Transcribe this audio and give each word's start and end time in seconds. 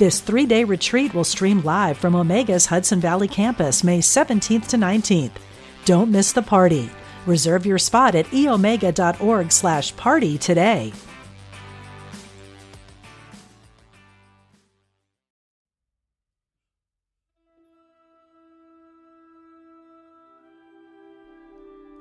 This 0.00 0.20
three 0.20 0.46
day 0.46 0.64
retreat 0.64 1.12
will 1.12 1.24
stream 1.24 1.60
live 1.60 1.98
from 1.98 2.14
Omega's 2.14 2.64
Hudson 2.64 3.00
Valley 3.00 3.28
campus 3.28 3.84
May 3.84 3.98
17th 3.98 4.66
to 4.68 4.78
19th. 4.78 5.32
Don't 5.84 6.10
miss 6.10 6.32
the 6.32 6.40
party. 6.40 6.88
Reserve 7.26 7.66
your 7.66 7.76
spot 7.76 8.14
at 8.14 8.24
eomega.org 8.28 9.52
slash 9.52 9.94
party 9.96 10.38
today. 10.38 10.94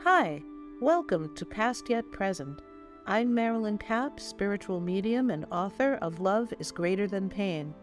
Hi, 0.03 0.41
welcome 0.79 1.35
to 1.35 1.45
Past 1.45 1.89
Yet 1.89 2.09
Present. 2.13 2.61
I'm 3.05 3.33
Marilyn 3.33 3.77
Kapp, 3.77 4.21
spiritual 4.21 4.79
medium 4.79 5.29
and 5.29 5.45
author 5.51 5.95
of 5.95 6.21
Love 6.21 6.53
is 6.59 6.71
Greater 6.71 7.05
Than 7.05 7.27
Pain. 7.27 7.73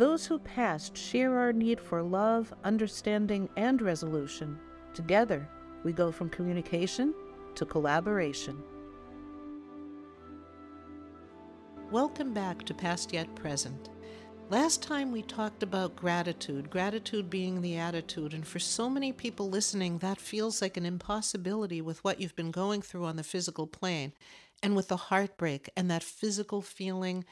Those 0.00 0.24
who 0.24 0.38
passed 0.38 0.96
share 0.96 1.38
our 1.38 1.52
need 1.52 1.78
for 1.78 2.02
love, 2.02 2.54
understanding, 2.64 3.50
and 3.58 3.82
resolution. 3.82 4.58
Together, 4.94 5.46
we 5.84 5.92
go 5.92 6.10
from 6.10 6.30
communication 6.30 7.12
to 7.54 7.66
collaboration. 7.66 8.62
Welcome 11.90 12.32
back 12.32 12.64
to 12.64 12.72
Past 12.72 13.12
Yet 13.12 13.34
Present. 13.34 13.90
Last 14.48 14.82
time 14.82 15.12
we 15.12 15.20
talked 15.20 15.62
about 15.62 15.96
gratitude, 15.96 16.70
gratitude 16.70 17.28
being 17.28 17.60
the 17.60 17.76
attitude, 17.76 18.32
and 18.32 18.46
for 18.46 18.58
so 18.58 18.88
many 18.88 19.12
people 19.12 19.50
listening, 19.50 19.98
that 19.98 20.18
feels 20.18 20.62
like 20.62 20.78
an 20.78 20.86
impossibility 20.86 21.82
with 21.82 22.02
what 22.02 22.22
you've 22.22 22.36
been 22.36 22.52
going 22.52 22.80
through 22.80 23.04
on 23.04 23.16
the 23.16 23.22
physical 23.22 23.66
plane 23.66 24.14
and 24.62 24.74
with 24.74 24.88
the 24.88 24.96
heartbreak 24.96 25.68
and 25.76 25.90
that 25.90 26.02
physical 26.02 26.62
feeling 26.62 27.26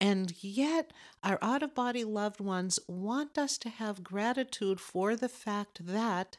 and 0.00 0.32
yet, 0.42 0.92
our 1.22 1.38
out 1.42 1.62
of 1.62 1.74
body 1.74 2.04
loved 2.04 2.40
ones 2.40 2.78
want 2.86 3.36
us 3.36 3.58
to 3.58 3.68
have 3.68 4.04
gratitude 4.04 4.80
for 4.80 5.16
the 5.16 5.28
fact 5.28 5.84
that 5.86 6.38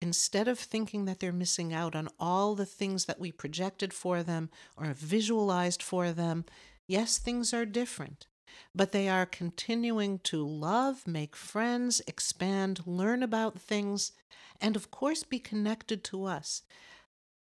instead 0.00 0.46
of 0.46 0.58
thinking 0.58 1.04
that 1.06 1.18
they're 1.18 1.32
missing 1.32 1.72
out 1.72 1.96
on 1.96 2.08
all 2.20 2.54
the 2.54 2.66
things 2.66 3.06
that 3.06 3.18
we 3.18 3.32
projected 3.32 3.92
for 3.92 4.22
them 4.22 4.50
or 4.76 4.92
visualized 4.92 5.82
for 5.82 6.12
them, 6.12 6.44
yes, 6.86 7.18
things 7.18 7.52
are 7.52 7.66
different. 7.66 8.26
But 8.74 8.92
they 8.92 9.08
are 9.08 9.26
continuing 9.26 10.20
to 10.20 10.46
love, 10.46 11.06
make 11.08 11.34
friends, 11.34 12.00
expand, 12.06 12.82
learn 12.86 13.22
about 13.22 13.58
things, 13.58 14.12
and 14.60 14.76
of 14.76 14.90
course 14.90 15.24
be 15.24 15.40
connected 15.40 16.04
to 16.04 16.24
us. 16.24 16.62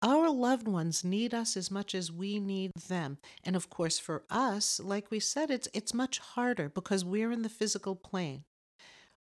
Our 0.03 0.31
loved 0.31 0.69
ones 0.69 1.05
need 1.05 1.33
us 1.33 1.57
as 1.57 1.71
much 1.71 1.95
as 1.95 2.13
we 2.13 2.39
need 2.39 2.73
them. 2.89 3.17
And 3.43 3.57
of 3.57 3.71
course, 3.71 3.99
for 3.99 4.25
us, 4.29 4.79
like 4.79 5.11
we 5.11 5.21
said, 5.21 5.51
it's, 5.51 5.69
it's 5.73 5.95
much 5.95 6.19
harder 6.19 6.69
because 6.69 7.05
we're 7.05 7.33
in 7.33 7.43
the 7.43 7.49
physical 7.49 7.97
plane. 7.97 8.45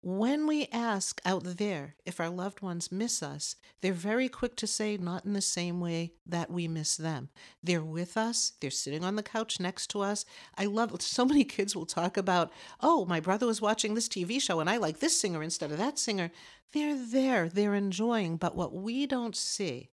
When 0.01 0.47
we 0.47 0.67
ask 0.71 1.21
out 1.25 1.43
there 1.43 1.95
if 2.05 2.19
our 2.19 2.29
loved 2.29 2.61
ones 2.61 2.91
miss 2.91 3.23
us, 3.23 3.55
they're 3.81 3.93
very 3.93 4.27
quick 4.27 4.57
to 4.57 4.67
say, 4.67 4.97
not 4.97 5.25
in 5.25 5.31
the 5.31 5.41
same 5.41 5.79
way 5.79 6.13
that 6.25 6.49
we 6.51 6.67
miss 6.67 6.97
them. 6.97 7.29
They're 7.61 7.83
with 7.83 8.17
us, 8.17 8.53
they're 8.59 8.69
sitting 8.69 9.05
on 9.05 9.15
the 9.15 9.23
couch 9.23 9.61
next 9.61 9.87
to 9.91 10.01
us. 10.01 10.25
I 10.57 10.65
love 10.65 11.01
so 11.01 11.23
many 11.25 11.45
kids 11.45 11.73
will 11.73 11.85
talk 11.85 12.17
about, 12.17 12.51
oh, 12.81 13.05
my 13.05 13.21
brother 13.21 13.47
was 13.47 13.61
watching 13.61 13.93
this 13.93 14.09
TV 14.09 14.41
show 14.41 14.59
and 14.59 14.69
I 14.69 14.77
like 14.77 14.99
this 14.99 15.19
singer 15.19 15.41
instead 15.41 15.71
of 15.71 15.77
that 15.77 15.97
singer. 15.97 16.31
They're 16.73 16.97
there, 16.97 17.47
they're 17.47 17.75
enjoying, 17.75 18.37
but 18.37 18.55
what 18.55 18.73
we 18.73 19.05
don't 19.05 19.35
see 19.35 19.89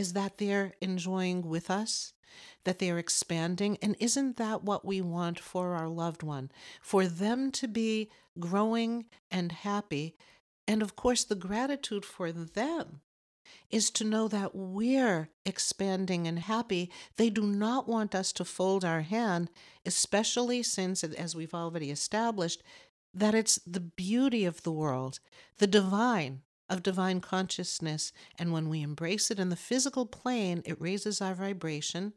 is 0.00 0.14
that 0.14 0.38
they're 0.38 0.72
enjoying 0.80 1.42
with 1.42 1.70
us, 1.70 2.14
that 2.64 2.78
they're 2.78 2.96
expanding. 2.96 3.76
And 3.82 3.94
isn't 4.00 4.38
that 4.38 4.64
what 4.64 4.82
we 4.82 5.02
want 5.02 5.38
for 5.38 5.74
our 5.74 5.90
loved 5.90 6.22
one? 6.22 6.50
For 6.80 7.06
them 7.06 7.52
to 7.52 7.68
be 7.68 8.10
growing 8.38 9.04
and 9.30 9.52
happy. 9.52 10.16
And 10.66 10.80
of 10.80 10.96
course, 10.96 11.22
the 11.22 11.34
gratitude 11.34 12.06
for 12.06 12.32
them 12.32 13.02
is 13.70 13.90
to 13.90 14.04
know 14.04 14.26
that 14.28 14.54
we're 14.54 15.28
expanding 15.44 16.26
and 16.26 16.38
happy. 16.38 16.90
They 17.16 17.28
do 17.28 17.42
not 17.42 17.86
want 17.86 18.14
us 18.14 18.32
to 18.32 18.44
fold 18.46 18.86
our 18.86 19.02
hand, 19.02 19.50
especially 19.84 20.62
since, 20.62 21.04
as 21.04 21.36
we've 21.36 21.52
already 21.52 21.90
established, 21.90 22.62
that 23.12 23.34
it's 23.34 23.56
the 23.66 23.80
beauty 23.80 24.46
of 24.46 24.62
the 24.62 24.72
world, 24.72 25.20
the 25.58 25.66
divine, 25.66 26.40
of 26.70 26.82
divine 26.82 27.20
consciousness. 27.20 28.12
And 28.38 28.52
when 28.52 28.70
we 28.70 28.80
embrace 28.80 29.30
it 29.30 29.38
in 29.38 29.50
the 29.50 29.56
physical 29.56 30.06
plane, 30.06 30.62
it 30.64 30.80
raises 30.80 31.20
our 31.20 31.34
vibration 31.34 32.14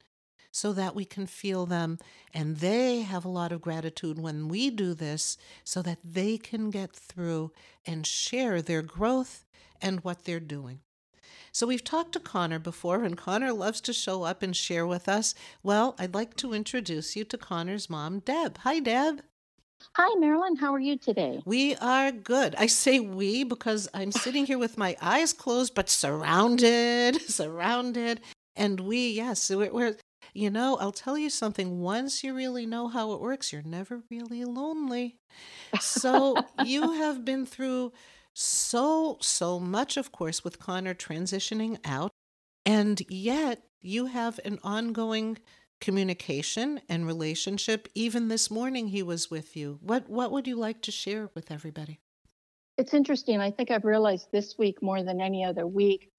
so 0.52 0.72
that 0.72 0.96
we 0.96 1.04
can 1.04 1.26
feel 1.26 1.66
them. 1.66 1.98
And 2.34 2.58
they 2.58 3.02
have 3.02 3.26
a 3.26 3.30
lot 3.30 3.52
of 3.52 3.62
gratitude 3.62 4.20
when 4.20 4.48
we 4.48 4.70
do 4.70 4.94
this 4.94 5.36
so 5.64 5.82
that 5.82 5.98
they 6.04 6.38
can 6.38 6.70
get 6.70 6.94
through 6.94 7.52
and 7.86 8.08
share 8.08 8.62
their 8.62 8.84
growth 8.84 9.44
and 9.82 10.02
what 10.02 10.24
they're 10.24 10.40
doing. 10.40 10.80
So, 11.52 11.68
we've 11.68 11.84
talked 11.84 12.14
to 12.14 12.20
Conor 12.20 12.58
before, 12.58 13.04
and 13.04 13.16
Conor 13.16 13.54
loves 13.54 13.80
to 13.82 13.94
show 13.94 14.24
up 14.24 14.42
and 14.42 14.56
share 14.56 14.88
with 14.88 15.08
us. 15.08 15.36
Well, 15.62 15.96
I'd 16.00 16.16
like 16.16 16.36
to 16.38 16.54
introduce 16.54 17.16
you 17.16 17.26
to 17.26 17.38
Conor's 17.38 17.92
mom, 17.92 18.20
Deb. 18.20 18.58
Hi, 18.60 18.80
Deb. 18.80 19.22
Hi, 19.96 20.16
Marilyn. 20.16 20.56
How 20.56 20.74
are 20.74 20.80
you 20.80 20.98
today? 20.98 21.42
We 21.46 21.76
are 21.76 22.12
good. 22.12 22.56
I 22.58 22.68
say 22.68 23.00
we 23.00 23.44
because 23.44 23.88
I'm 23.94 24.12
sitting 24.12 24.46
here 24.46 24.58
with 24.58 24.78
my 24.78 24.96
eyes 25.02 25.34
closed, 25.34 25.76
but 25.76 25.90
surrounded, 25.90 27.22
surrounded. 27.30 28.22
And 28.56 28.80
we, 28.80 29.10
yes, 29.10 29.50
we're, 29.50 29.72
we're, 29.72 29.98
you 30.34 30.50
know, 30.50 30.78
I'll 30.78 30.92
tell 30.92 31.18
you 31.18 31.30
something. 31.30 31.80
Once 31.80 32.24
you 32.24 32.34
really 32.34 32.66
know 32.66 32.88
how 32.88 33.14
it 33.14 33.22
works, 33.22 33.52
you're 33.52 33.62
never 33.62 34.02
really 34.10 34.46
lonely. 34.46 35.18
So 35.80 36.38
you 36.66 36.94
have 36.94 37.24
been 37.24 37.46
through 37.46 37.94
so, 38.34 39.18
so 39.22 39.60
much, 39.60 39.98
of 39.98 40.12
course, 40.12 40.44
with 40.44 40.60
Conor 40.60 40.96
transitioning 40.96 41.78
out. 41.86 42.12
And 42.66 43.02
yet 43.10 43.64
you 43.82 44.08
have 44.08 44.40
an 44.46 44.60
ongoing 44.64 45.38
communication 45.84 46.80
and 46.88 47.06
relationship. 47.06 47.90
Even 47.94 48.30
this 48.30 48.50
morning, 48.50 48.88
he 48.88 49.04
was 49.04 49.30
with 49.30 49.58
you. 49.58 49.80
What 49.82 50.10
what 50.10 50.32
would 50.32 50.48
you 50.48 50.56
like 50.56 50.82
to 50.84 50.92
share 50.92 51.30
with 51.36 51.52
everybody? 51.52 52.00
It's 52.78 52.94
interesting. 52.94 53.42
I 53.42 53.52
think 53.52 53.70
I've 53.70 53.84
realized 53.84 54.30
this 54.32 54.58
week 54.58 54.82
more 54.82 55.04
than 55.04 55.20
any 55.20 55.44
other 55.44 55.68
week 55.68 56.10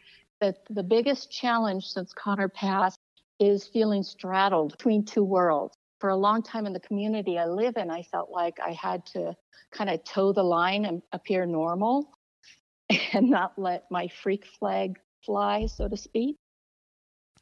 that 0.42 0.58
the 0.68 0.82
biggest 0.82 1.32
challenge 1.32 1.86
since 1.86 2.12
Conor 2.12 2.50
passed 2.50 2.98
is 3.40 3.66
feeling 3.66 4.02
straddled 4.02 4.72
between 4.72 5.02
two 5.02 5.24
worlds. 5.24 5.74
For 5.98 6.10
a 6.10 6.16
long 6.16 6.42
time 6.42 6.66
in 6.66 6.74
the 6.74 6.80
community 6.80 7.38
I 7.38 7.46
live 7.46 7.78
in, 7.78 7.90
I 7.90 8.02
felt 8.02 8.30
like 8.30 8.58
I 8.60 8.72
had 8.72 9.06
to 9.06 9.34
kind 9.72 9.88
of 9.88 10.04
toe 10.04 10.34
the 10.34 10.42
line 10.42 10.84
and 10.84 11.00
appear 11.12 11.46
normal 11.46 12.10
and 13.14 13.30
not 13.30 13.58
let 13.58 13.84
my 13.90 14.08
freak 14.22 14.44
flag 14.58 14.98
fly, 15.24 15.64
so 15.64 15.88
to 15.88 15.96
speak. 15.96 16.36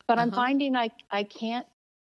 But 0.07 0.19
uh-huh. 0.19 0.23
I'm 0.23 0.33
finding 0.33 0.77
I, 0.77 0.91
I 1.11 1.25
can't 1.25 1.67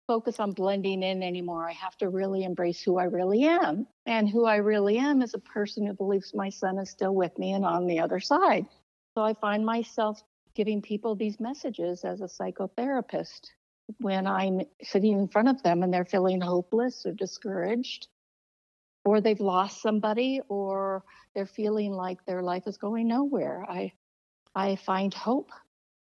focus 0.06 0.38
on 0.38 0.52
blending 0.52 1.02
in 1.02 1.22
anymore. 1.22 1.68
I 1.68 1.72
have 1.72 1.96
to 1.98 2.08
really 2.08 2.44
embrace 2.44 2.80
who 2.80 2.98
I 2.98 3.04
really 3.04 3.44
am. 3.44 3.86
And 4.06 4.28
who 4.28 4.44
I 4.46 4.56
really 4.56 4.98
am 4.98 5.22
is 5.22 5.34
a 5.34 5.38
person 5.38 5.86
who 5.86 5.94
believes 5.94 6.32
my 6.34 6.48
son 6.48 6.78
is 6.78 6.90
still 6.90 7.14
with 7.14 7.36
me 7.38 7.52
and 7.52 7.64
on 7.64 7.86
the 7.86 8.00
other 8.00 8.20
side. 8.20 8.66
So 9.14 9.22
I 9.22 9.34
find 9.34 9.64
myself 9.64 10.22
giving 10.54 10.80
people 10.80 11.14
these 11.14 11.40
messages 11.40 12.04
as 12.04 12.20
a 12.20 12.24
psychotherapist 12.24 13.50
when 13.98 14.26
I'm 14.26 14.62
sitting 14.82 15.18
in 15.18 15.28
front 15.28 15.48
of 15.48 15.62
them 15.62 15.82
and 15.82 15.92
they're 15.92 16.04
feeling 16.04 16.40
hopeless 16.40 17.04
or 17.06 17.12
discouraged, 17.12 18.08
or 19.04 19.20
they've 19.20 19.40
lost 19.40 19.82
somebody, 19.82 20.40
or 20.48 21.04
they're 21.34 21.46
feeling 21.46 21.92
like 21.92 22.24
their 22.24 22.42
life 22.42 22.64
is 22.66 22.78
going 22.78 23.08
nowhere. 23.08 23.64
I, 23.68 23.92
I 24.54 24.76
find 24.76 25.14
hope 25.14 25.50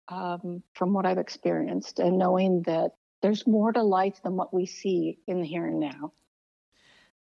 um, 0.07 0.63
from 0.73 0.93
what 0.93 1.05
I've 1.05 1.17
experienced 1.17 1.99
and 1.99 2.17
knowing 2.17 2.61
that 2.63 2.91
there's 3.23 3.47
more 3.47 3.71
to 3.71 3.81
life 3.81 4.21
than 4.21 4.35
what 4.35 4.53
we 4.53 4.65
see 4.65 5.17
in 5.27 5.41
the 5.41 5.47
here 5.47 5.65
and 5.65 5.79
now. 5.79 6.11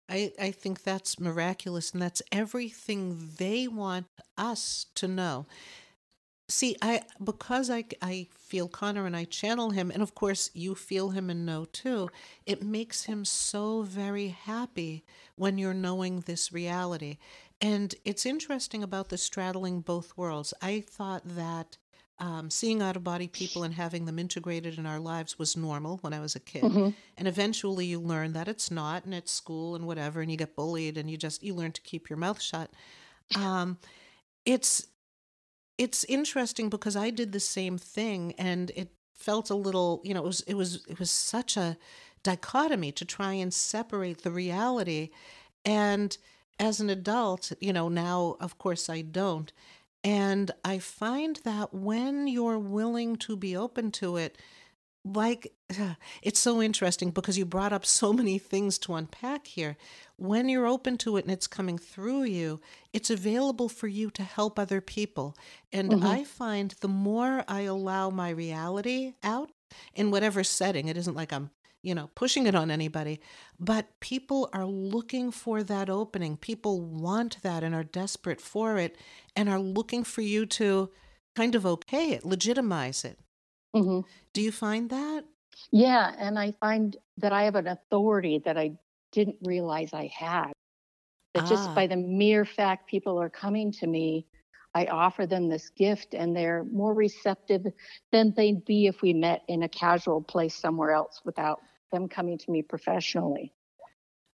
I, 0.07 0.31
I 0.39 0.51
think 0.51 0.83
that's 0.83 1.19
miraculous, 1.19 1.91
and 1.91 2.01
that's 2.01 2.21
everything 2.31 3.31
they 3.37 3.67
want 3.67 4.05
us 4.37 4.85
to 4.95 5.07
know. 5.07 5.47
See, 6.47 6.77
I 6.81 7.01
because 7.21 7.69
I 7.69 7.83
I 8.01 8.27
feel 8.31 8.69
Conor 8.69 9.05
and 9.05 9.17
I 9.17 9.25
channel 9.25 9.71
him, 9.71 9.91
and 9.91 10.01
of 10.01 10.15
course 10.15 10.49
you 10.53 10.75
feel 10.75 11.09
him 11.09 11.29
and 11.29 11.45
know 11.45 11.65
too. 11.65 12.09
It 12.45 12.63
makes 12.63 13.03
him 13.03 13.25
so 13.25 13.81
very 13.81 14.29
happy 14.29 15.03
when 15.35 15.57
you're 15.57 15.73
knowing 15.73 16.21
this 16.21 16.53
reality, 16.53 17.17
and 17.59 17.93
it's 18.05 18.25
interesting 18.25 18.83
about 18.83 19.09
the 19.09 19.17
straddling 19.17 19.81
both 19.81 20.15
worlds. 20.15 20.53
I 20.61 20.81
thought 20.87 21.23
that 21.25 21.77
um, 22.19 22.49
seeing 22.49 22.81
out 22.81 22.95
of 22.95 23.03
body 23.03 23.27
people 23.27 23.63
and 23.63 23.73
having 23.73 24.05
them 24.05 24.17
integrated 24.17 24.79
in 24.79 24.85
our 24.85 24.99
lives 24.99 25.37
was 25.37 25.55
normal 25.55 25.97
when 25.97 26.13
I 26.13 26.19
was 26.19 26.35
a 26.35 26.39
kid. 26.39 26.63
Mm-hmm. 26.63 26.89
And 27.17 27.27
eventually 27.27 27.85
you 27.85 27.99
learn 27.99 28.33
that 28.33 28.47
it's 28.47 28.71
not, 28.71 29.05
and 29.05 29.13
it's 29.13 29.31
school 29.31 29.75
and 29.75 29.85
whatever, 29.85 30.21
and 30.21 30.31
you 30.31 30.37
get 30.37 30.55
bullied 30.55 30.97
and 30.97 31.09
you 31.09 31.17
just, 31.17 31.43
you 31.43 31.53
learn 31.53 31.73
to 31.73 31.81
keep 31.81 32.09
your 32.09 32.17
mouth 32.17 32.41
shut. 32.41 32.71
Um, 33.35 33.77
it's, 34.45 34.87
it's 35.77 36.03
interesting 36.05 36.69
because 36.69 36.95
I 36.95 37.11
did 37.11 37.33
the 37.33 37.39
same 37.39 37.77
thing 37.77 38.33
and 38.37 38.71
it 38.75 38.89
felt 39.13 39.49
a 39.51 39.55
little, 39.55 40.01
you 40.03 40.13
know, 40.13 40.21
it 40.21 40.27
was, 40.27 40.41
it 40.41 40.53
was, 40.55 40.85
it 40.87 40.99
was 40.99 41.11
such 41.11 41.55
a 41.55 41.77
dichotomy 42.23 42.91
to 42.93 43.05
try 43.05 43.33
and 43.33 43.53
separate 43.53 44.23
the 44.23 44.31
reality. 44.31 45.09
And 45.65 46.17
as 46.59 46.79
an 46.79 46.89
adult, 46.89 47.51
you 47.59 47.73
know, 47.73 47.89
now 47.89 48.37
of 48.39 48.57
course 48.57 48.89
I 48.89 49.01
don't 49.01 49.53
and 50.07 50.51
I 50.63 50.79
find 50.79 51.35
that 51.43 51.73
when 51.73 52.29
you're 52.29 52.57
willing 52.59 53.17
to 53.17 53.35
be 53.35 53.57
open 53.57 53.91
to 53.91 54.15
it, 54.15 54.37
like 55.03 55.51
it's 56.21 56.39
so 56.39 56.61
interesting 56.61 57.11
because 57.11 57.37
you 57.37 57.45
brought 57.45 57.73
up 57.73 57.85
so 57.85 58.13
many 58.13 58.39
things 58.39 58.77
to 58.79 58.95
unpack 58.95 59.47
here. 59.47 59.75
When 60.15 60.47
you're 60.47 60.65
open 60.65 60.97
to 60.99 61.17
it 61.17 61.25
and 61.25 61.31
it's 61.31 61.45
coming 61.45 61.77
through 61.77 62.23
you, 62.23 62.61
it's 62.93 63.09
available 63.09 63.67
for 63.67 63.87
you 63.87 64.09
to 64.11 64.23
help 64.23 64.57
other 64.57 64.79
people. 64.79 65.35
And 65.73 65.91
mm-hmm. 65.91 66.07
I 66.07 66.23
find 66.23 66.73
the 66.79 66.87
more 66.87 67.43
I 67.45 67.61
allow 67.61 68.09
my 68.09 68.29
reality 68.29 69.15
out 69.23 69.51
in 69.93 70.09
whatever 70.09 70.41
setting, 70.41 70.87
it 70.87 70.95
isn't 70.95 71.15
like 71.15 71.33
I'm 71.33 71.49
you 71.83 71.95
know, 71.95 72.09
pushing 72.15 72.47
it 72.47 72.55
on 72.55 72.71
anybody, 72.71 73.19
but 73.59 73.87
people 73.99 74.49
are 74.53 74.65
looking 74.65 75.31
for 75.31 75.63
that 75.63 75.89
opening. 75.89 76.37
People 76.37 76.81
want 76.81 77.41
that 77.43 77.63
and 77.63 77.73
are 77.73 77.83
desperate 77.83 78.41
for 78.41 78.77
it 78.77 78.97
and 79.35 79.47
are 79.47 79.59
looking 79.59 80.03
for 80.03 80.21
you 80.21 80.45
to 80.45 80.89
kind 81.35 81.55
of 81.55 81.65
okay 81.65 82.11
it, 82.11 82.25
legitimize 82.25 83.05
it. 83.05 83.19
Mm-hmm. 83.75 84.07
Do 84.33 84.41
you 84.41 84.51
find 84.51 84.89
that? 84.89 85.23
Yeah, 85.71 86.13
and 86.17 86.37
I 86.37 86.53
find 86.59 86.95
that 87.17 87.33
I 87.33 87.43
have 87.43 87.55
an 87.55 87.67
authority 87.67 88.41
that 88.45 88.57
I 88.57 88.73
didn't 89.11 89.37
realize 89.43 89.93
I 89.93 90.11
had. 90.13 90.51
That 91.33 91.43
ah. 91.43 91.47
just 91.47 91.73
by 91.75 91.87
the 91.87 91.97
mere 91.97 92.45
fact 92.45 92.89
people 92.89 93.19
are 93.21 93.29
coming 93.29 93.71
to 93.73 93.87
me, 93.87 94.25
I 94.77 94.85
offer 94.85 95.25
them 95.25 95.49
this 95.49 95.71
gift 95.71 96.13
and 96.13 96.35
they're 96.35 96.63
more 96.65 96.93
receptive 96.93 97.65
than 98.11 98.31
they'd 98.35 98.63
be 98.63 98.85
if 98.85 99.01
we 99.01 99.11
met 99.11 99.41
in 99.47 99.63
a 99.63 99.69
casual 99.69 100.21
place 100.21 100.53
somewhere 100.53 100.91
else 100.91 101.21
without 101.25 101.61
them 101.91 102.07
coming 102.07 102.37
to 102.37 102.51
me 102.51 102.61
professionally. 102.61 103.51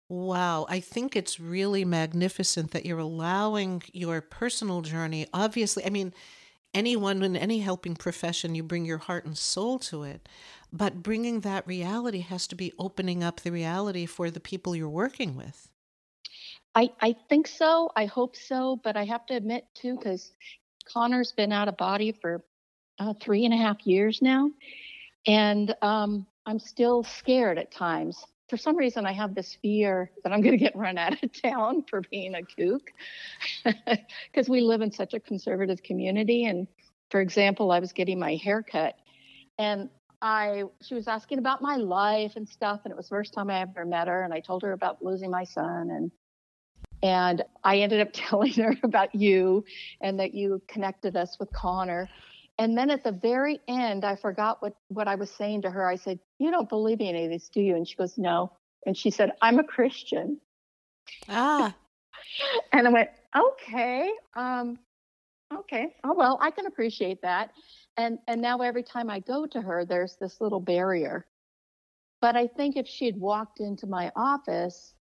Wow, 0.10 0.68
I 0.70 0.80
think 0.80 1.16
it's 1.16 1.40
really 1.40 1.84
magnificent 1.86 2.70
that 2.72 2.86
you're 2.86 3.00
allowing 3.00 3.82
your 3.94 4.22
personal 4.22 4.82
journey. 4.82 5.26
Obviously, 5.34 5.84
I 5.84 5.90
mean, 5.90 6.14
anyone 6.72 7.24
in 7.24 7.36
any 7.36 7.60
helping 7.60 7.96
profession, 7.96 8.54
you 8.54 8.62
bring 8.62 8.86
your 8.86 9.00
heart 9.00 9.26
and 9.26 9.36
soul 9.36 9.80
to 9.80 10.04
it. 10.04 10.30
But 10.72 11.02
bringing 11.02 11.40
that 11.40 11.66
reality 11.66 12.20
has 12.20 12.46
to 12.48 12.56
be 12.56 12.74
opening 12.78 13.24
up 13.24 13.40
the 13.40 13.52
reality 13.52 14.06
for 14.06 14.30
the 14.30 14.40
people 14.40 14.76
you're 14.76 14.88
working 14.88 15.36
with. 15.36 15.72
I, 16.78 16.92
I 17.02 17.16
think 17.28 17.48
so. 17.48 17.90
I 17.96 18.06
hope 18.06 18.36
so. 18.36 18.80
But 18.84 18.96
I 18.96 19.06
have 19.06 19.26
to 19.26 19.34
admit, 19.36 19.66
too, 19.74 19.96
because 19.96 20.32
Conor's 20.94 21.32
been 21.32 21.52
out 21.52 21.68
of 21.68 21.76
body 21.76 22.12
for 22.12 22.44
uh, 23.00 23.16
three 23.20 23.46
and 23.46 23.54
a 23.54 23.58
half 23.58 23.88
years 23.88 24.20
now. 24.22 24.52
And 25.26 25.74
um, 25.82 26.28
I'm 26.46 26.60
still 26.60 27.04
scared 27.04 27.58
at 27.58 27.72
times. 27.72 28.24
For 28.48 28.58
some 28.58 28.78
reason, 28.78 29.08
I 29.08 29.12
have 29.12 29.34
this 29.34 29.58
fear 29.60 30.12
that 30.24 30.32
I'm 30.32 30.42
going 30.42 30.56
to 30.56 30.64
get 30.64 30.76
run 30.76 31.00
out 31.00 31.22
of 31.24 31.42
town 31.42 31.84
for 31.90 32.02
being 32.12 32.36
a 32.36 32.44
kook 32.44 32.92
because 34.32 34.48
we 34.48 34.62
live 34.62 34.82
in 34.82 34.92
such 34.92 35.16
a 35.16 35.20
conservative 35.20 35.82
community. 35.82 36.46
And 36.46 36.68
for 37.10 37.22
example, 37.22 37.72
I 37.72 37.80
was 37.80 37.92
getting 37.92 38.20
my 38.20 38.36
hair 38.36 38.62
cut 38.62 38.96
and 39.58 39.90
I 40.22 40.64
she 40.82 40.96
was 40.96 41.08
asking 41.08 41.40
about 41.40 41.62
my 41.62 41.76
life 41.76 42.34
and 42.36 42.48
stuff 42.48 42.82
and 42.84 42.92
it 42.92 42.98
was 42.98 43.08
the 43.08 43.16
first 43.16 43.34
time 43.34 43.50
I 43.50 43.62
ever 43.62 43.86
met 43.86 44.08
her 44.08 44.24
and 44.24 44.34
I 44.34 44.40
told 44.40 44.64
her 44.64 44.72
about 44.72 45.04
losing 45.04 45.30
my 45.30 45.44
son 45.44 45.90
and 45.92 46.12
and 47.02 47.44
I 47.64 47.80
ended 47.80 48.02
up 48.02 48.10
telling 48.14 48.54
her 48.54 48.76
about 48.84 49.14
you 49.16 49.66
and 50.02 50.20
that 50.20 50.34
you 50.34 50.62
connected 50.68 51.16
us 51.16 51.38
with 51.40 51.52
Conor 51.52 52.10
and 52.60 52.78
then 52.78 52.90
at 52.90 53.04
the 53.04 53.12
very 53.12 53.60
end, 53.68 54.04
I 54.04 54.16
forgot 54.16 54.62
what, 54.62 54.76
what 54.88 55.08
I 55.08 55.16
was 55.16 55.30
saying 55.30 55.62
to 55.64 55.70
her. 55.70 55.88
I 55.88 55.96
said, 55.96 56.20
You 56.40 56.52
don't 56.52 56.70
believe 56.70 57.02
any 57.02 57.26
of 57.26 57.32
this, 57.32 57.50
do 57.50 57.62
you? 57.62 57.76
And 57.76 57.88
she 57.88 57.96
goes, 57.96 58.18
No. 58.18 58.52
And 58.86 58.98
she 58.98 59.12
said, 59.12 59.32
I'm 59.42 59.60
a 59.60 59.64
Christian. 59.64 60.40
Ah. 61.30 61.76
and 62.74 62.88
I 62.88 62.92
went, 62.92 63.10
Okay. 63.36 64.12
Um, 64.36 64.80
okay. 65.54 65.96
Oh 66.04 66.16
well, 66.16 66.40
I 66.42 66.50
can 66.50 66.66
appreciate 66.66 67.22
that. 67.22 67.52
And 67.96 68.18
and 68.28 68.42
now 68.42 68.60
every 68.62 68.84
time 68.84 69.10
I 69.10 69.20
go 69.20 69.46
to 69.46 69.62
her, 69.62 69.86
there's 69.86 70.16
this 70.16 70.42
little 70.42 70.60
barrier. 70.60 71.28
But 72.22 72.36
I 72.36 72.48
think 72.48 72.76
if 72.76 72.88
she 72.88 73.06
had 73.06 73.18
walked 73.18 73.60
into 73.60 73.86
my 73.86 74.12
office, 74.16 74.96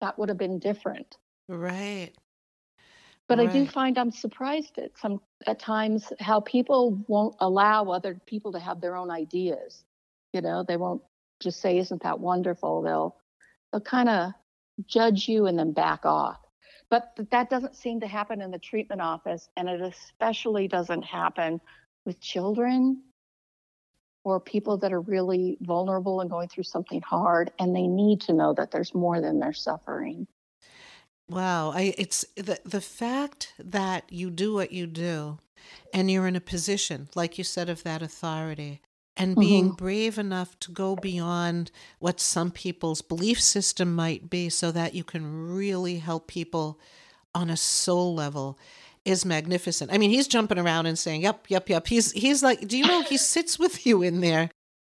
that 0.00 0.18
would 0.18 0.30
have 0.30 0.38
been 0.38 0.58
different. 0.58 1.18
Right. 1.52 2.12
But 3.28 3.38
right. 3.38 3.48
I 3.48 3.52
do 3.52 3.66
find 3.66 3.98
I'm 3.98 4.10
surprised 4.10 4.78
at 4.78 4.96
some 4.98 5.20
at 5.46 5.58
times 5.58 6.12
how 6.20 6.40
people 6.40 7.04
won't 7.08 7.36
allow 7.40 7.90
other 7.90 8.20
people 8.26 8.52
to 8.52 8.58
have 8.58 8.80
their 8.80 8.96
own 8.96 9.10
ideas. 9.10 9.84
You 10.32 10.40
know, 10.40 10.64
they 10.66 10.76
won't 10.76 11.02
just 11.40 11.60
say, 11.60 11.78
"Isn't 11.78 12.02
that 12.02 12.20
wonderful?" 12.20 12.82
They'll 12.82 13.16
they'll 13.70 13.80
kind 13.80 14.08
of 14.08 14.32
judge 14.86 15.28
you 15.28 15.46
and 15.46 15.58
then 15.58 15.72
back 15.72 16.04
off. 16.04 16.38
But 16.90 17.18
that 17.30 17.50
doesn't 17.50 17.76
seem 17.76 18.00
to 18.00 18.06
happen 18.06 18.42
in 18.42 18.50
the 18.50 18.58
treatment 18.58 19.00
office, 19.00 19.48
and 19.56 19.68
it 19.68 19.80
especially 19.80 20.68
doesn't 20.68 21.02
happen 21.02 21.60
with 22.04 22.20
children 22.20 23.02
or 24.24 24.40
people 24.40 24.78
that 24.78 24.92
are 24.92 25.00
really 25.00 25.58
vulnerable 25.60 26.20
and 26.20 26.30
going 26.30 26.48
through 26.48 26.64
something 26.64 27.00
hard, 27.02 27.50
and 27.58 27.74
they 27.74 27.86
need 27.86 28.20
to 28.22 28.32
know 28.32 28.54
that 28.54 28.70
there's 28.70 28.94
more 28.94 29.20
than 29.20 29.38
their 29.40 29.52
suffering. 29.52 30.26
Wow, 31.28 31.70
I 31.70 31.94
it's 31.96 32.24
the 32.36 32.60
the 32.64 32.80
fact 32.80 33.54
that 33.58 34.04
you 34.10 34.30
do 34.30 34.54
what 34.54 34.72
you 34.72 34.86
do 34.86 35.38
and 35.94 36.10
you're 36.10 36.26
in 36.26 36.36
a 36.36 36.40
position 36.40 37.08
like 37.14 37.38
you 37.38 37.44
said 37.44 37.68
of 37.68 37.82
that 37.84 38.02
authority 38.02 38.80
and 39.16 39.36
being 39.36 39.66
mm-hmm. 39.66 39.76
brave 39.76 40.18
enough 40.18 40.58
to 40.60 40.70
go 40.70 40.96
beyond 40.96 41.70
what 41.98 42.20
some 42.20 42.50
people's 42.50 43.02
belief 43.02 43.40
system 43.40 43.94
might 43.94 44.30
be 44.30 44.48
so 44.48 44.72
that 44.72 44.94
you 44.94 45.04
can 45.04 45.54
really 45.54 45.98
help 45.98 46.26
people 46.26 46.80
on 47.34 47.50
a 47.50 47.56
soul 47.56 48.14
level 48.14 48.58
is 49.04 49.24
magnificent. 49.24 49.92
I 49.92 49.98
mean, 49.98 50.10
he's 50.10 50.28
jumping 50.28 50.58
around 50.58 50.86
and 50.86 50.98
saying, 50.98 51.22
"Yep, 51.22 51.46
yep, 51.48 51.68
yep." 51.68 51.86
He's 51.86 52.12
he's 52.12 52.42
like, 52.42 52.66
"Do 52.68 52.78
you 52.78 52.86
know 52.86 53.02
he 53.02 53.16
sits 53.16 53.58
with 53.58 53.84
you 53.86 54.02
in 54.02 54.20
there?" 54.20 54.50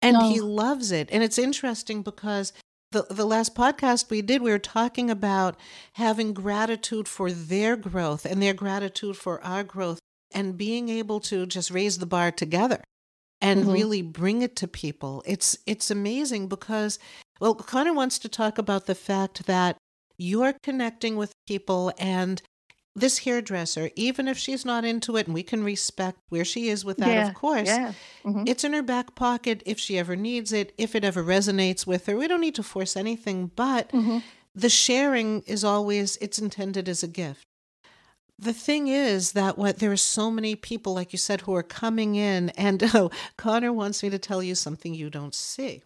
And 0.03 0.19
no. 0.19 0.29
he 0.29 0.41
loves 0.41 0.93
it. 0.93 1.09
And 1.11 1.23
it's 1.23 1.39
interesting 1.39 2.03
because 2.03 2.53
the, 2.95 3.03
the 3.11 3.27
last 3.27 3.55
podcast 3.55 4.09
we 4.09 4.23
did, 4.23 4.41
we 4.41 4.53
were 4.53 4.59
talking 4.59 5.11
about 5.11 5.57
having 5.95 6.33
gratitude 6.33 7.09
for 7.09 7.31
their 7.31 7.77
growth 7.77 8.25
and 8.25 8.41
their 8.41 8.55
gratitude 8.55 9.17
for 9.17 9.43
our 9.43 9.65
growth 9.65 9.99
and 10.33 10.57
being 10.57 10.89
able 10.89 11.19
to 11.21 11.45
just 11.45 11.71
raise 11.73 11.99
the 11.99 12.07
bar 12.07 12.31
together 12.31 12.83
and 13.41 13.63
mm-hmm. 13.63 13.73
really 13.73 14.01
bring 14.01 14.43
it 14.43 14.55
to 14.57 14.69
people. 14.69 15.23
It's 15.27 15.59
it's 15.67 15.91
amazing 15.91 16.47
because 16.47 16.99
well, 17.41 17.57
Conor 17.57 17.93
wants 17.93 18.19
to 18.21 18.29
talk 18.29 18.59
about 18.59 18.87
the 18.87 18.95
fact 18.95 19.47
that 19.47 19.77
you're 20.17 20.55
connecting 20.63 21.17
with 21.17 21.33
people 21.49 21.93
and 21.99 22.41
this 22.97 23.19
hairdresser, 23.19 23.91
even 23.97 24.29
if 24.29 24.39
she's 24.39 24.65
not 24.65 24.85
into 24.85 25.17
it, 25.17 25.27
and 25.27 25.35
we 25.35 25.43
can 25.43 25.65
respect 25.65 26.19
where 26.29 26.45
she 26.45 26.69
is 26.69 26.85
with 26.85 26.99
that, 26.99 27.09
yeah, 27.09 27.29
of 27.29 27.35
course, 27.35 27.69
yeah. 27.69 27.93
mm-hmm. 28.25 28.45
it's 28.47 28.65
in 28.65 28.73
her 28.73 28.83
back 28.83 29.15
pocket 29.15 29.63
if 29.67 29.79
she 29.79 29.99
ever 29.99 30.15
needs 30.15 30.53
it, 30.53 30.73
if 30.79 30.95
it 30.95 31.05
ever 31.05 31.23
resonates 31.23 31.87
with 31.87 32.07
her. 32.07 32.17
We 32.17 32.29
don't 32.29 32.41
need 32.41 32.55
to 32.55 32.63
force 32.63 32.97
anything, 32.97 33.51
but 33.57 33.91
mm-hmm. 33.91 34.19
the 34.55 34.69
sharing 34.69 35.43
is 35.43 35.65
always, 35.65 36.17
it's 36.19 36.39
intended 36.39 36.89
as 36.89 37.03
a 37.03 37.09
gift. 37.09 37.45
The 38.39 38.53
thing 38.53 38.89
is 38.89 39.33
that 39.33 39.59
what 39.59 39.79
there 39.79 39.93
are 39.93 39.97
so 39.97 40.31
many 40.31 40.55
people, 40.55 40.95
like 40.95 41.13
you 41.13 41.19
said, 41.19 41.43
who 41.43 41.55
are 41.55 41.63
coming 41.63 42.15
in, 42.15 42.51
and 42.51 42.83
oh, 42.95 43.11
Conor 43.37 43.73
wants 43.73 44.03
me 44.03 44.11
to 44.11 44.19
tell 44.19 44.43
you 44.43 44.55
something 44.55 44.95
you 44.95 45.11
don't 45.11 45.35
see. 45.35 45.83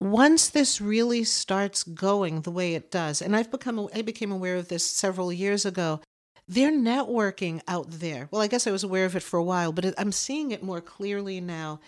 Once 0.00 0.48
this 0.48 0.80
really 0.80 1.24
starts 1.24 1.82
going 1.82 2.42
the 2.42 2.50
way 2.50 2.74
it 2.74 2.90
does, 2.90 3.22
and 3.22 3.36
I've 3.36 3.50
become 3.50 3.88
I 3.94 4.02
became 4.02 4.32
aware 4.32 4.56
of 4.56 4.68
this 4.68 4.84
several 4.84 5.32
years 5.32 5.64
ago. 5.64 6.00
They're 6.48 6.72
networking 6.72 7.60
out 7.66 7.90
there. 7.90 8.28
Well, 8.30 8.42
I 8.42 8.46
guess 8.46 8.66
I 8.66 8.70
was 8.70 8.84
aware 8.84 9.04
of 9.04 9.16
it 9.16 9.22
for 9.22 9.38
a 9.38 9.44
while, 9.44 9.72
but 9.72 9.94
I'm 9.98 10.12
seeing 10.12 10.52
it 10.52 10.62
more 10.62 10.80
clearly 10.80 11.40
now. 11.40 11.80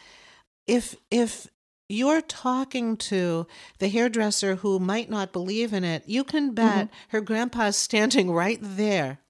If 0.67 0.97
if 1.11 1.49
you're 1.89 2.21
talking 2.21 2.97
to 2.97 3.47
the 3.79 3.89
hairdresser 3.89 4.57
who 4.57 4.79
might 4.79 5.09
not 5.09 5.33
believe 5.33 5.73
in 5.73 5.85
it, 5.85 6.03
you 6.07 6.25
can 6.25 6.53
bet 6.53 6.87
mm-hmm. 6.87 6.97
her 7.09 7.21
grandpa's 7.21 7.77
standing 7.77 8.31
right 8.31 8.59
there 8.61 9.21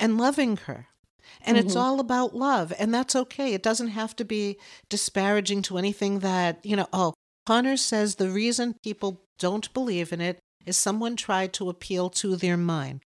and 0.00 0.18
loving 0.18 0.56
her 0.56 0.88
And 1.46 1.56
mm-hmm. 1.56 1.66
it's 1.66 1.76
all 1.76 2.00
about 2.00 2.34
love, 2.34 2.72
and 2.78 2.92
that's 2.92 3.14
okay. 3.14 3.54
It 3.54 3.62
doesn't 3.62 3.88
have 3.88 4.16
to 4.16 4.24
be 4.24 4.58
disparaging 4.90 5.62
to 5.62 5.78
anything 5.78 6.18
that, 6.18 6.58
you 6.64 6.74
know, 6.74 6.88
oh, 6.92 7.14
Conor 7.46 7.76
says 7.76 8.16
the 8.16 8.30
reason 8.30 8.74
people 8.82 9.22
don't 9.38 9.72
believe 9.72 10.12
in 10.12 10.20
it 10.20 10.40
is 10.66 10.76
someone 10.76 11.14
tried 11.14 11.52
to 11.54 11.70
appeal 11.70 12.10
to 12.10 12.34
their 12.34 12.56
mind. 12.56 13.00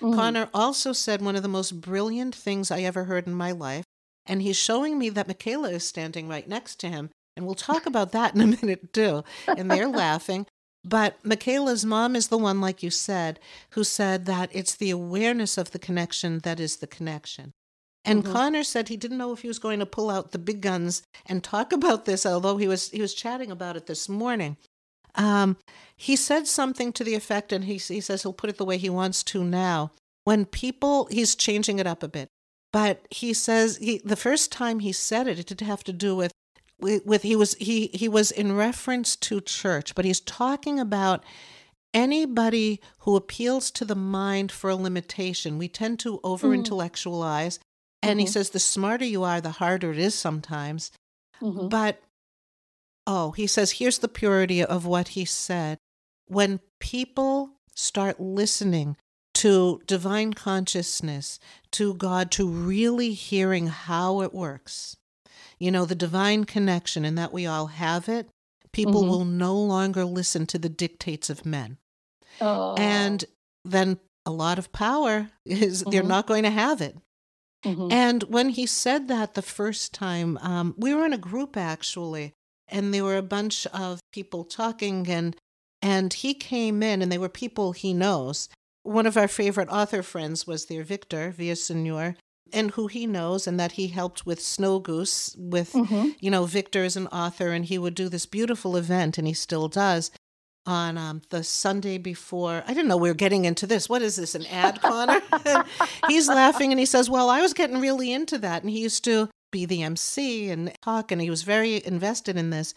Mm-hmm. 0.00 0.14
Conor 0.14 0.48
also 0.54 0.92
said 0.92 1.20
one 1.20 1.34
of 1.34 1.42
the 1.42 1.48
most 1.48 1.80
brilliant 1.80 2.34
things 2.34 2.70
I 2.70 2.82
ever 2.82 3.04
heard 3.04 3.26
in 3.26 3.34
my 3.34 3.50
life, 3.50 3.84
and 4.24 4.40
he's 4.40 4.56
showing 4.56 4.96
me 4.96 5.08
that 5.10 5.26
Michaela 5.26 5.70
is 5.70 5.86
standing 5.86 6.28
right 6.28 6.48
next 6.48 6.76
to 6.80 6.88
him. 6.88 7.10
And 7.36 7.44
we'll 7.44 7.54
talk 7.54 7.86
about 7.86 8.12
that 8.12 8.34
in 8.34 8.40
a 8.40 8.46
minute, 8.46 8.92
too. 8.92 9.24
And 9.46 9.70
they're 9.70 9.88
laughing. 10.06 10.46
But 10.84 11.18
Michaela's 11.24 11.84
mom 11.84 12.16
is 12.16 12.28
the 12.28 12.38
one, 12.38 12.60
like 12.60 12.82
you 12.82 12.90
said, 12.90 13.38
who 13.70 13.84
said 13.84 14.26
that 14.26 14.50
it's 14.52 14.74
the 14.74 14.90
awareness 14.90 15.58
of 15.58 15.72
the 15.72 15.78
connection 15.78 16.38
that 16.40 16.58
is 16.58 16.76
the 16.76 16.86
connection. 16.86 17.52
And 18.04 18.22
mm-hmm. 18.24 18.32
Conor 18.32 18.62
said 18.62 18.88
he 18.88 18.96
didn't 18.96 19.18
know 19.18 19.32
if 19.32 19.42
he 19.42 19.48
was 19.48 19.58
going 19.58 19.78
to 19.78 19.86
pull 19.86 20.10
out 20.10 20.32
the 20.32 20.38
big 20.38 20.60
guns 20.60 21.02
and 21.26 21.42
talk 21.42 21.72
about 21.72 22.04
this, 22.04 22.24
although 22.24 22.56
he 22.56 22.68
was 22.68 22.90
he 22.90 23.00
was 23.00 23.14
chatting 23.14 23.50
about 23.50 23.76
it 23.76 23.86
this 23.86 24.08
morning. 24.08 24.56
Um, 25.16 25.56
he 25.96 26.16
said 26.16 26.46
something 26.46 26.92
to 26.92 27.04
the 27.04 27.14
effect, 27.14 27.52
and 27.52 27.64
he 27.64 27.74
he 27.74 28.00
says 28.00 28.22
he'll 28.22 28.32
put 28.32 28.50
it 28.50 28.58
the 28.58 28.64
way 28.64 28.78
he 28.78 28.90
wants 28.90 29.22
to 29.24 29.44
now. 29.44 29.92
When 30.24 30.44
people, 30.44 31.08
he's 31.10 31.34
changing 31.34 31.78
it 31.78 31.86
up 31.86 32.02
a 32.02 32.08
bit, 32.08 32.28
but 32.72 33.06
he 33.10 33.32
says 33.32 33.78
he 33.78 34.00
the 34.04 34.16
first 34.16 34.52
time 34.52 34.80
he 34.80 34.92
said 34.92 35.26
it, 35.26 35.38
it 35.38 35.46
did 35.46 35.60
have 35.60 35.84
to 35.84 35.92
do 35.92 36.14
with 36.14 36.32
with 36.80 37.22
he 37.22 37.36
was 37.36 37.54
he 37.54 37.88
he 37.88 38.08
was 38.08 38.30
in 38.30 38.56
reference 38.56 39.16
to 39.16 39.40
church, 39.40 39.94
but 39.94 40.04
he's 40.04 40.20
talking 40.20 40.78
about 40.78 41.24
anybody 41.92 42.80
who 43.00 43.16
appeals 43.16 43.70
to 43.72 43.84
the 43.84 43.96
mind 43.96 44.52
for 44.52 44.70
a 44.70 44.76
limitation. 44.76 45.58
We 45.58 45.68
tend 45.68 45.98
to 46.00 46.20
over 46.22 46.54
intellectualize. 46.54 47.58
And 48.02 48.12
mm-hmm. 48.12 48.20
he 48.20 48.26
says 48.26 48.50
the 48.50 48.58
smarter 48.58 49.04
you 49.04 49.22
are, 49.22 49.40
the 49.40 49.50
harder 49.50 49.92
it 49.92 49.98
is 49.98 50.14
sometimes. 50.14 50.90
Mm-hmm. 51.42 51.68
But 51.68 52.00
oh, 53.06 53.32
he 53.32 53.46
says 53.46 53.72
here's 53.72 53.98
the 53.98 54.08
purity 54.08 54.64
of 54.64 54.86
what 54.86 55.08
he 55.08 55.24
said. 55.24 55.78
When 56.26 56.60
people 56.78 57.50
start 57.74 58.20
listening 58.20 58.96
to 59.34 59.80
divine 59.86 60.32
consciousness, 60.32 61.38
to 61.72 61.94
God, 61.94 62.30
to 62.32 62.48
really 62.48 63.12
hearing 63.12 63.68
how 63.68 64.22
it 64.22 64.34
works, 64.34 64.96
you 65.58 65.70
know, 65.70 65.84
the 65.84 65.94
divine 65.94 66.44
connection 66.44 67.04
and 67.04 67.16
that 67.18 67.32
we 67.32 67.46
all 67.46 67.66
have 67.66 68.08
it, 68.08 68.28
people 68.72 69.02
mm-hmm. 69.02 69.10
will 69.10 69.24
no 69.24 69.56
longer 69.56 70.04
listen 70.04 70.46
to 70.46 70.58
the 70.58 70.68
dictates 70.68 71.30
of 71.30 71.46
men. 71.46 71.78
Oh. 72.40 72.74
And 72.76 73.24
then 73.64 73.98
a 74.24 74.30
lot 74.30 74.58
of 74.58 74.72
power 74.72 75.28
is 75.44 75.80
mm-hmm. 75.80 75.90
they're 75.90 76.02
not 76.02 76.26
going 76.26 76.44
to 76.44 76.50
have 76.50 76.80
it. 76.80 76.96
Mm-hmm. 77.64 77.92
And 77.92 78.22
when 78.24 78.50
he 78.50 78.66
said 78.66 79.08
that 79.08 79.34
the 79.34 79.42
first 79.42 79.92
time, 79.92 80.38
um, 80.38 80.74
we 80.78 80.94
were 80.94 81.04
in 81.04 81.12
a 81.12 81.18
group 81.18 81.56
actually, 81.56 82.32
and 82.68 82.94
there 82.94 83.04
were 83.04 83.18
a 83.18 83.22
bunch 83.22 83.66
of 83.66 84.00
people 84.12 84.44
talking, 84.44 85.08
and 85.08 85.36
and 85.82 86.12
he 86.12 86.34
came 86.34 86.82
in, 86.82 87.02
and 87.02 87.10
they 87.10 87.18
were 87.18 87.28
people 87.28 87.72
he 87.72 87.92
knows. 87.92 88.48
One 88.82 89.06
of 89.06 89.16
our 89.16 89.28
favorite 89.28 89.68
author 89.68 90.02
friends 90.02 90.46
was 90.46 90.66
there, 90.66 90.84
Victor 90.84 91.34
Villaseñor, 91.36 92.16
and 92.52 92.72
who 92.72 92.86
he 92.86 93.06
knows 93.06 93.46
and 93.46 93.58
that 93.58 93.72
he 93.72 93.88
helped 93.88 94.26
with 94.26 94.40
Snow 94.40 94.78
Goose 94.78 95.34
with 95.38 95.72
mm-hmm. 95.72 96.10
you 96.20 96.30
know 96.30 96.44
Victor 96.44 96.84
is 96.84 96.96
an 96.96 97.06
author 97.08 97.50
and 97.50 97.64
he 97.64 97.78
would 97.78 97.94
do 97.94 98.08
this 98.08 98.26
beautiful 98.26 98.76
event 98.76 99.18
and 99.18 99.26
he 99.26 99.34
still 99.34 99.68
does 99.68 100.10
on 100.70 100.96
um, 100.96 101.20
the 101.30 101.42
Sunday 101.42 101.98
before. 101.98 102.62
I 102.64 102.72
didn't 102.72 102.86
know 102.86 102.96
we 102.96 103.10
were 103.10 103.14
getting 103.14 103.44
into 103.44 103.66
this. 103.66 103.88
What 103.88 104.02
is 104.02 104.14
this, 104.14 104.36
an 104.36 104.46
ad, 104.46 104.80
Conor? 104.80 105.20
he's 106.08 106.28
laughing 106.28 106.70
and 106.70 106.78
he 106.78 106.86
says, 106.86 107.10
Well, 107.10 107.28
I 107.28 107.40
was 107.40 107.52
getting 107.52 107.80
really 107.80 108.12
into 108.12 108.38
that. 108.38 108.62
And 108.62 108.70
he 108.70 108.80
used 108.80 109.02
to 109.04 109.28
be 109.50 109.66
the 109.66 109.82
MC 109.82 110.48
and 110.48 110.72
talk, 110.80 111.10
and 111.10 111.20
he 111.20 111.28
was 111.28 111.42
very 111.42 111.84
invested 111.84 112.36
in 112.36 112.50
this. 112.50 112.72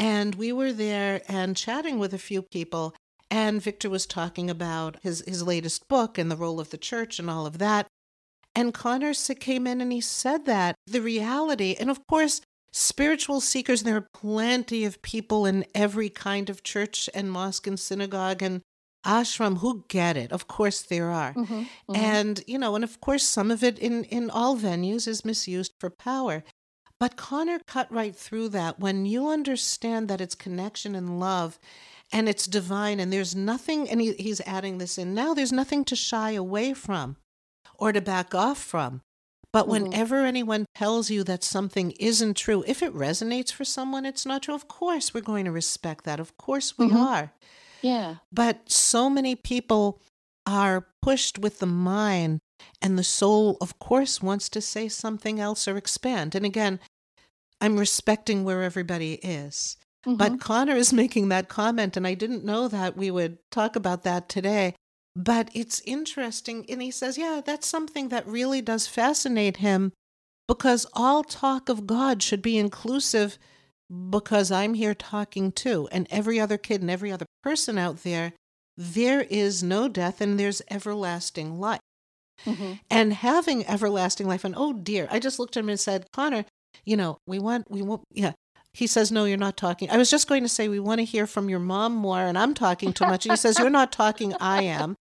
And 0.00 0.34
we 0.34 0.52
were 0.52 0.72
there 0.72 1.22
and 1.28 1.56
chatting 1.56 2.00
with 2.00 2.12
a 2.12 2.18
few 2.18 2.42
people. 2.42 2.94
And 3.30 3.62
Victor 3.62 3.88
was 3.88 4.04
talking 4.04 4.50
about 4.50 4.96
his, 5.02 5.22
his 5.26 5.42
latest 5.42 5.86
book 5.86 6.18
and 6.18 6.30
the 6.30 6.36
role 6.36 6.58
of 6.58 6.70
the 6.70 6.78
church 6.78 7.20
and 7.20 7.30
all 7.30 7.46
of 7.46 7.58
that. 7.58 7.86
And 8.54 8.74
Conor 8.74 9.12
came 9.38 9.66
in 9.68 9.80
and 9.80 9.92
he 9.92 10.00
said 10.00 10.44
that 10.46 10.74
the 10.86 11.00
reality, 11.00 11.76
and 11.78 11.88
of 11.88 12.04
course, 12.08 12.40
spiritual 12.72 13.40
seekers, 13.40 13.82
there 13.82 13.96
are 13.96 14.08
plenty 14.14 14.84
of 14.84 15.02
people 15.02 15.46
in 15.46 15.64
every 15.74 16.08
kind 16.08 16.50
of 16.50 16.62
church 16.62 17.08
and 17.14 17.30
mosque 17.30 17.66
and 17.66 17.78
synagogue 17.78 18.42
and 18.42 18.62
ashram 19.06 19.58
who 19.58 19.84
get 19.88 20.16
it. 20.16 20.32
Of 20.32 20.48
course, 20.48 20.82
there 20.82 21.10
are. 21.10 21.32
Mm-hmm, 21.32 21.54
mm-hmm. 21.54 21.96
And, 21.96 22.42
you 22.46 22.58
know, 22.58 22.74
and 22.74 22.84
of 22.84 23.00
course, 23.00 23.24
some 23.24 23.50
of 23.50 23.62
it 23.62 23.78
in, 23.78 24.04
in 24.04 24.30
all 24.30 24.56
venues 24.56 25.08
is 25.08 25.24
misused 25.24 25.72
for 25.78 25.90
power. 25.90 26.44
But 27.00 27.16
Conor 27.16 27.60
cut 27.66 27.90
right 27.92 28.14
through 28.14 28.48
that. 28.50 28.80
When 28.80 29.06
you 29.06 29.28
understand 29.28 30.08
that 30.08 30.20
it's 30.20 30.34
connection 30.34 30.94
and 30.94 31.20
love 31.20 31.58
and 32.10 32.28
it's 32.28 32.46
divine, 32.46 33.00
and 33.00 33.12
there's 33.12 33.36
nothing, 33.36 33.88
and 33.88 34.00
he, 34.00 34.14
he's 34.14 34.40
adding 34.46 34.78
this 34.78 34.98
in 34.98 35.14
now, 35.14 35.34
there's 35.34 35.52
nothing 35.52 35.84
to 35.84 35.96
shy 35.96 36.32
away 36.32 36.72
from 36.74 37.16
or 37.78 37.92
to 37.92 38.00
back 38.00 38.34
off 38.34 38.58
from. 38.58 39.02
But 39.52 39.62
mm-hmm. 39.62 39.84
whenever 39.84 40.24
anyone 40.24 40.66
tells 40.74 41.10
you 41.10 41.24
that 41.24 41.42
something 41.42 41.92
isn't 41.92 42.36
true, 42.36 42.64
if 42.66 42.82
it 42.82 42.94
resonates 42.94 43.52
for 43.52 43.64
someone, 43.64 44.04
it's 44.04 44.26
not 44.26 44.42
true. 44.42 44.54
Of 44.54 44.68
course, 44.68 45.14
we're 45.14 45.20
going 45.20 45.46
to 45.46 45.52
respect 45.52 46.04
that. 46.04 46.20
Of 46.20 46.36
course, 46.36 46.76
we 46.76 46.88
mm-hmm. 46.88 46.96
are. 46.96 47.32
Yeah. 47.82 48.16
But 48.32 48.70
so 48.70 49.08
many 49.08 49.34
people 49.34 50.00
are 50.46 50.86
pushed 51.02 51.38
with 51.38 51.58
the 51.58 51.66
mind, 51.66 52.40
and 52.82 52.98
the 52.98 53.04
soul, 53.04 53.56
of 53.60 53.78
course, 53.78 54.22
wants 54.22 54.48
to 54.50 54.60
say 54.60 54.88
something 54.88 55.38
else 55.38 55.68
or 55.68 55.76
expand. 55.76 56.34
And 56.34 56.44
again, 56.44 56.80
I'm 57.60 57.78
respecting 57.78 58.44
where 58.44 58.62
everybody 58.62 59.14
is. 59.14 59.76
Mm-hmm. 60.06 60.16
But 60.16 60.40
Conor 60.40 60.76
is 60.76 60.92
making 61.04 61.28
that 61.28 61.48
comment, 61.48 61.96
and 61.96 62.06
I 62.06 62.14
didn't 62.14 62.44
know 62.44 62.68
that 62.68 62.96
we 62.96 63.10
would 63.10 63.38
talk 63.50 63.76
about 63.76 64.02
that 64.04 64.28
today. 64.28 64.74
But 65.16 65.50
it's 65.52 65.80
interesting. 65.84 66.64
And 66.68 66.80
he 66.80 66.90
says, 66.90 67.18
yeah, 67.18 67.40
that's 67.44 67.66
something 67.66 68.08
that 68.10 68.26
really 68.26 68.62
does 68.62 68.86
fascinate 68.86 69.58
him 69.58 69.92
because 70.46 70.86
all 70.94 71.22
talk 71.22 71.68
of 71.68 71.86
God 71.86 72.22
should 72.22 72.42
be 72.42 72.56
inclusive 72.56 73.38
because 74.10 74.50
I'm 74.50 74.74
here 74.74 74.94
talking 74.94 75.52
too. 75.52 75.88
And 75.90 76.06
every 76.10 76.38
other 76.38 76.58
kid 76.58 76.80
and 76.80 76.90
every 76.90 77.10
other 77.10 77.26
person 77.42 77.78
out 77.78 78.02
there, 78.02 78.32
there 78.76 79.22
is 79.22 79.62
no 79.62 79.88
death 79.88 80.20
and 80.20 80.38
there's 80.38 80.62
everlasting 80.70 81.58
life. 81.58 81.80
Mm-hmm. 82.46 82.74
And 82.90 83.12
having 83.12 83.66
everlasting 83.66 84.28
life, 84.28 84.44
and 84.44 84.54
oh 84.56 84.72
dear, 84.72 85.08
I 85.10 85.18
just 85.18 85.38
looked 85.38 85.56
at 85.56 85.64
him 85.64 85.68
and 85.68 85.80
said, 85.80 86.06
Conor, 86.12 86.44
you 86.84 86.96
know, 86.96 87.18
we 87.26 87.38
want, 87.38 87.70
we 87.70 87.82
want, 87.82 88.02
yeah. 88.12 88.32
He 88.78 88.86
says, 88.86 89.10
No, 89.10 89.24
you're 89.24 89.36
not 89.36 89.56
talking. 89.56 89.90
I 89.90 89.96
was 89.96 90.08
just 90.08 90.28
going 90.28 90.44
to 90.44 90.48
say, 90.48 90.68
We 90.68 90.78
want 90.78 91.00
to 91.00 91.04
hear 91.04 91.26
from 91.26 91.48
your 91.48 91.58
mom 91.58 91.94
more, 91.94 92.20
and 92.20 92.38
I'm 92.38 92.54
talking 92.54 92.92
too 92.92 93.06
much. 93.06 93.26
And 93.26 93.32
he 93.32 93.36
says, 93.36 93.58
You're 93.58 93.70
not 93.70 93.90
talking, 93.90 94.34
I 94.40 94.62
am 94.62 94.94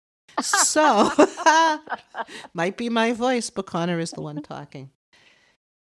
so 0.40 1.10
might 2.54 2.76
be 2.76 2.88
my 2.88 3.12
voice, 3.12 3.50
but 3.50 3.66
Conor 3.66 3.98
is 3.98 4.12
the 4.12 4.20
one 4.20 4.42
talking. 4.42 4.90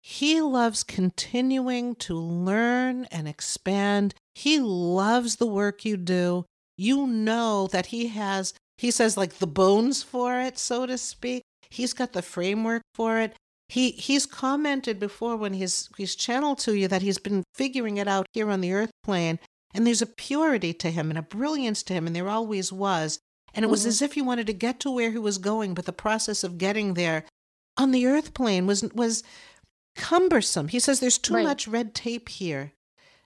He 0.02 0.40
loves 0.40 0.82
continuing 0.82 1.94
to 1.96 2.14
learn 2.14 3.04
and 3.06 3.28
expand. 3.28 4.14
He 4.34 4.58
loves 4.58 5.36
the 5.36 5.46
work 5.46 5.84
you 5.84 5.96
do. 5.96 6.46
You 6.76 7.06
know 7.06 7.66
that 7.72 7.86
he 7.86 8.08
has, 8.08 8.54
he 8.78 8.90
says, 8.90 9.16
like 9.16 9.38
the 9.38 9.46
bones 9.46 10.02
for 10.02 10.38
it, 10.40 10.58
so 10.58 10.86
to 10.86 10.96
speak. 10.96 11.42
He's 11.70 11.92
got 11.92 12.12
the 12.12 12.22
framework 12.22 12.82
for 12.94 13.18
it. 13.20 13.34
He 13.70 13.92
he's 13.92 14.26
commented 14.26 14.98
before 14.98 15.36
when 15.36 15.52
he's 15.52 15.88
he's 15.96 16.16
channeled 16.16 16.58
to 16.60 16.74
you 16.74 16.88
that 16.88 17.02
he's 17.02 17.18
been 17.18 17.44
figuring 17.54 17.98
it 17.98 18.08
out 18.08 18.26
here 18.32 18.50
on 18.50 18.62
the 18.62 18.72
earth 18.72 18.90
plane. 19.04 19.38
And 19.72 19.86
there's 19.86 20.02
a 20.02 20.06
purity 20.06 20.72
to 20.74 20.90
him 20.90 21.08
and 21.08 21.18
a 21.18 21.22
brilliance 21.22 21.84
to 21.84 21.94
him, 21.94 22.08
and 22.08 22.16
there 22.16 22.28
always 22.28 22.72
was. 22.72 23.20
And 23.54 23.64
it 23.64 23.68
was 23.68 23.82
mm-hmm. 23.82 23.90
as 23.90 24.02
if 24.02 24.14
he 24.14 24.22
wanted 24.22 24.48
to 24.48 24.52
get 24.52 24.80
to 24.80 24.90
where 24.90 25.12
he 25.12 25.18
was 25.18 25.38
going, 25.38 25.74
but 25.74 25.84
the 25.84 25.92
process 25.92 26.42
of 26.42 26.58
getting 26.58 26.94
there 26.94 27.24
on 27.76 27.92
the 27.92 28.06
earth 28.08 28.34
plane 28.34 28.66
was 28.66 28.82
was 28.92 29.22
cumbersome. 29.94 30.66
He 30.66 30.80
says 30.80 30.98
there's 30.98 31.18
too 31.18 31.34
right. 31.34 31.44
much 31.44 31.68
red 31.68 31.94
tape 31.94 32.28
here. 32.28 32.72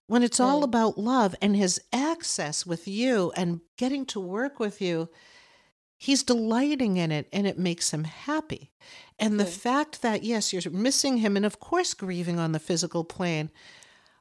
When 0.08 0.22
it's 0.22 0.40
right. 0.40 0.46
all 0.46 0.62
about 0.62 0.98
love 0.98 1.34
and 1.40 1.56
his 1.56 1.80
access 1.90 2.66
with 2.66 2.86
you 2.86 3.32
and 3.34 3.62
getting 3.78 4.04
to 4.06 4.20
work 4.20 4.60
with 4.60 4.82
you, 4.82 5.08
he's 5.96 6.22
delighting 6.22 6.96
in 6.96 7.10
it 7.12 7.28
and 7.32 7.46
it 7.46 7.58
makes 7.58 7.92
him 7.92 8.04
happy. 8.04 8.70
And 9.18 9.38
the 9.38 9.46
fact 9.46 10.02
that 10.02 10.22
yes, 10.22 10.52
you're 10.52 10.72
missing 10.72 11.18
him 11.18 11.36
and 11.36 11.46
of 11.46 11.60
course 11.60 11.94
grieving 11.94 12.38
on 12.38 12.52
the 12.52 12.58
physical 12.58 13.04
plane, 13.04 13.50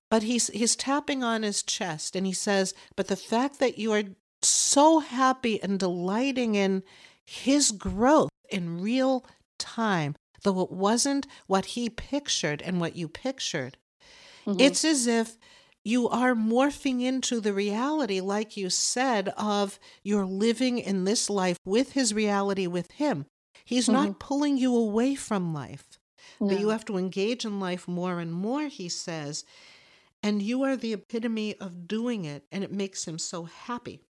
but 0.09 0.23
he's 0.23 0.47
he's 0.47 0.75
tapping 0.75 1.23
on 1.23 1.43
his 1.43 1.63
chest 1.63 2.15
and 2.15 2.25
he 2.25 2.33
says, 2.33 2.73
"But 2.95 3.07
the 3.07 3.15
fact 3.15 3.59
that 3.59 3.77
you 3.77 3.91
are 3.93 4.03
so 4.45 4.99
happy 4.99 5.61
and 5.61 5.79
delighting 5.79 6.55
in 6.55 6.83
his 7.25 7.71
growth 7.71 8.29
in 8.49 8.81
real 8.81 9.25
time, 9.57 10.15
though 10.43 10.61
it 10.61 10.71
wasn't 10.71 11.27
what 11.47 11.65
he 11.65 11.89
pictured 11.89 12.61
and 12.61 12.79
what 12.79 12.95
you 12.95 13.07
pictured. 13.07 13.77
Mm-hmm. 14.45 14.59
It's 14.59 14.83
as 14.83 15.07
if 15.07 15.37
you 15.83 16.07
are 16.09 16.33
morphing 16.33 17.01
into 17.01 17.39
the 17.41 17.53
reality, 17.53 18.21
like 18.21 18.55
you 18.55 18.69
said, 18.69 19.29
of 19.37 19.79
you're 20.03 20.25
living 20.25 20.77
in 20.79 21.03
this 21.03 21.29
life 21.29 21.57
with 21.65 21.91
his 21.93 22.13
reality 22.13 22.67
with 22.67 22.91
him. 22.91 23.25
He's 23.65 23.87
Mhm. 23.87 23.93
not 23.93 24.19
pulling 24.19 24.57
you 24.57 24.75
away 24.75 25.15
from 25.15 25.53
life, 25.53 25.99
but 26.39 26.57
you 26.57 26.69
have 26.69 26.85
to 26.85 26.97
engage 26.97 27.43
in 27.45 27.59
life 27.59 27.87
more 27.87 28.19
and 28.19 28.33
more, 28.33 28.67
he 28.67 28.87
says. 28.89 29.43
And 30.21 30.41
you 30.41 30.63
are 30.63 30.77
the 30.77 30.93
epitome 30.93 31.55
of 31.59 31.85
doing 31.87 32.23
it, 32.23 32.45
and 32.51 32.63
it 32.63 32.71
makes 32.71 33.05
him 33.05 33.19
so 33.19 33.43
happy. 33.43 34.01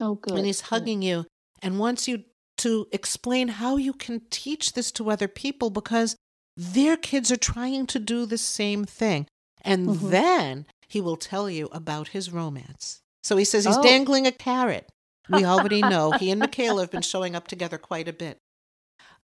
Oh, 0.00 0.16
good. 0.16 0.36
and 0.36 0.46
he's 0.46 0.60
good. 0.60 0.66
hugging 0.68 1.02
you 1.02 1.24
and 1.62 1.78
wants 1.78 2.08
you 2.08 2.24
to 2.58 2.88
explain 2.90 3.46
how 3.48 3.76
you 3.76 3.92
can 3.92 4.20
teach 4.30 4.72
this 4.72 4.90
to 4.92 5.08
other 5.10 5.28
people 5.28 5.70
because 5.70 6.16
their 6.56 6.96
kids 6.96 7.30
are 7.30 7.36
trying 7.36 7.86
to 7.86 7.98
do 8.00 8.26
the 8.26 8.38
same 8.38 8.84
thing. 8.84 9.26
And 9.62 9.88
Mhm. 9.90 10.10
then 10.10 10.66
he 10.88 11.00
will 11.00 11.16
tell 11.16 11.48
you 11.50 11.68
about 11.72 12.08
his 12.08 12.30
romance. 12.32 13.00
So 13.22 13.36
he 13.36 13.44
says 13.44 13.64
he's 13.64 13.76
Oh. 13.76 13.82
dangling 13.82 14.26
a 14.26 14.32
carrot. 14.32 14.88
We 15.28 15.44
already 15.52 15.80
know 15.80 16.12
he 16.12 16.30
and 16.30 16.40
Michaela 16.40 16.82
have 16.82 16.90
been 16.90 17.02
showing 17.02 17.34
up 17.34 17.48
together 17.48 17.78
quite 17.78 18.08
a 18.08 18.12
bit. 18.12 18.38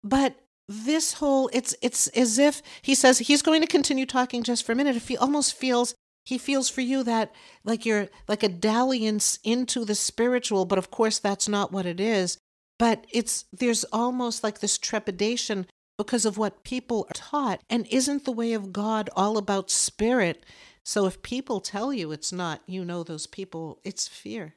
But 0.04 0.36
this 0.68 1.14
whole 1.14 1.50
it's 1.52 1.76
it's 1.82 2.08
as 2.10 2.38
if 2.38 2.62
he 2.82 2.94
says 2.96 3.20
he's 3.20 3.42
going 3.42 3.62
to 3.62 3.68
continue 3.68 4.06
talking 4.06 4.44
just 4.44 4.66
for 4.66 4.72
a 4.72 4.76
minute. 4.76 4.96
If 4.96 5.08
he 5.08 5.18
almost 5.18 5.54
feels 5.56 5.96
he 6.26 6.38
feels 6.38 6.70
for 6.70 6.82
you 6.82 7.04
that 7.04 7.34
like 7.66 7.86
you're 7.86 8.08
like 8.28 8.44
a 8.44 8.50
dalliance 8.50 9.40
into 9.44 9.84
the 9.84 9.96
spiritual, 9.96 10.66
but 10.66 10.78
of 10.78 10.92
course 10.92 11.20
that's 11.20 11.50
not 11.50 11.72
what 11.72 11.86
it 11.86 12.00
is. 12.00 12.38
But 12.78 13.06
it's 13.12 13.46
there's 13.52 13.84
almost 13.86 14.44
like 14.44 14.60
this 14.60 14.78
trepidation 14.78 15.66
because 15.98 16.24
of 16.26 16.38
what 16.38 16.64
people 16.64 17.06
are 17.10 17.14
taught. 17.14 17.62
And 17.70 17.86
isn't 17.88 18.24
the 18.24 18.32
way 18.32 18.54
of 18.54 18.72
God 18.72 19.10
all 19.18 19.38
about 19.38 19.70
spirit? 19.72 20.46
So 20.90 21.06
if 21.06 21.22
people 21.22 21.60
tell 21.62 21.94
you 21.94 22.12
it's 22.12 22.32
not, 22.32 22.64
you 22.66 22.84
know 22.84 23.04
those 23.04 23.28
people, 23.28 23.80
it's 23.84 24.08
fear. 24.08 24.56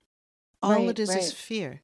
All 0.62 0.72
Right, 0.72 0.88
it 0.88 0.98
is 0.98 1.14
is 1.14 1.30
fear. 1.30 1.82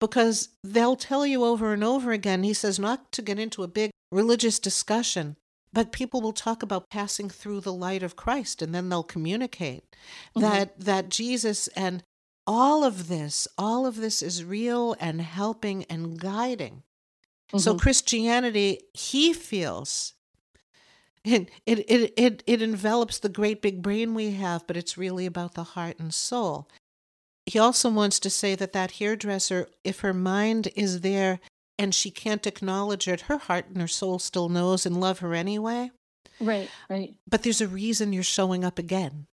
Because 0.00 0.50
they'll 0.62 0.96
tell 0.96 1.24
you 1.26 1.42
over 1.42 1.72
and 1.72 1.82
over 1.82 2.12
again, 2.12 2.42
he 2.42 2.52
says, 2.52 2.78
not 2.78 3.10
to 3.12 3.22
get 3.22 3.38
into 3.38 3.62
a 3.62 3.66
big 3.66 3.90
religious 4.12 4.58
discussion, 4.58 5.38
but 5.72 5.92
people 5.92 6.20
will 6.20 6.34
talk 6.34 6.62
about 6.62 6.90
passing 6.90 7.30
through 7.30 7.62
the 7.62 7.72
light 7.72 8.02
of 8.02 8.16
Christ 8.16 8.60
and 8.60 8.74
then 8.74 8.90
they'll 8.90 9.02
communicate 9.02 9.96
Mhm. 10.36 10.42
that 10.42 10.78
that 10.78 11.08
Jesus 11.08 11.68
and 11.68 12.02
all 12.46 12.84
of 12.84 13.08
this, 13.08 13.48
all 13.56 13.86
of 13.86 13.96
this 13.96 14.20
is 14.20 14.44
real 14.44 14.94
and 15.00 15.22
helping 15.22 15.84
and 15.84 16.20
guiding. 16.20 16.82
So 17.56 17.72
Mhm. 17.72 17.78
Christianity, 17.80 18.82
he 18.92 19.32
feels 19.32 20.12
it, 21.26 21.48
it 21.66 21.78
it 21.90 22.12
it 22.16 22.42
it 22.46 22.62
envelops 22.62 23.18
the 23.18 23.28
great 23.28 23.60
big 23.60 23.82
brain 23.82 24.14
we 24.14 24.32
have, 24.32 24.66
but 24.66 24.76
it's 24.76 24.96
really 24.96 25.26
about 25.26 25.54
the 25.54 25.64
heart 25.64 25.98
and 25.98 26.14
soul. 26.14 26.68
He 27.46 27.58
also 27.58 27.90
wants 27.90 28.18
to 28.20 28.30
say 28.30 28.54
that 28.54 28.72
that 28.72 28.92
hairdresser, 28.92 29.68
if 29.84 30.00
her 30.00 30.14
mind 30.14 30.68
is 30.74 31.00
there 31.02 31.38
and 31.78 31.94
she 31.94 32.10
can't 32.10 32.46
acknowledge 32.46 33.06
it, 33.06 33.22
her 33.22 33.38
heart 33.38 33.66
and 33.68 33.80
her 33.80 33.86
soul 33.88 34.18
still 34.18 34.48
knows 34.48 34.86
and 34.86 35.00
love 35.00 35.18
her 35.20 35.34
anyway. 35.34 35.90
Right, 36.40 36.68
right. 36.90 37.14
But 37.28 37.42
there's 37.42 37.60
a 37.60 37.68
reason 37.68 38.12
you're 38.12 38.22
showing 38.22 38.64
up 38.64 38.78
again. 38.78 39.26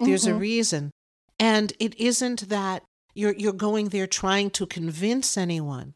There's 0.00 0.26
a 0.26 0.32
Mhm. 0.32 0.40
reason. 0.40 0.90
And 1.38 1.72
it 1.78 1.94
isn't 2.00 2.48
that 2.48 2.84
you're 3.14 3.34
you're 3.34 3.52
going 3.52 3.88
there 3.88 4.06
trying 4.06 4.50
to 4.50 4.66
convince 4.66 5.36
anyone. 5.36 5.94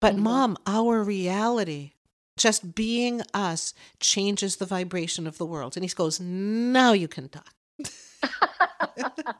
But 0.00 0.16
Mhm. 0.16 0.20
mom, 0.20 0.56
our 0.66 1.02
reality, 1.02 1.92
just 2.36 2.74
being 2.74 3.22
us 3.34 3.74
changes 4.00 4.56
the 4.56 4.66
vibration 4.66 5.26
of 5.26 5.38
the 5.38 5.46
world. 5.46 5.76
And 5.76 5.84
he 5.84 5.94
goes, 5.94 6.20
"Now 6.20 6.92
you 6.92 7.08
can 7.08 7.28
talk." 7.28 7.54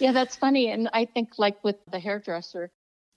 yeah, 0.00 0.12
that's 0.12 0.36
funny. 0.36 0.70
And 0.70 0.88
I 0.92 1.04
think, 1.04 1.38
like 1.38 1.62
with 1.64 1.76
the 1.90 1.98
hairdresser, 1.98 2.70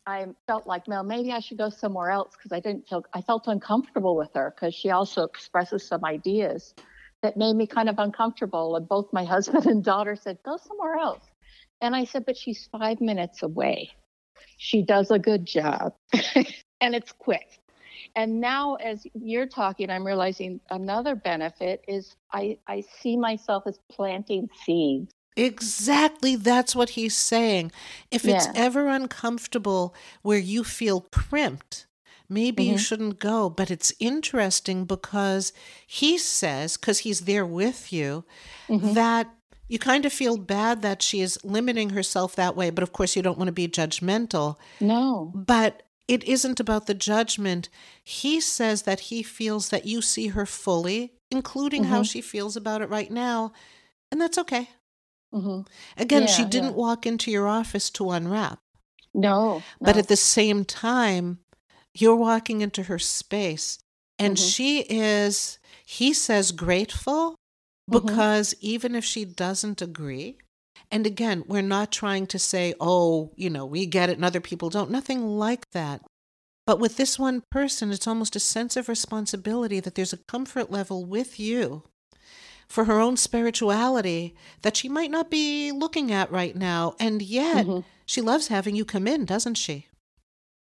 I 0.06 0.26
felt 0.48 0.66
like, 0.66 0.88
well, 0.88 1.04
maybe 1.04 1.32
I 1.32 1.40
should 1.40 1.58
go 1.58 1.70
somewhere 1.70 2.10
else 2.10 2.34
because 2.36 2.52
I 2.52 2.60
didn't 2.60 2.88
feel, 2.90 3.06
I 3.14 3.22
felt 3.22 3.48
uncomfortable 3.48 4.16
with 4.16 4.32
her 4.34 4.54
because 4.56 4.74
she 4.74 4.90
also 4.90 5.24
expresses 5.24 5.86
some 5.86 6.04
ideas 6.04 6.74
that 7.22 7.38
made 7.38 7.56
me 7.56 7.68
kind 7.68 7.88
of 7.88 8.00
uncomfortable. 8.00 8.76
And 8.76 8.88
both 8.88 9.14
my 9.14 9.24
husband 9.36 9.68
and 9.68 9.84
daughter 9.84 10.16
said, 10.16 10.40
go 10.44 10.58
somewhere 10.58 10.98
else. 10.98 11.24
And 11.82 11.96
I 11.96 12.06
said, 12.06 12.26
but 12.26 12.38
she's 12.38 12.68
five 12.72 13.00
minutes 13.02 13.44
away. 13.44 13.92
She 14.58 14.82
does 14.84 15.12
a 15.12 15.20
good 15.20 15.46
job 15.46 15.94
and 16.82 16.96
it's 16.96 17.12
quick. 17.12 17.60
And 18.16 18.42
now, 18.42 18.76
as 18.76 19.06
you're 19.14 19.48
talking, 19.48 19.90
I'm 19.90 20.06
realizing 20.06 20.60
another 20.70 21.16
benefit 21.16 21.84
is 21.88 22.16
I, 22.32 22.58
I 22.68 22.84
see 23.00 23.18
myself 23.18 23.64
as 23.68 23.80
planting 23.90 24.50
seeds. 24.66 25.12
Exactly, 25.38 26.36
that's 26.36 26.76
what 26.76 26.92
he's 26.92 27.16
saying. 27.16 27.72
If 28.12 28.26
it's 28.26 28.50
ever 28.54 28.88
uncomfortable 28.88 29.96
where 30.24 30.38
you 30.38 30.64
feel 30.64 31.08
crimped, 31.12 31.86
maybe 32.28 32.64
you 32.64 32.76
Mhm. 32.76 32.80
shouldn't 32.80 33.20
go. 33.20 33.50
But 33.50 33.72
it's 33.72 33.94
interesting 34.00 34.84
because 34.86 35.54
he 35.88 36.18
says, 36.18 36.76
because 36.76 37.00
he's 37.00 37.22
there 37.22 37.46
with 37.46 37.94
you, 37.94 38.26
Mhm. 38.70 38.94
that 38.94 39.34
you 39.70 39.80
kind 39.80 40.06
of 40.06 40.12
feel 40.12 40.36
bad 40.36 40.82
that 40.82 41.02
she 41.02 41.22
is 41.22 41.40
limiting 41.46 41.92
herself 41.92 42.36
that 42.36 42.58
way. 42.58 42.70
But 42.70 42.84
of 42.84 42.92
course, 42.92 43.16
you 43.16 43.22
don't 43.22 43.38
want 43.38 43.48
to 43.48 43.54
be 43.54 43.70
judgmental. 43.70 44.58
No. 44.82 45.32
But 45.34 45.84
it 46.12 46.26
isn't 46.26 46.60
about 46.60 46.88
the 46.88 46.94
judgment. 46.94 47.70
He 48.04 48.42
says 48.42 48.82
that 48.82 49.00
he 49.12 49.24
feels 49.24 49.70
that 49.70 49.86
you 49.86 50.02
see 50.02 50.28
her 50.28 50.46
fully, 50.46 51.14
including 51.32 51.86
how 51.86 52.02
Mhm. 52.02 52.12
she 52.12 52.20
feels 52.22 52.58
about 52.58 52.82
it 52.82 52.90
right 52.90 53.10
now. 53.10 53.54
And 54.12 54.20
that's 54.20 54.38
okay. 54.38 54.70
hmm 55.32 55.62
Again, 55.96 56.28
she 56.28 56.44
didn't 56.44 56.72
yeah. 56.72 56.76
walk 56.76 57.06
into 57.06 57.32
your 57.32 57.48
office 57.48 57.90
to 57.92 58.12
unwrap, 58.12 58.60
No. 59.14 59.62
but 59.80 59.96
at 59.96 60.10
the 60.10 60.18
same 60.18 60.66
time, 60.66 61.40
you're 61.94 62.18
walking 62.18 62.60
into 62.60 62.84
her 62.84 63.00
space. 63.00 63.80
And 64.20 64.36
Mhm. 64.38 64.52
she 64.52 64.82
is, 64.82 65.60
he 65.86 66.14
says, 66.14 66.52
grateful 66.52 67.36
Mhm. 67.90 68.02
because 68.04 68.54
even 68.60 68.96
if 68.96 69.06
she 69.06 69.24
doesn't 69.24 69.82
agree, 69.82 70.38
and 70.92 71.06
again, 71.08 71.44
we're 71.48 71.62
not 71.62 71.92
trying 71.92 72.28
to 72.28 72.40
say, 72.40 72.74
oh, 72.80 73.32
you 73.36 73.50
know, 73.50 73.66
we 73.66 73.86
get 73.86 74.10
it 74.10 74.18
and 74.18 74.26
other 74.26 74.42
people 74.42 74.70
don't, 74.70 74.92
nothing 74.92 75.26
like 75.38 75.70
that. 75.72 76.02
But 76.68 76.80
with 76.80 76.98
this 76.98 77.18
one 77.18 77.44
person, 77.50 77.92
it's 77.92 78.08
almost 78.08 78.36
a 78.36 78.40
sense 78.40 78.78
of 78.78 78.88
responsibility 78.90 79.80
that 79.80 79.96
there's 79.96 80.14
a 80.14 80.18
comfort 80.28 80.70
level 80.72 81.06
with 81.06 81.40
you 81.40 81.84
for 82.70 82.86
her 82.86 83.00
own 83.00 83.18
spirituality 83.18 84.36
that 84.62 84.78
she 84.78 84.88
might 84.88 85.12
not 85.12 85.30
be 85.30 85.72
looking 85.72 86.12
at 86.12 86.32
right 86.32 86.56
now. 86.56 86.96
And 87.00 87.22
yet, 87.22 87.66
Mhm. 87.66 87.84
she 88.06 88.22
loves 88.22 88.48
having 88.48 88.76
you 88.76 88.86
come 88.86 89.08
in, 89.08 89.26
doesn't 89.26 89.56
she? 89.56 89.88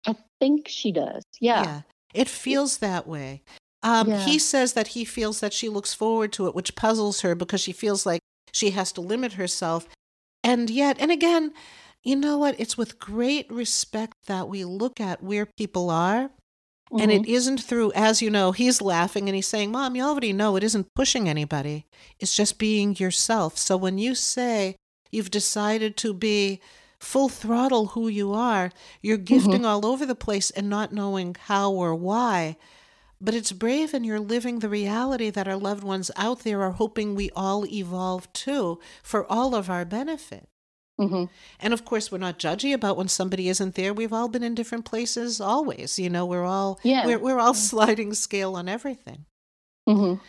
I 0.07 0.15
think 0.41 0.69
she 0.69 0.93
does. 0.93 1.25
Yeah. 1.41 1.83
It 2.15 2.29
feels 2.29 2.79
that 2.79 3.07
way. 3.07 3.43
Um, 3.83 4.09
Yeah. 4.09 4.25
He 4.25 4.39
says 4.39 4.75
that 4.75 4.89
he 4.89 5.05
feels 5.05 5.41
that 5.41 5.53
she 5.53 5.69
looks 5.69 5.95
forward 5.95 6.33
to 6.35 6.47
it, 6.47 6.55
which 6.55 6.75
puzzles 6.77 7.21
her 7.23 7.35
because 7.35 7.61
she 7.61 7.73
feels 7.73 8.07
like 8.07 8.21
she 8.53 8.71
has 8.71 8.93
to 8.93 9.01
limit 9.01 9.33
herself. 9.35 9.89
And 10.49 10.71
yet, 10.71 10.97
and 10.99 11.11
again, 11.11 11.53
you 12.03 12.17
know 12.17 12.39
what? 12.39 12.59
It's 12.59 12.79
with 12.79 12.99
great 12.99 13.51
respect 13.53 14.15
that 14.27 14.49
we 14.49 14.65
look 14.65 15.01
at 15.01 15.23
where 15.23 15.45
people 15.45 15.91
are. 15.91 16.31
And 16.99 17.11
Mhm. 17.11 17.17
it 17.17 17.27
isn't 17.29 17.59
through, 17.63 17.93
as 17.93 18.23
you 18.23 18.31
know, 18.31 18.53
he's 18.53 18.81
laughing 18.81 19.29
and 19.29 19.37
he's 19.37 19.47
saying, 19.47 19.71
Mom, 19.71 19.95
you 19.95 20.03
already 20.03 20.33
know 20.33 20.57
it 20.57 20.65
isn't 20.65 20.95
pushing 20.95 21.29
anybody. 21.29 21.85
It's 22.19 22.35
just 22.35 22.59
being 22.59 22.97
yourself. 22.97 23.59
So 23.59 23.77
when 23.77 23.99
you 23.99 24.15
say 24.15 24.77
you've 25.11 25.31
decided 25.31 25.99
to 25.99 26.15
be 26.15 26.61
full 26.99 27.29
throttle 27.29 27.89
who 27.89 28.09
you 28.09 28.33
are, 28.33 28.71
you're 29.03 29.19
gifting 29.19 29.67
all 29.67 29.85
over 29.85 30.07
the 30.07 30.15
place 30.15 30.51
and 30.51 30.71
not 30.71 30.91
knowing 30.93 31.37
how 31.39 31.71
or 31.73 31.95
why. 31.95 32.57
But 33.21 33.35
it's 33.35 33.53
brave 33.53 33.95
and 33.95 34.07
you're 34.07 34.21
living 34.21 34.61
the 34.61 34.69
reality 34.69 35.31
that 35.31 35.49
our 35.49 35.57
loved 35.57 35.83
ones 35.83 36.11
out 36.17 36.41
there 36.41 36.63
are 36.63 36.71
hoping 36.73 37.15
we 37.15 37.31
all 37.35 37.67
evolve 37.67 38.33
too 38.33 38.79
for 39.03 39.31
all 39.31 39.55
of 39.55 39.69
our 39.69 39.85
benefit. 39.85 40.49
Mhm. 41.01 41.29
And 41.61 41.73
of 41.73 41.85
course, 41.85 42.11
we're 42.11 42.19
not 42.19 42.39
judgy 42.39 42.73
about 42.75 42.97
when 42.97 43.09
somebody 43.09 43.49
isn't 43.49 43.75
there. 43.77 43.93
We've 43.95 44.13
all 44.13 44.29
been 44.29 44.43
in 44.43 44.55
different 44.55 44.85
places 44.85 45.41
always. 45.41 45.99
You 45.99 46.11
know, 46.11 46.27
we're 46.27 46.45
all 46.45 46.79
Yeah. 46.83 47.07
we're, 47.07 47.19
we're 47.19 47.39
all 47.39 47.55
sliding 47.55 48.15
scale 48.15 48.55
on 48.57 48.69
everything. 48.69 49.25
Mhm. 49.89 50.21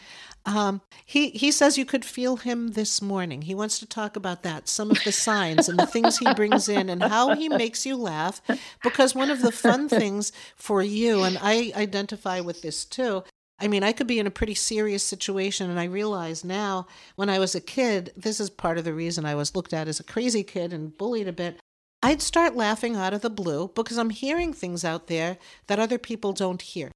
Um, 0.50 0.82
he 1.06 1.30
he 1.30 1.52
says 1.52 1.78
you 1.78 1.86
could 1.86 2.04
feel 2.04 2.38
him 2.38 2.70
this 2.70 3.02
morning. 3.04 3.44
He 3.44 3.54
wants 3.54 3.78
to 3.80 3.86
talk 3.86 4.16
about 4.16 4.42
that, 4.44 4.68
some 4.68 4.90
of 4.90 5.04
the 5.04 5.12
signs 5.12 5.70
and 5.70 5.78
the 5.78 5.86
things 5.86 6.18
he 6.18 6.34
brings 6.34 6.68
in, 6.68 6.90
and 6.90 7.04
how 7.04 7.36
he 7.36 7.48
makes 7.50 7.86
you 7.86 7.96
laugh. 7.96 8.42
Because 8.82 9.14
one 9.14 9.30
of 9.30 9.44
the 9.44 9.52
fun 9.52 9.88
things 9.88 10.32
for 10.56 10.82
you, 10.82 11.22
and 11.22 11.38
I 11.40 11.72
identify 11.76 12.40
with 12.40 12.64
this 12.64 12.84
too. 12.84 13.24
I 13.62 13.68
mean, 13.68 13.84
I 13.84 13.92
could 13.92 14.08
be 14.08 14.20
in 14.20 14.26
a 14.26 14.32
pretty 14.32 14.56
serious 14.56 15.04
situation, 15.04 15.70
and 15.70 15.80
I 15.80 15.84
realize 15.84 16.44
now, 16.44 16.88
when 17.16 17.30
I 17.30 17.38
was 17.40 17.54
a 17.54 17.62
kid, 17.62 18.12
this 18.16 18.40
is 18.40 18.50
part 18.50 18.78
of 18.78 18.86
the 18.86 18.94
reason 18.94 19.26
I 19.26 19.36
was 19.36 19.54
looked 19.56 19.74
at 19.74 19.88
as 19.88 20.00
a 20.00 20.04
crazy 20.04 20.44
kid 20.44 20.74
and 20.74 20.98
bullied 20.98 21.28
a 21.28 21.34
bit. 21.34 21.60
I'd 22.02 22.22
start 22.22 22.56
laughing 22.56 22.96
out 22.96 23.14
of 23.14 23.22
the 23.22 23.30
blue 23.30 23.70
because 23.76 23.98
I'm 23.98 24.10
hearing 24.12 24.54
things 24.54 24.86
out 24.86 25.08
there 25.08 25.38
that 25.68 25.78
other 25.80 25.98
people 26.00 26.32
don't 26.32 26.62
hear. 26.62 26.90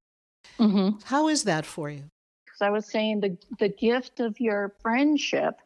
Mhm. 0.58 1.02
How 1.04 1.28
is 1.28 1.44
that 1.44 1.66
for 1.66 1.90
you? 1.90 2.04
Because 2.54 2.66
I 2.66 2.70
was 2.70 2.86
saying 2.86 3.20
the 3.20 3.36
the 3.58 3.68
gift 3.68 4.20
of 4.20 4.38
your 4.38 4.74
friendship 4.80 5.56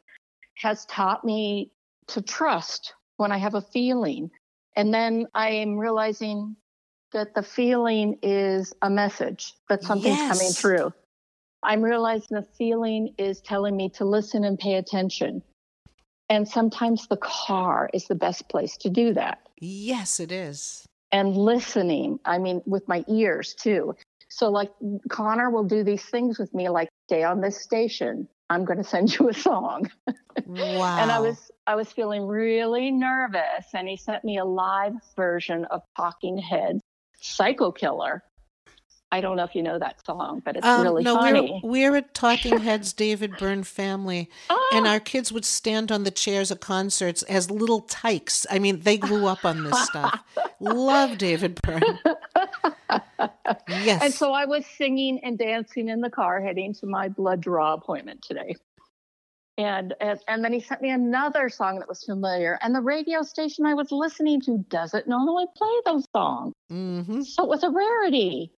has 0.57 0.87
taught 0.87 1.23
me 1.23 1.71
to 2.09 2.23
trust 2.23 2.95
when 3.19 3.31
I 3.31 3.37
have 3.37 3.55
a 3.55 3.61
feeling, 3.61 4.31
and 4.75 4.95
then 4.95 5.27
I 5.35 5.51
am 5.51 5.77
realizing 5.77 6.57
that 7.13 7.35
the 7.35 7.43
feeling 7.43 8.19
is 8.23 8.73
a 8.81 8.89
message 8.89 9.53
that 9.69 9.83
something's 9.83 10.17
Yes. 10.17 10.29
coming 10.29 10.53
through. 10.55 10.93
I'm 11.63 11.83
realizing 11.83 12.29
the 12.31 12.47
feeling 12.57 13.15
is 13.19 13.43
telling 13.43 13.77
me 13.77 13.91
to 13.91 14.07
listen 14.07 14.45
and 14.45 14.59
pay 14.59 14.77
attention. 14.77 15.43
And 16.31 16.49
sometimes 16.49 17.07
the 17.07 17.17
car 17.19 17.91
is 17.93 18.07
the 18.07 18.15
best 18.15 18.49
place 18.49 18.77
to 18.79 18.89
do 18.89 19.13
that. 19.15 19.41
Yes, 19.61 20.21
it 20.21 20.33
is. 20.33 20.87
And 21.13 21.37
listening, 21.37 22.21
I 22.25 22.39
mean, 22.39 22.63
with 22.67 22.87
my 22.89 23.05
ears 23.09 23.55
too. 23.55 23.95
So, 24.29 24.51
like, 24.51 24.71
Conor 25.09 25.51
will 25.51 25.65
do 25.65 25.83
these 25.83 26.05
things 26.05 26.39
with 26.39 26.53
me, 26.55 26.69
like, 26.69 26.89
stay 27.07 27.25
on 27.25 27.41
this 27.41 27.61
station. 27.61 28.29
I'm 28.51 28.65
going 28.65 28.79
to 28.79 28.85
send 28.85 29.19
you 29.19 29.29
a 29.29 29.35
song. 29.35 29.91
Wow. 30.47 30.99
And 31.01 31.11
I 31.11 31.19
was 31.21 31.51
I 31.67 31.75
was 31.75 31.93
feeling 31.93 32.27
really 32.27 32.91
nervous, 32.91 33.67
and 33.75 33.87
he 33.89 33.97
sent 33.97 34.25
me 34.25 34.39
a 34.39 34.45
live 34.45 34.95
version 35.17 35.67
of 35.67 35.83
Talking 35.97 36.39
Heads, 36.39 36.81
Psycho 37.21 37.71
Killer. 37.73 38.23
I 39.11 39.23
don't 39.23 39.37
know 39.37 39.45
if 39.45 39.55
you 39.55 39.63
know 39.63 39.79
that 39.79 40.05
song, 40.05 40.43
but 40.45 40.57
it's 40.57 40.67
Um, 40.67 40.83
really 40.83 41.03
no, 41.03 41.15
funny. 41.17 41.61
we're 41.63 41.91
we're 41.93 41.97
a 41.97 42.03
Talking 42.03 42.59
Heads 42.69 42.93
David 42.93 43.37
Byrne 43.39 43.65
family, 43.65 44.31
Ah, 44.51 44.59
and 44.75 44.87
our 44.87 45.01
kids 45.01 45.33
would 45.33 45.45
stand 45.47 45.91
on 45.91 46.05
the 46.05 46.11
chairs 46.11 46.51
at 46.51 46.61
concerts 46.61 47.23
as 47.25 47.51
little 47.51 47.81
tykes. 47.81 48.47
I 48.51 48.59
mean, 48.59 48.81
they 48.81 48.97
grew 48.99 49.27
up 49.27 49.45
on 49.45 49.65
this 49.65 49.79
stuff. 49.87 50.21
Love 50.61 51.17
David 51.19 51.59
Byrne. 51.63 51.99
Yes. 53.69 54.03
and 54.03 54.13
so 54.15 54.33
I 54.33 54.45
was 54.47 54.65
singing 54.67 55.21
and 55.23 55.39
dancing 55.39 55.89
in 55.89 56.01
the 56.01 56.11
car 56.11 56.41
heading 56.41 56.75
to 56.75 56.87
my 56.87 57.09
blood 57.09 57.41
draw 57.41 57.75
appointment 57.75 58.23
today. 58.23 58.55
And, 59.57 59.93
and 60.01 60.21
and 60.29 60.45
then 60.45 60.53
he 60.53 60.61
sent 60.61 60.81
me 60.83 60.91
another 60.91 61.49
song 61.49 61.81
that 61.81 61.89
was 61.89 62.05
familiar. 62.05 62.59
And 62.63 62.73
the 62.75 62.81
radio 62.81 63.23
station 63.23 63.67
I 63.67 63.75
was 63.75 63.91
listening 63.91 64.41
to 64.43 64.59
doesn't 64.69 65.09
normally 65.09 65.47
play 65.57 65.75
those 65.85 66.05
songs. 66.15 66.55
hmm 66.71 67.23
So 67.23 67.43
it 67.43 67.49
was 67.49 67.65
a 67.65 67.71
rarity. 67.71 68.53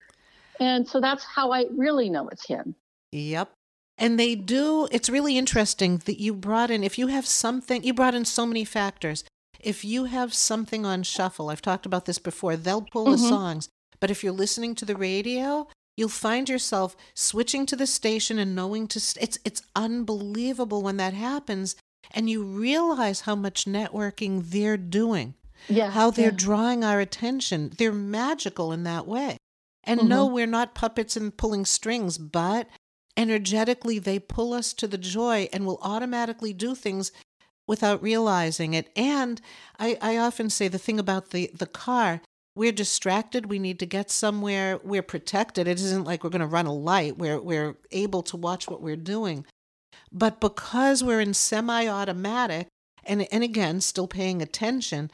And 0.60 0.86
so 0.86 1.00
that's 1.00 1.24
how 1.24 1.52
I 1.52 1.64
really 1.74 2.10
know 2.10 2.28
it's 2.28 2.46
him. 2.46 2.74
Yep. 3.12 3.50
And 3.96 4.18
they 4.18 4.34
do, 4.34 4.88
it's 4.90 5.10
really 5.10 5.36
interesting 5.38 5.98
that 6.04 6.20
you 6.20 6.34
brought 6.34 6.70
in, 6.70 6.84
if 6.84 6.98
you 6.98 7.08
have 7.08 7.26
something, 7.26 7.82
you 7.82 7.94
brought 7.94 8.14
in 8.14 8.24
so 8.24 8.46
many 8.46 8.64
factors. 8.64 9.24
If 9.58 9.84
you 9.84 10.04
have 10.04 10.32
something 10.32 10.86
on 10.86 11.02
shuffle, 11.02 11.50
I've 11.50 11.60
talked 11.62 11.86
about 11.86 12.06
this 12.06 12.18
before, 12.18 12.56
they'll 12.56 12.82
pull 12.82 13.06
the 13.06 13.16
Mhm. 13.16 13.28
songs. 13.28 13.68
But 14.00 14.10
if 14.10 14.22
you're 14.24 14.32
listening 14.32 14.74
to 14.76 14.84
the 14.84 14.96
radio, 14.96 15.68
you'll 15.96 16.08
find 16.08 16.48
yourself 16.48 16.96
switching 17.14 17.66
to 17.66 17.76
the 17.76 17.86
station 17.86 18.38
and 18.38 18.54
knowing 18.54 18.86
to, 18.88 19.00
st- 19.00 19.22
it's, 19.24 19.38
it's 19.44 19.62
unbelievable 19.76 20.82
when 20.82 20.96
that 20.96 21.14
happens. 21.14 21.76
And 22.12 22.28
you 22.30 22.42
realize 22.42 23.20
how 23.22 23.34
much 23.36 23.66
networking 23.66 24.50
they're 24.50 24.76
doing 24.78 25.34
Yeah. 25.68 25.90
how 25.90 26.10
they're 26.10 26.30
yeah. 26.30 26.36
drawing 26.36 26.82
our 26.84 27.00
attention. 27.00 27.72
They're 27.76 27.92
magical 27.92 28.72
in 28.72 28.84
that 28.84 29.06
way. 29.06 29.36
And 29.84 30.08
no, 30.08 30.24
Mm-hmm. 30.24 30.34
we're 30.34 30.46
not 30.46 30.74
puppets 30.74 31.16
and 31.16 31.36
pulling 31.36 31.64
strings, 31.66 32.16
but 32.18 32.68
energetically 33.16 33.98
they 33.98 34.18
pull 34.18 34.52
us 34.52 34.72
to 34.74 34.86
the 34.86 34.98
joy 34.98 35.48
and 35.52 35.66
will 35.66 35.78
automatically 35.82 36.52
do 36.52 36.74
things 36.74 37.12
without 37.66 38.02
realizing 38.02 38.74
it. 38.74 38.90
And 38.96 39.40
I, 39.78 39.98
I 40.00 40.16
often 40.16 40.50
say 40.50 40.68
the 40.68 40.78
thing 40.78 40.98
about 40.98 41.30
the, 41.30 41.50
the 41.54 41.66
car, 41.66 42.20
we're 42.56 42.72
distracted. 42.72 43.46
We 43.46 43.58
need 43.58 43.78
to 43.78 43.86
get 43.86 44.10
somewhere. 44.10 44.78
We're 44.82 45.02
protected. 45.02 45.68
It 45.68 45.80
isn't 45.80 46.04
like 46.04 46.24
we're 46.24 46.30
going 46.30 46.40
to 46.40 46.46
run 46.46 46.66
a 46.66 46.74
light. 46.74 47.18
We're, 47.18 47.40
we're 47.40 47.76
able 47.92 48.22
to 48.24 48.36
watch 48.36 48.68
what 48.68 48.82
we're 48.82 48.96
doing. 48.96 49.46
But 50.12 50.40
because 50.40 51.04
we're 51.04 51.20
in 51.20 51.34
semi 51.34 51.86
automatic, 51.86 52.66
and, 53.04 53.26
and 53.32 53.44
again, 53.44 53.80
still 53.80 54.08
paying 54.08 54.42
attention, 54.42 55.10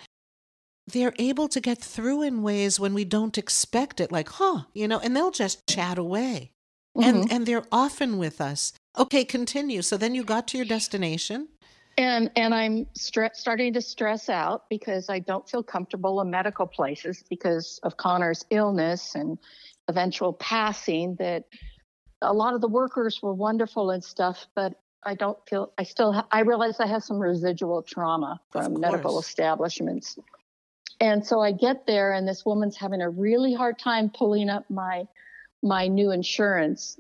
they're 0.87 1.15
able 1.19 1.49
to 1.49 1.61
get 1.61 1.79
through 1.79 2.23
in 2.23 2.43
ways 2.43 2.81
when 2.81 2.95
we 2.95 3.05
don't 3.05 3.37
expect 3.37 4.01
it, 4.01 4.13
like, 4.13 4.29
huh, 4.29 4.63
you 4.73 4.89
know, 4.89 4.99
and 5.01 5.17
they'll 5.17 5.31
just 5.31 5.67
chat 5.67 5.99
away. 5.99 6.53
Mhm. 6.97 7.05
And 7.05 7.33
and 7.33 7.47
they're 7.47 7.67
often 7.71 8.17
with 8.17 8.41
us. 8.41 8.73
Okay, 8.97 9.25
continue. 9.25 9.83
So 9.83 9.97
then 9.97 10.15
you 10.15 10.25
got 10.25 10.49
to 10.49 10.57
your 10.57 10.65
destination. 10.67 11.49
And 11.99 12.31
and 12.37 12.55
I'm 12.55 12.87
stre- 12.99 13.35
starting 13.35 13.73
to 13.73 13.81
stress 13.81 14.29
out 14.29 14.69
because 14.69 15.09
I 15.09 15.19
don't 15.19 15.49
feel 15.49 15.63
comfortable 15.63 16.21
in 16.21 16.31
medical 16.31 16.67
places 16.67 17.25
because 17.29 17.81
of 17.83 17.97
Conor's 17.97 18.45
illness 18.51 19.15
and 19.15 19.39
eventual 19.89 20.35
passing. 20.35 21.17
That 21.19 21.45
a 22.21 22.33
lot 22.33 22.55
of 22.55 22.61
the 22.61 22.69
workers 22.69 23.21
were 23.23 23.33
wonderful 23.33 23.91
and 23.91 24.05
stuff, 24.05 24.47
but 24.55 24.75
I 25.05 25.15
don't 25.15 25.39
feel 25.49 25.73
I 25.79 25.85
still 25.85 26.13
ha- 26.13 26.27
I 26.31 26.41
realize 26.41 26.81
I 26.81 26.87
have 26.87 27.03
some 27.03 27.19
residual 27.19 27.83
trauma 27.83 28.41
from 28.51 28.79
medical 28.79 29.19
establishments. 29.19 30.19
And 31.01 31.27
so 31.27 31.41
I 31.41 31.53
get 31.53 31.87
there 31.87 32.13
and 32.13 32.27
this 32.27 32.45
woman's 32.45 32.77
having 32.77 33.01
a 33.01 33.09
really 33.09 33.55
hard 33.55 33.79
time 33.79 34.11
pulling 34.11 34.51
up 34.51 34.69
my 34.69 35.07
my 35.63 35.89
new 35.89 36.11
insurance 36.11 36.99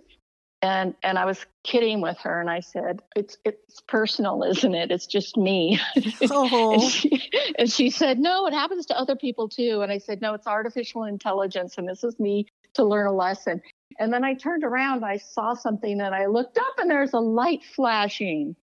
and 0.66 0.94
and 1.02 1.18
I 1.18 1.24
was 1.24 1.44
kidding 1.64 2.00
with 2.00 2.18
her 2.18 2.40
and 2.40 2.50
I 2.50 2.61
said 2.61 3.00
it's 3.14 3.38
it's 3.44 3.81
personal 3.87 4.42
isn't 4.42 4.74
it 4.74 4.90
it's 4.90 5.07
just 5.07 5.37
me 5.37 5.81
and, 5.96 6.14
Oh, 6.31 6.88
she, 6.88 7.31
and 7.59 7.70
she 7.70 7.90
said 7.90 8.18
no 8.18 8.46
it 8.46 8.52
happens 8.52 8.87
to 8.87 8.98
other 8.98 9.16
people 9.16 9.48
too 9.48 9.81
and 9.83 9.92
I 9.92 9.98
said 9.98 10.20
no 10.20 10.35
it's 10.35 10.46
artificial 10.46 11.05
intelligence 11.05 11.79
and 11.79 11.88
this 11.88 12.05
is 12.05 12.18
me 12.18 12.46
to 12.74 12.85
learn 12.85 13.07
a 13.07 13.12
lesson 13.12 13.61
and 13.98 14.12
then 14.12 14.24
I 14.24 14.35
turned 14.35 14.64
around 14.64 15.05
I 15.05 15.18
saw 15.18 15.55
something 15.55 16.00
and 16.00 16.14
I 16.14 16.26
looked 16.26 16.59
up 16.59 16.79
and 16.79 16.90
there's 16.90 17.14
a 17.14 17.20
light 17.20 17.64
flashing 17.64 18.57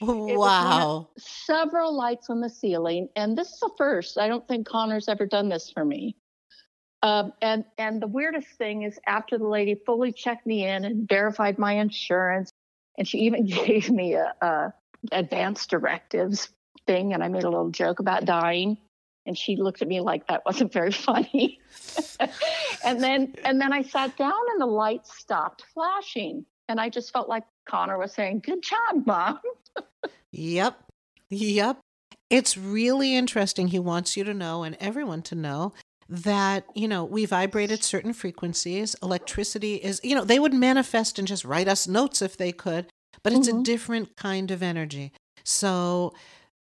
wow. 0.00 1.08
several 1.18 1.94
lights 1.94 2.30
on 2.30 2.40
the 2.40 2.48
ceiling, 2.48 3.08
and 3.16 3.36
this 3.36 3.48
is 3.48 3.60
the 3.60 3.70
first. 3.76 4.18
I 4.18 4.28
don't 4.28 4.46
think 4.48 4.66
Conor's 4.66 5.08
ever 5.08 5.26
done 5.26 5.48
this 5.48 5.70
for 5.70 5.84
me. 5.84 6.16
Um, 7.02 7.32
and 7.40 7.64
and 7.78 8.00
the 8.00 8.06
weirdest 8.06 8.48
thing 8.58 8.82
is 8.82 8.98
after 9.06 9.38
the 9.38 9.46
lady 9.46 9.74
fully 9.86 10.12
checked 10.12 10.46
me 10.46 10.66
in 10.66 10.84
and 10.84 11.08
verified 11.08 11.58
my 11.58 11.74
insurance, 11.74 12.50
and 12.98 13.08
she 13.08 13.18
even 13.20 13.46
gave 13.66 13.90
me 13.90 14.14
a, 14.14 14.34
a 14.40 14.74
advanced 15.12 15.70
directives 15.70 16.50
thing, 16.86 17.14
and 17.14 17.22
I 17.24 17.28
made 17.28 17.44
a 17.44 17.48
little 17.48 17.70
joke 17.70 18.00
about 18.00 18.26
dying, 18.26 18.76
and 19.24 19.36
she 19.36 19.56
looked 19.56 19.80
at 19.80 19.88
me 19.88 20.00
like 20.00 20.26
that 20.26 20.42
wasn't 20.44 20.72
very 20.72 20.92
funny. 21.08 21.60
and 22.84 23.02
then 23.02 23.34
and 23.44 23.60
then 23.60 23.72
I 23.72 23.82
sat 23.82 24.16
down 24.16 24.32
and 24.52 24.60
the 24.60 24.66
lights 24.66 25.18
stopped 25.18 25.64
flashing, 25.72 26.44
and 26.68 26.78
I 26.78 26.90
just 26.90 27.12
felt 27.12 27.30
like 27.30 27.44
Conor 27.66 27.98
was 27.98 28.12
saying, 28.12 28.42
"Good 28.44 28.62
job, 28.62 29.06
mom." 29.06 29.40
Yep. 30.32 30.84
Yep. 31.30 31.78
It's 32.28 32.56
really 32.56 33.16
interesting. 33.16 33.68
He 33.68 33.78
wants 33.78 34.16
you 34.16 34.24
to 34.24 34.34
know 34.34 34.62
and 34.62 34.76
everyone 34.80 35.22
to 35.22 35.34
know 35.34 35.72
that, 36.10 36.64
you 36.74 36.88
know, 36.88 37.04
we 37.04 37.24
vibrate 37.24 37.70
at 37.70 37.84
certain 37.84 38.12
frequencies. 38.12 38.96
Electricity 39.02 39.76
is, 39.76 40.00
you 40.02 40.14
know, 40.14 40.24
they 40.24 40.40
would 40.40 40.52
manifest 40.52 41.18
and 41.18 41.28
just 41.28 41.44
write 41.44 41.68
us 41.68 41.86
notes 41.86 42.20
if 42.20 42.36
they 42.36 42.50
could, 42.50 42.86
but 43.22 43.32
it's 43.32 43.46
a 43.48 43.52
Mhm. 43.52 43.64
different 43.64 44.16
kind 44.16 44.50
of 44.50 44.62
energy. 44.62 45.12
So, 45.44 46.12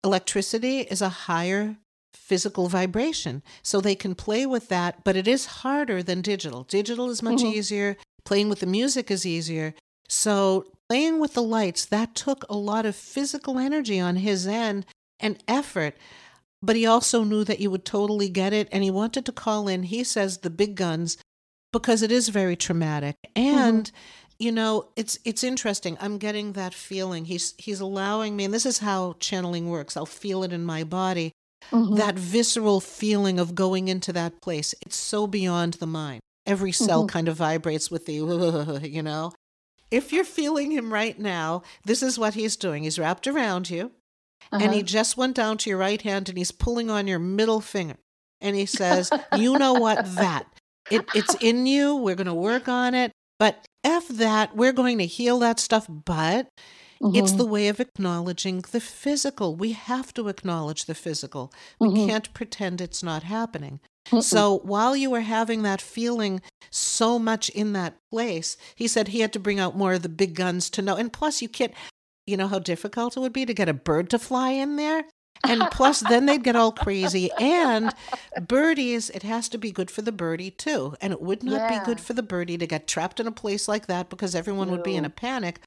electricity 0.03 0.81
is 0.81 1.01
a 1.01 1.09
higher 1.09 1.77
physical 2.13 2.67
vibration. 2.67 3.41
So 3.63 3.81
they 3.81 3.95
can 3.95 4.13
play 4.13 4.45
with 4.45 4.67
that, 4.69 5.03
but 5.03 5.15
it 5.15 5.27
is 5.27 5.45
harder 5.63 6.03
than 6.03 6.21
digital. 6.21 6.63
Digital 6.63 7.09
is 7.09 7.23
much 7.23 7.41
Mhm. 7.41 7.53
easier. 7.55 7.97
Playing 8.23 8.49
with 8.49 8.59
the 8.59 8.67
music 8.67 9.09
is 9.09 9.25
easier. 9.25 9.73
So 10.07 10.65
playing 10.89 11.19
with 11.19 11.33
the 11.33 11.41
lights, 11.43 11.85
that 11.85 12.13
took 12.13 12.45
a 12.47 12.55
lot 12.55 12.85
of 12.85 12.95
physical 12.95 13.57
energy 13.57 13.99
on 13.99 14.17
his 14.17 14.45
end 14.45 14.85
and 15.19 15.43
effort. 15.47 15.97
But 16.61 16.75
he 16.75 16.85
also 16.85 17.23
knew 17.23 17.43
that 17.45 17.59
you 17.59 17.71
would 17.71 17.85
totally 17.85 18.27
get 18.29 18.51
it. 18.53 18.67
And 18.71 18.83
he 18.83 18.91
wanted 18.91 19.25
to 19.25 19.31
call 19.31 19.67
in, 19.67 19.83
he 19.83 20.03
says, 20.03 20.39
the 20.39 20.49
big 20.49 20.75
guns, 20.75 21.17
because 21.71 22.01
it 22.01 22.11
is 22.11 22.29
very 22.29 22.55
traumatic. 22.55 23.15
And 23.35 23.89
you 24.39 24.51
know, 24.53 24.87
it's 24.95 25.19
it's 25.25 25.43
interesting. 25.43 25.97
I'm 25.99 26.17
getting 26.17 26.53
that 26.53 26.73
feeling. 26.73 27.25
He's 27.25 27.53
he's 27.57 27.81
allowing 27.81 28.35
me, 28.37 28.45
and 28.45 28.53
this 28.53 28.65
is 28.65 28.79
how 28.79 29.15
channeling 29.19 29.69
works. 29.69 29.97
I'll 29.97 30.05
feel 30.05 30.43
it 30.43 30.53
in 30.53 30.63
my 30.63 30.85
body. 30.85 31.33
Mhm. 31.73 31.97
That 31.97 32.15
visceral 32.15 32.79
feeling 32.79 33.37
of 33.37 33.53
going 33.53 33.89
into 33.89 34.13
that 34.13 34.41
place. 34.41 34.73
It's 34.81 34.95
so 34.95 35.27
beyond 35.27 35.73
the 35.75 35.85
mind. 35.87 36.21
Every 36.45 36.71
cell 36.71 37.03
Mhm. 37.03 37.09
kind 37.09 37.27
of 37.27 37.35
vibrates 37.35 37.91
with 37.91 38.05
the, 38.05 38.13
you 38.89 39.03
know. 39.03 39.33
If 39.91 40.13
you're 40.13 40.23
feeling 40.23 40.71
him 40.71 40.93
right 40.93 41.19
now, 41.19 41.63
this 41.83 42.01
is 42.01 42.17
what 42.17 42.35
he's 42.35 42.55
doing. 42.55 42.83
He's 42.83 42.97
wrapped 42.97 43.27
around 43.27 43.69
you, 43.69 43.91
and 44.51 44.73
he 44.73 44.79
Uh-huh. 44.79 44.81
just 44.83 45.17
went 45.17 45.35
down 45.35 45.57
to 45.59 45.69
your 45.69 45.79
right 45.79 46.01
hand, 46.01 46.29
and 46.29 46.37
he's 46.37 46.51
pulling 46.51 46.89
on 46.89 47.07
your 47.07 47.19
middle 47.19 47.61
finger, 47.61 47.97
and 48.41 48.55
he 48.55 48.65
says, 48.65 49.11
"You 49.31 49.55
know 49.57 49.73
what? 49.73 49.99
That 50.17 50.47
it, 50.89 51.05
it's 51.13 51.35
in 51.35 51.65
you. 51.65 51.95
We're 51.95 52.15
going 52.15 52.27
to 52.27 52.33
work 52.33 52.67
on 52.67 52.93
it, 52.95 53.11
but 53.37 53.65
f 53.83 54.07
that. 54.09 54.55
We're 54.55 54.73
going 54.73 54.97
to 54.99 55.05
heal 55.05 55.39
that 55.39 55.59
stuff, 55.59 55.87
but." 55.89 56.47
It's 57.01 57.31
Mhm. 57.31 57.37
the 57.37 57.45
way 57.45 57.69
of 57.69 57.79
acknowledging 57.79 58.59
the 58.71 58.81
physical. 58.81 59.55
We 59.55 59.71
have 59.71 60.13
to 60.15 60.27
acknowledge 60.27 60.83
the 60.83 60.93
physical. 60.93 61.49
We 61.79 61.87
Mhm. 61.87 62.07
can't 62.07 62.33
pretend 62.33 62.81
it's 62.81 63.01
not 63.01 63.23
happening. 63.23 63.79
Mm-mm. 64.11 64.21
So 64.21 64.59
while 64.65 64.97
you 64.97 65.09
were 65.09 65.21
having 65.21 65.61
that 65.63 65.79
feeling 65.81 66.41
so 66.71 67.17
much 67.17 67.47
in 67.51 67.71
that 67.71 67.95
place, 68.11 68.57
he 68.75 68.85
said 68.85 69.07
he 69.07 69.21
had 69.21 69.31
to 69.31 69.39
bring 69.39 69.61
out 69.61 69.77
more 69.77 69.93
of 69.93 70.01
the 70.01 70.09
big 70.09 70.35
guns 70.35 70.69
to 70.71 70.81
know. 70.81 70.97
And 70.97 71.13
plus, 71.13 71.41
you 71.41 71.47
can't, 71.47 71.73
you 72.29 72.37
know 72.37 72.47
how 72.47 72.59
difficult 72.59 73.17
it 73.17 73.19
would 73.19 73.33
be 73.33 73.45
to 73.45 73.53
get 73.53 73.67
a 73.69 73.73
bird 73.73 74.09
to 74.11 74.19
fly 74.19 74.51
in 74.51 74.75
there? 74.75 75.03
And 75.47 75.63
plus, 75.71 76.01
then 76.01 76.25
they'd 76.25 76.43
get 76.43 76.55
all 76.55 76.71
crazy. 76.71 77.31
And 77.39 77.93
birdies, 78.47 79.09
it 79.09 79.23
has 79.23 79.49
to 79.49 79.57
be 79.57 79.71
good 79.71 79.89
for 79.89 80.01
the 80.01 80.11
birdie 80.11 80.51
too. 80.51 80.95
And 81.01 81.13
it 81.13 81.21
would 81.21 81.43
not 81.43 81.61
Yeah. 81.61 81.79
be 81.79 81.85
good 81.85 81.99
for 82.01 82.13
the 82.13 82.23
birdie 82.23 82.57
to 82.57 82.67
get 82.67 82.87
trapped 82.87 83.19
in 83.19 83.27
a 83.27 83.31
place 83.31 83.67
like 83.67 83.87
that 83.87 84.09
because 84.09 84.35
everyone 84.35 84.69
would 84.71 84.83
be 84.83 84.95
in 84.95 85.05
a 85.05 85.09
panic. 85.09 85.61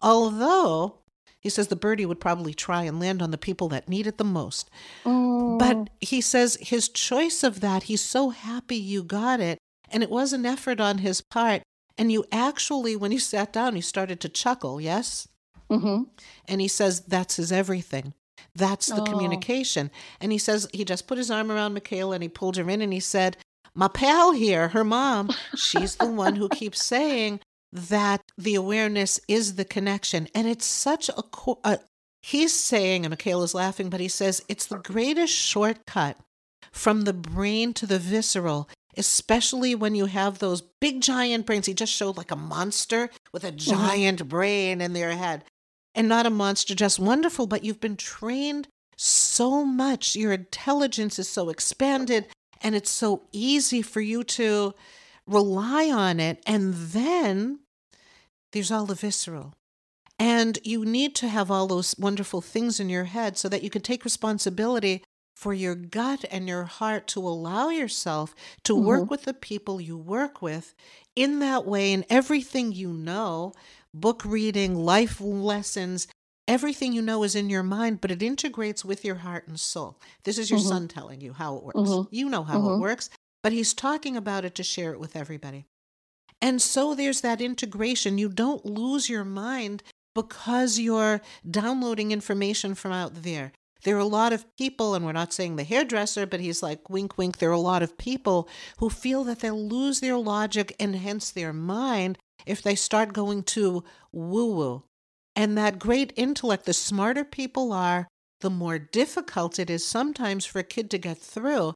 Although, 0.00 0.98
he 1.40 1.48
says 1.50 1.68
the 1.68 1.76
birdie 1.76 2.06
would 2.06 2.20
probably 2.20 2.54
try 2.54 2.82
and 2.84 2.98
land 3.00 3.20
on 3.22 3.30
the 3.30 3.38
people 3.38 3.68
that 3.68 3.88
need 3.88 4.06
it 4.06 4.18
the 4.18 4.24
most. 4.24 4.70
Mm, 5.04 5.58
But 5.58 5.90
he 6.00 6.20
says 6.20 6.56
his 6.60 6.88
choice 6.88 7.42
of 7.42 7.60
that, 7.60 7.84
he's 7.84 8.02
so 8.02 8.30
happy 8.30 8.76
you 8.76 9.02
got 9.02 9.40
it. 9.40 9.58
And 9.90 10.02
it 10.02 10.10
was 10.10 10.32
an 10.32 10.46
effort 10.46 10.80
on 10.80 10.98
his 10.98 11.20
part. 11.20 11.62
And 11.96 12.12
you 12.12 12.24
actually, 12.30 12.94
when 12.94 13.10
you 13.12 13.18
sat 13.18 13.52
down, 13.52 13.74
you 13.74 13.82
started 13.82 14.20
to 14.20 14.28
chuckle, 14.28 14.80
yes? 14.80 15.26
Mhm. 15.70 16.06
And 16.46 16.60
he 16.60 16.68
says 16.68 17.00
that's 17.00 17.36
his 17.36 17.52
everything. 17.52 18.14
That's 18.54 18.86
the 18.86 19.02
Oh. 19.02 19.04
communication. 19.04 19.90
And 20.20 20.32
he 20.32 20.38
says 20.38 20.66
he 20.72 20.84
just 20.84 21.06
put 21.06 21.18
his 21.18 21.30
arm 21.30 21.50
around 21.50 21.74
Michaela 21.74 22.14
and 22.14 22.22
he 22.22 22.28
pulled 22.28 22.56
her 22.56 22.68
in 22.70 22.80
and 22.82 22.92
he 22.92 23.00
said, 23.00 23.36
My 23.74 23.88
pal 23.88 24.32
here, 24.32 24.68
her 24.68 24.84
mom, 24.84 25.30
she's 25.56 25.96
the 25.96 26.10
one 26.10 26.36
who 26.36 26.48
keeps 26.48 26.82
saying 26.84 27.40
that 27.72 28.22
the 28.36 28.54
awareness 28.54 29.20
is 29.28 29.54
the 29.56 29.64
connection. 29.64 30.28
And 30.34 30.46
it's 30.48 30.64
such 30.64 31.08
a, 31.10 31.22
co- 31.22 31.60
a 31.64 31.78
he's 32.22 32.52
saying, 32.58 33.04
and 33.04 33.12
Michaela's 33.12 33.54
laughing, 33.54 33.90
but 33.90 34.00
he 34.00 34.08
says 34.08 34.42
it's 34.48 34.66
the 34.66 34.78
greatest 34.78 35.32
shortcut 35.34 36.16
from 36.72 37.02
the 37.02 37.12
brain 37.12 37.72
to 37.74 37.86
the 37.86 37.98
visceral, 37.98 38.68
especially 38.96 39.74
when 39.74 39.94
you 39.94 40.06
have 40.06 40.38
those 40.38 40.62
big 40.80 41.00
giant 41.00 41.46
brains. 41.46 41.66
He 41.66 41.74
just 41.74 41.92
showed 41.92 42.16
like 42.16 42.30
a 42.30 42.36
monster 42.36 43.10
with 43.32 43.44
a 43.44 43.52
giant 43.52 44.28
brain 44.28 44.80
in 44.80 44.92
their 44.92 45.12
head. 45.16 45.44
And 45.98 46.08
not 46.08 46.26
a 46.26 46.30
monster, 46.30 46.76
just 46.76 47.00
wonderful, 47.00 47.48
but 47.48 47.64
you've 47.64 47.80
been 47.80 47.96
trained 47.96 48.68
so 48.96 49.64
much. 49.64 50.14
Your 50.14 50.30
intelligence 50.30 51.18
is 51.18 51.28
so 51.28 51.48
expanded, 51.48 52.28
and 52.60 52.76
it's 52.76 52.88
so 52.88 53.24
easy 53.32 53.82
for 53.82 54.00
you 54.00 54.22
to 54.22 54.74
rely 55.26 55.90
on 55.90 56.20
it. 56.20 56.40
And 56.46 56.72
then 56.72 57.58
there's 58.52 58.70
all 58.70 58.86
the 58.86 58.94
visceral. 58.94 59.54
And 60.20 60.60
you 60.62 60.84
need 60.84 61.16
to 61.16 61.26
have 61.26 61.50
all 61.50 61.66
those 61.66 61.96
wonderful 61.98 62.42
things 62.42 62.78
in 62.78 62.88
your 62.88 63.04
head 63.04 63.36
so 63.36 63.48
that 63.48 63.64
you 63.64 63.70
can 63.70 63.82
take 63.82 64.04
responsibility 64.04 65.02
for 65.34 65.52
your 65.52 65.74
gut 65.74 66.24
and 66.30 66.48
your 66.48 66.64
heart 66.64 67.08
to 67.08 67.20
allow 67.20 67.70
yourself 67.70 68.36
to 68.62 68.74
work 68.76 69.02
mm-hmm. 69.02 69.10
with 69.10 69.22
the 69.24 69.34
people 69.34 69.80
you 69.80 69.96
work 69.96 70.42
with 70.42 70.74
in 71.16 71.40
that 71.40 71.64
way 71.64 71.92
and 71.92 72.04
everything 72.08 72.70
you 72.70 72.92
know 72.92 73.52
book 73.94 74.22
reading 74.24 74.74
life 74.74 75.20
lessons 75.20 76.06
everything 76.46 76.92
you 76.92 77.02
know 77.02 77.22
is 77.22 77.34
in 77.34 77.50
your 77.50 77.62
mind 77.62 78.00
but 78.00 78.10
it 78.10 78.22
integrates 78.22 78.84
with 78.84 79.04
your 79.04 79.16
heart 79.16 79.46
and 79.48 79.58
soul 79.60 79.98
this 80.24 80.38
is 80.38 80.50
your 80.50 80.58
Mhm. 80.58 80.68
son 80.68 80.88
telling 80.88 81.20
you 81.20 81.32
how 81.32 81.56
it 81.56 81.64
works 81.64 81.78
Mhm. 81.80 82.08
you 82.10 82.28
know 82.28 82.42
how 82.44 82.58
it 82.58 82.62
Mhm. 82.62 82.80
works 82.80 83.10
but 83.42 83.52
he's 83.52 83.74
talking 83.74 84.16
about 84.16 84.44
it 84.44 84.54
to 84.54 84.62
share 84.62 84.92
it 84.92 85.00
with 85.00 85.16
everybody 85.16 85.66
and 86.40 86.60
so 86.62 86.94
there's 86.94 87.20
that 87.22 87.40
integration 87.40 88.18
you 88.18 88.28
don't 88.28 88.64
lose 88.64 89.08
your 89.08 89.24
mind 89.24 89.82
because 90.14 90.78
you're 90.78 91.20
downloading 91.48 92.10
information 92.12 92.74
from 92.74 92.92
out 92.92 93.22
there 93.22 93.52
there 93.84 93.94
are 93.94 94.00
a 94.00 94.04
lot 94.04 94.32
of 94.32 94.44
people, 94.56 94.96
and 94.96 95.04
we're 95.06 95.12
not 95.12 95.32
saying 95.32 95.54
the 95.54 95.62
hairdresser, 95.62 96.26
but 96.26 96.40
he's 96.40 96.64
like, 96.64 96.90
wink, 96.90 97.16
wink. 97.16 97.38
There 97.38 97.48
are 97.50 97.52
a 97.52 97.60
lot 97.60 97.80
of 97.80 97.96
people 97.96 98.48
who 98.78 98.90
feel 98.90 99.22
that 99.22 99.38
they'll 99.38 99.68
lose 99.68 100.00
their 100.00 100.18
logic 100.18 100.74
and 100.80 100.96
hence 100.96 101.30
their 101.30 101.52
mind 101.52 102.18
if 102.46 102.62
they 102.62 102.74
start 102.74 103.12
going 103.12 103.42
to 103.44 103.84
woo 104.12 104.52
woo. 104.54 104.82
And 105.36 105.56
that 105.56 105.78
great 105.78 106.12
intellect, 106.16 106.64
the 106.66 106.72
smarter 106.72 107.24
people 107.24 107.72
are, 107.72 108.08
the 108.40 108.50
more 108.50 108.78
difficult 108.78 109.58
it 109.58 109.70
is 109.70 109.84
sometimes 109.84 110.44
for 110.44 110.58
a 110.58 110.64
kid 110.64 110.90
to 110.90 110.98
get 110.98 111.18
through. 111.18 111.74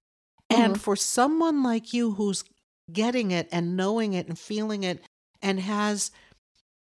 And 0.50 0.80
for 0.80 0.96
someone 0.96 1.62
like 1.62 1.92
you 1.94 2.12
who's 2.12 2.44
getting 2.92 3.30
it 3.30 3.48
and 3.50 3.76
knowing 3.76 4.12
it 4.12 4.26
and 4.28 4.38
feeling 4.38 4.82
it 4.84 5.02
and 5.40 5.60
has 5.60 6.10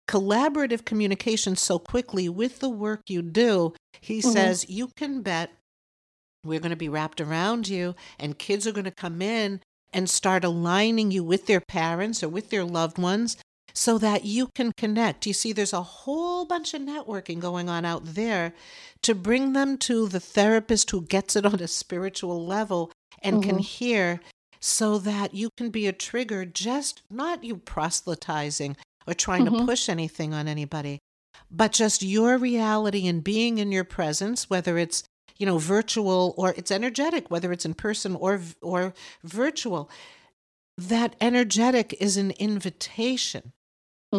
collaborative 0.08 0.84
communication 0.84 1.56
so 1.56 1.78
quickly 1.78 2.28
with 2.28 2.60
the 2.60 2.68
work 2.68 3.00
you 3.08 3.22
do, 3.22 3.74
he 4.00 4.20
Mhm. 4.20 4.32
says 4.32 4.68
you 4.68 4.88
can 4.96 5.22
bet 5.22 5.50
we're 6.44 6.60
going 6.60 6.70
to 6.70 6.76
be 6.76 6.88
wrapped 6.88 7.20
around 7.20 7.66
you 7.66 7.94
and 8.20 8.38
kids 8.38 8.66
are 8.66 8.72
going 8.72 8.84
to 8.84 8.90
come 8.92 9.20
in 9.20 9.60
and 9.92 10.08
start 10.08 10.44
aligning 10.44 11.10
you 11.10 11.24
with 11.24 11.46
their 11.46 11.60
parents 11.60 12.22
or 12.22 12.28
with 12.28 12.50
their 12.50 12.64
loved 12.64 12.98
ones 12.98 13.36
so 13.76 13.98
that 13.98 14.24
you 14.24 14.48
can 14.54 14.72
connect. 14.78 15.26
You 15.26 15.34
see, 15.34 15.52
there's 15.52 15.74
a 15.74 15.82
whole 15.82 16.46
bunch 16.46 16.72
of 16.72 16.80
networking 16.80 17.38
going 17.38 17.68
on 17.68 17.84
out 17.84 18.02
there 18.04 18.54
to 19.02 19.14
bring 19.14 19.52
them 19.52 19.76
to 19.78 20.08
the 20.08 20.18
therapist 20.18 20.90
who 20.90 21.02
gets 21.02 21.36
it 21.36 21.44
on 21.52 21.60
a 21.60 21.68
spiritual 21.68 22.44
level 22.46 22.90
and 23.20 23.42
can 23.42 23.58
Mhm. 23.58 23.64
hear 23.64 24.20
so 24.60 24.98
that 24.98 25.34
you 25.34 25.50
can 25.58 25.68
be 25.68 25.86
a 25.86 25.92
trigger, 25.92 26.46
just 26.46 27.02
not 27.10 27.44
you 27.44 27.56
proselytizing 27.56 28.76
or 29.06 29.12
trying 29.12 29.44
to 29.44 29.50
Mhm. 29.50 29.66
push 29.66 29.90
anything 29.90 30.32
on 30.32 30.48
anybody, 30.48 30.98
but 31.50 31.72
just 31.72 32.02
your 32.02 32.38
reality 32.38 33.06
and 33.06 33.22
being 33.22 33.58
in 33.58 33.70
your 33.72 33.84
presence, 33.84 34.48
whether 34.48 34.78
it's 34.78 35.02
you 35.38 35.44
know 35.44 35.58
virtual 35.58 36.32
or 36.38 36.54
it's 36.56 36.70
energetic, 36.70 37.30
whether 37.30 37.52
it's 37.52 37.66
in 37.66 37.74
person 37.74 38.16
or 38.16 38.40
or 38.62 38.94
virtual. 39.22 39.90
That 40.78 41.14
energetic 41.20 41.94
is 42.00 42.16
an 42.16 42.30
invitation. 42.32 43.52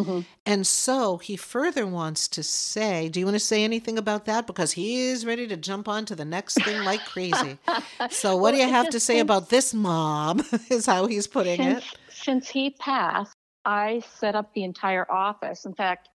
Mhm. 0.04 0.24
And 0.46 0.66
so 0.66 1.18
he 1.18 1.36
further 1.36 1.86
wants 1.86 2.28
to 2.28 2.42
say, 2.42 3.08
do 3.08 3.20
you 3.20 3.26
want 3.26 3.34
to 3.34 3.40
say 3.40 3.64
anything 3.64 3.98
about 3.98 4.24
that? 4.26 4.46
Because 4.46 4.72
he 4.72 5.02
is 5.02 5.26
ready 5.26 5.46
to 5.48 5.56
jump 5.56 5.88
on 5.88 6.04
to 6.06 6.14
the 6.14 6.24
next 6.24 6.54
thing 6.62 6.84
like 6.84 7.04
crazy. 7.04 7.58
So, 8.10 8.36
what 8.36 8.52
do 8.52 8.58
you 8.58 8.68
have 8.68 8.88
to 8.90 9.00
say 9.00 9.14
since- 9.14 9.22
about 9.22 9.48
this 9.50 9.74
mom? 9.74 10.42
Is 10.70 10.86
how 10.86 11.06
he's 11.06 11.26
putting 11.26 11.60
it. 11.60 11.82
since, 11.82 11.94
since 12.08 12.48
he 12.48 12.70
passed, 12.70 13.34
I 13.64 14.02
set 14.18 14.34
up 14.34 14.52
the 14.54 14.64
entire 14.64 15.10
office. 15.10 15.66
In 15.66 15.74
fact, 15.74 16.08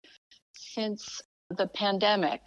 since 0.54 1.22
the 1.50 1.68
pandemic, 1.68 2.42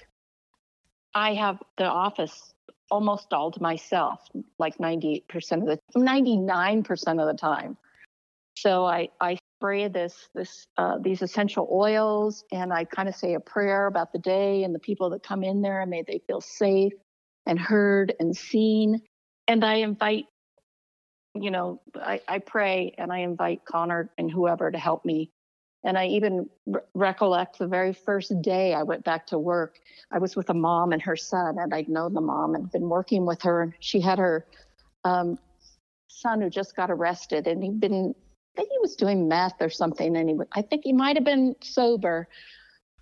I 1.15 1.35
have 1.35 1.59
the 1.79 1.85
office 1.85 2.55
almost 2.91 3.33
all 3.33 3.51
to 3.51 3.61
myself, 3.63 4.21
like 4.59 4.79
98% 4.79 5.25
of 5.63 5.67
the 5.67 5.79
99% 5.97 7.21
of 7.21 7.27
the 7.27 7.35
time. 7.39 7.77
So 8.57 8.85
I, 8.85 9.09
I 9.21 9.37
spray 9.65 9.89
this 9.89 10.29
this 10.35 10.67
uh, 10.77 10.99
these 11.01 11.23
essential 11.23 11.67
oils 11.73 12.45
and 12.53 12.71
I 12.71 12.85
kind 12.85 13.09
of 13.09 13.15
say 13.15 13.33
a 13.33 13.41
prayer 13.41 13.87
about 13.87 14.13
the 14.13 14.19
day 14.19 14.63
and 14.63 14.75
the 14.75 14.79
people 14.79 15.09
that 15.11 15.23
come 15.23 15.43
in 15.43 15.63
there 15.63 15.81
and 15.81 15.91
may 15.91 16.03
they 16.07 16.21
feel 16.27 16.43
safe 16.43 16.93
and 17.47 17.59
heard 17.59 18.15
and 18.21 18.37
seen. 18.37 19.01
And 19.49 19.65
I 19.65 19.77
invite 19.77 20.27
you 21.35 21.51
know, 21.51 21.81
I, 21.97 22.21
I 22.29 22.41
pray 22.41 22.95
and 22.99 23.11
I 23.11 23.21
invite 23.21 23.65
Conor 23.65 24.11
and 24.19 24.31
whoever 24.31 24.71
to 24.71 24.79
help 24.79 25.05
me. 25.07 25.31
And 25.83 25.97
I 25.97 26.09
even 26.09 26.49
re- 26.67 26.81
recollect 26.93 27.59
the 27.59 27.67
very 27.67 27.95
first 27.95 28.33
day 28.43 28.75
I 28.75 28.83
went 28.83 29.03
back 29.03 29.27
to 29.29 29.39
work. 29.39 29.79
I 30.13 30.19
was 30.19 30.37
with 30.37 30.51
a 30.51 30.55
mom 30.55 30.93
and 30.93 31.03
her 31.03 31.17
son, 31.17 31.59
and 31.59 31.75
I'd 31.75 31.89
known 31.89 32.13
the 32.15 32.21
mom 32.21 32.55
and 32.55 32.71
been 32.71 32.89
working 32.89 33.27
with 33.27 33.43
her. 33.43 33.75
She 33.81 34.01
had 34.01 34.19
her 34.19 34.47
um, 35.05 35.39
son 36.09 36.41
who 36.41 36.51
just 36.51 36.77
got 36.77 36.91
arrested, 36.91 37.49
and 37.49 37.63
he'd 37.65 37.81
been, 37.81 38.15
I 38.55 38.61
think 38.61 38.71
he 38.71 38.79
was 38.79 38.97
doing 38.97 39.29
meth 39.29 39.61
or 39.61 39.71
something. 39.71 40.17
And 40.17 40.29
he, 40.29 40.37
I 40.53 40.63
think 40.63 40.83
he 40.85 40.93
might 40.93 41.17
have 41.17 41.25
been 41.25 41.57
sober. 41.63 42.29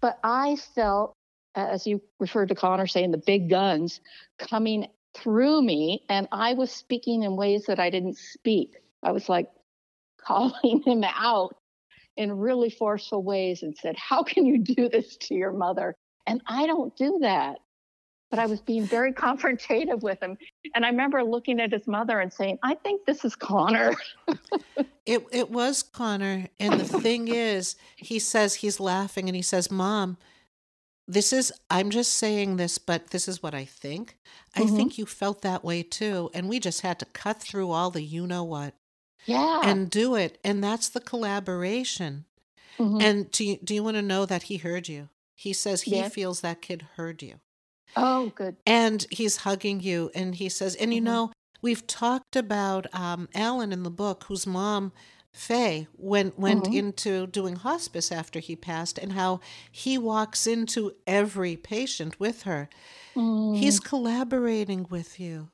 But 0.01 0.19
I 0.25 0.57
felt, 0.75 1.15
as 1.55 1.87
you 1.87 2.01
referred 2.19 2.49
to 2.49 2.55
Conor 2.55 2.87
saying, 2.87 3.11
the 3.11 3.19
big 3.19 3.51
guns 3.51 4.01
coming 4.39 4.89
through 5.15 5.61
me 5.63 6.05
and 6.09 6.27
I 6.33 6.55
was 6.55 6.73
speaking 6.73 7.23
in 7.23 7.37
ways 7.37 7.67
that 7.67 7.79
I 7.79 7.91
didn't 7.91 8.17
speak. 8.17 8.77
I 9.03 9.13
was 9.13 9.29
like 9.29 9.51
calling 10.19 10.83
him 10.87 11.05
out 11.05 11.57
in 12.17 12.33
really 12.33 12.71
forceful 12.71 13.23
ways 13.23 13.63
and 13.63 13.77
said, 13.77 13.97
How 13.97 14.23
can 14.23 14.47
you 14.47 14.59
do 14.59 14.89
this 14.89 15.17
to 15.19 15.35
your 15.35 15.53
mother? 15.53 15.95
And 16.27 16.41
I 16.47 16.67
don't 16.67 16.97
do 16.97 17.19
that. 17.23 17.59
But 18.33 18.41
I 18.41 18.47
was 18.47 18.61
being 18.63 18.85
very 18.87 19.13
confrontative 19.27 20.01
with 20.03 20.21
him. 20.23 20.37
And 20.75 20.85
I 20.85 20.89
remember 20.89 21.23
looking 21.23 21.61
at 21.61 21.71
his 21.71 21.87
mother 21.87 22.19
and 22.19 22.33
saying, 22.33 22.59
I 22.65 22.75
think 22.75 23.05
this 23.07 23.25
is 23.25 23.37
Conor. 23.37 23.95
It 25.05 25.27
it 25.33 25.51
was 25.51 25.83
Conor, 25.83 26.47
and 26.61 26.79
the 26.79 26.85
thing 27.01 27.27
is, 27.27 27.75
he 27.97 28.21
says 28.21 28.55
he's 28.55 28.79
laughing, 28.79 29.29
and 29.29 29.35
he 29.35 29.43
says, 29.43 29.69
"Mom, 29.69 30.17
this 31.09 31.33
is 31.33 31.53
I'm 31.69 31.91
just 31.91 32.15
saying 32.15 32.57
this, 32.57 32.79
but 32.79 33.09
this 33.11 33.27
is 33.27 33.43
what 33.43 33.53
I 33.53 33.65
think. 33.65 34.17
I 34.55 34.61
Mhm. 34.61 34.77
think 34.77 34.99
you 34.99 35.05
felt 35.07 35.43
that 35.43 35.65
way 35.65 35.83
too, 35.83 36.31
and 36.33 36.49
we 36.49 36.61
just 36.61 36.83
had 36.83 37.01
to 37.01 37.05
cut 37.07 37.41
through 37.41 37.73
all 37.73 37.91
the 37.91 38.03
you 38.05 38.29
know 38.29 38.45
what 38.45 38.75
Yeah. 39.27 39.61
and 39.65 39.91
do 39.91 40.15
it, 40.15 40.39
and 40.45 40.63
that's 40.63 40.89
the 40.89 41.01
collaboration. 41.01 42.25
Mhm. 42.79 43.03
And 43.03 43.31
do 43.33 43.45
you, 43.45 43.57
do 43.59 43.75
you 43.75 43.83
want 43.83 43.97
to 43.97 44.03
know 44.03 44.25
that 44.25 44.45
he 44.45 44.59
heard 44.59 44.87
you? 44.89 45.09
He 45.35 45.53
says 45.53 45.83
he 45.83 45.97
Yeah. 45.97 46.09
feels 46.11 46.43
that 46.43 46.63
kid 46.63 46.83
heard 46.95 47.23
you. 47.25 47.41
Oh, 47.97 48.33
good. 48.35 48.57
and 48.67 49.07
he's 49.11 49.39
hugging 49.39 49.81
you 49.81 50.11
and 50.15 50.35
he 50.37 50.49
says 50.49 50.75
and 50.77 50.93
you 50.95 51.01
Mhm. 51.01 51.05
know 51.05 51.33
we've 51.61 51.87
talked 51.87 52.37
about 52.37 52.87
um, 52.95 53.29
alan 53.35 53.73
in 53.73 53.83
the 53.83 53.91
book 53.91 54.25
whose 54.29 54.47
mom 54.47 54.93
faye 55.33 55.87
went 55.97 56.39
went 56.39 56.65
Mhm. 56.65 56.75
into 56.75 57.27
doing 57.27 57.57
hospice 57.57 58.13
after 58.13 58.39
he 58.41 58.55
passed 58.57 58.99
and 58.99 59.13
how 59.13 59.41
he 59.71 59.97
walks 59.97 60.47
into 60.47 60.93
every 61.07 61.57
patient 61.57 62.19
with 62.21 62.43
her 62.43 62.69
Mm. 63.15 63.59
He's 63.59 63.79
collaborating 63.79 64.87
with 64.89 65.21
you. 65.21 65.49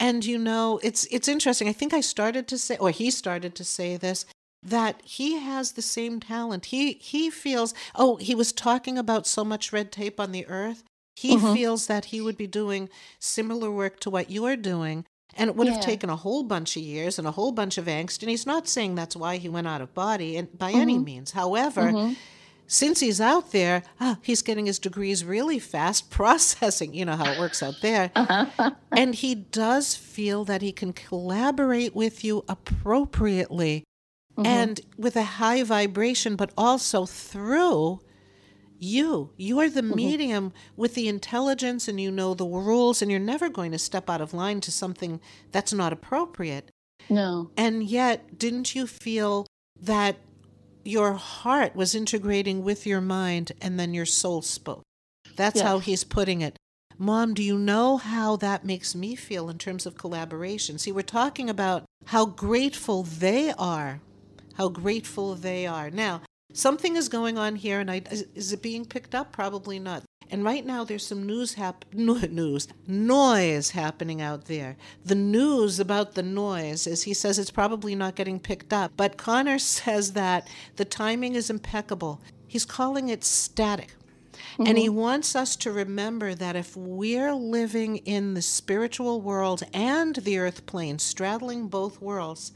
And 0.00 0.24
you 0.24 0.38
know, 0.38 0.80
it's 0.82 1.04
it's 1.10 1.28
interesting. 1.28 1.68
I 1.68 1.72
think 1.72 1.92
I 1.94 2.00
started 2.00 2.48
to 2.48 2.58
say 2.58 2.76
or 2.78 2.90
he 2.90 3.10
started 3.12 3.54
to 3.56 3.64
say 3.64 3.96
this 3.96 4.26
that 4.62 5.00
he 5.04 5.38
has 5.38 5.72
the 5.72 5.82
same 5.82 6.18
talent. 6.18 6.66
He 6.66 6.94
he 6.94 7.30
feels 7.30 7.74
oh, 7.94 8.16
he 8.16 8.34
was 8.34 8.52
talking 8.52 8.98
about 8.98 9.26
so 9.26 9.44
much 9.44 9.72
red 9.72 9.92
tape 9.92 10.18
on 10.18 10.32
the 10.32 10.46
earth. 10.48 10.82
He 11.16 11.36
mm-hmm. 11.36 11.54
feels 11.54 11.86
that 11.86 12.06
he 12.06 12.20
would 12.20 12.36
be 12.36 12.46
doing 12.46 12.88
similar 13.18 13.70
work 13.70 13.98
to 14.00 14.10
what 14.10 14.30
you're 14.30 14.56
doing. 14.56 15.06
And 15.38 15.50
it 15.50 15.56
would 15.56 15.66
yeah. 15.66 15.74
have 15.74 15.82
taken 15.84 16.08
a 16.08 16.16
whole 16.16 16.44
bunch 16.44 16.76
of 16.76 16.82
years 16.82 17.18
and 17.18 17.26
a 17.26 17.32
whole 17.32 17.52
bunch 17.52 17.78
of 17.78 17.86
angst. 17.86 18.20
And 18.20 18.30
he's 18.30 18.46
not 18.46 18.68
saying 18.68 18.94
that's 18.94 19.16
why 19.16 19.36
he 19.36 19.48
went 19.48 19.66
out 19.66 19.80
of 19.80 19.92
body 19.92 20.36
and 20.36 20.56
by 20.56 20.70
mm-hmm. 20.70 20.80
any 20.80 20.98
means. 20.98 21.32
However, 21.32 21.82
mm-hmm 21.82 22.12
since 22.66 23.00
he's 23.00 23.20
out 23.20 23.52
there, 23.52 23.82
ah, 24.00 24.18
he's 24.22 24.42
getting 24.42 24.66
his 24.66 24.78
degrees 24.78 25.24
really 25.24 25.58
fast, 25.58 26.10
processing, 26.10 26.94
you 26.94 27.04
know 27.04 27.16
how 27.16 27.30
it 27.30 27.38
works 27.38 27.62
out 27.62 27.76
there. 27.82 28.10
Uh-huh. 28.14 28.70
and 28.92 29.14
he 29.14 29.34
does 29.34 29.94
feel 29.94 30.44
that 30.44 30.62
he 30.62 30.72
can 30.72 30.92
collaborate 30.92 31.94
with 31.94 32.24
you 32.24 32.44
appropriately 32.48 33.84
mm-hmm. 34.36 34.46
and 34.46 34.80
with 34.96 35.16
a 35.16 35.24
high 35.24 35.62
vibration, 35.62 36.36
but 36.36 36.50
also 36.56 37.06
through 37.06 38.00
you. 38.78 39.32
You 39.36 39.60
are 39.60 39.70
the 39.70 39.82
mm-hmm. 39.82 39.96
medium 39.96 40.52
with 40.76 40.94
the 40.94 41.08
intelligence 41.08 41.88
and 41.88 42.00
you 42.00 42.10
know 42.10 42.34
the 42.34 42.46
rules, 42.46 43.02
and 43.02 43.10
you're 43.10 43.20
never 43.20 43.48
going 43.48 43.72
to 43.72 43.78
step 43.78 44.08
out 44.10 44.20
of 44.20 44.34
line 44.34 44.60
to 44.62 44.72
something 44.72 45.20
that's 45.52 45.72
not 45.72 45.92
appropriate. 45.92 46.70
No. 47.08 47.50
And 47.56 47.82
yet, 47.82 48.38
didn't 48.38 48.74
you 48.74 48.86
feel 48.86 49.46
that 49.80 50.16
your 50.86 51.14
heart 51.14 51.74
was 51.74 51.94
integrating 51.94 52.62
with 52.62 52.86
your 52.86 53.00
mind 53.00 53.52
and 53.60 53.78
then 53.78 53.92
your 53.92 54.06
soul 54.06 54.40
spoke. 54.40 54.84
That's 55.34 55.56
yes. 55.56 55.64
how 55.64 55.78
he's 55.80 56.04
putting 56.04 56.40
it. 56.40 56.56
Mom, 56.96 57.34
do 57.34 57.42
you 57.42 57.58
know 57.58 57.98
how 57.98 58.36
that 58.36 58.64
makes 58.64 58.94
me 58.94 59.16
feel 59.16 59.50
in 59.50 59.58
terms 59.58 59.84
of 59.84 59.98
collaboration? 59.98 60.78
See, 60.78 60.92
we're 60.92 61.02
talking 61.02 61.50
about 61.50 61.84
how 62.06 62.24
grateful 62.24 63.02
they 63.02 63.52
are, 63.58 64.00
how 64.54 64.68
grateful 64.68 65.34
they 65.34 65.66
are. 65.66 65.90
Now, 65.90 66.22
something 66.56 66.96
is 66.96 67.08
going 67.08 67.38
on 67.38 67.56
here, 67.56 67.80
and 67.80 67.90
I, 67.90 68.02
is 68.34 68.52
it 68.52 68.62
being 68.62 68.84
picked 68.84 69.14
up? 69.14 69.32
Probably 69.32 69.78
not. 69.78 70.02
And 70.28 70.44
right 70.44 70.66
now, 70.66 70.82
there's 70.82 71.06
some 71.06 71.24
news 71.24 71.54
hap- 71.54 71.84
news 71.92 72.68
noise 72.86 73.70
happening 73.70 74.20
out 74.20 74.46
there. 74.46 74.76
The 75.04 75.14
news 75.14 75.78
about 75.78 76.14
the 76.14 76.22
noise 76.22 76.86
is 76.86 77.04
he 77.04 77.14
says 77.14 77.38
it's 77.38 77.50
probably 77.50 77.94
not 77.94 78.16
getting 78.16 78.40
picked 78.40 78.72
up, 78.72 78.92
but 78.96 79.16
Conor 79.16 79.58
says 79.60 80.12
that 80.12 80.48
the 80.76 80.84
timing 80.84 81.34
is 81.34 81.50
impeccable. 81.50 82.20
He's 82.46 82.64
calling 82.64 83.08
it 83.08 83.24
static. 83.24 83.94
Mm-hmm. 84.52 84.66
And 84.66 84.78
he 84.78 84.86
mm-hmm. 84.86 84.96
wants 84.96 85.36
us 85.36 85.56
to 85.56 85.72
remember 85.72 86.34
that 86.34 86.56
if 86.56 86.76
we're 86.76 87.34
living 87.34 87.98
in 87.98 88.34
the 88.34 88.42
spiritual 88.42 89.20
world 89.20 89.62
and 89.72 90.16
the 90.16 90.38
earth 90.38 90.66
plane, 90.66 90.98
straddling 90.98 91.68
both 91.68 92.00
worlds, 92.00 92.52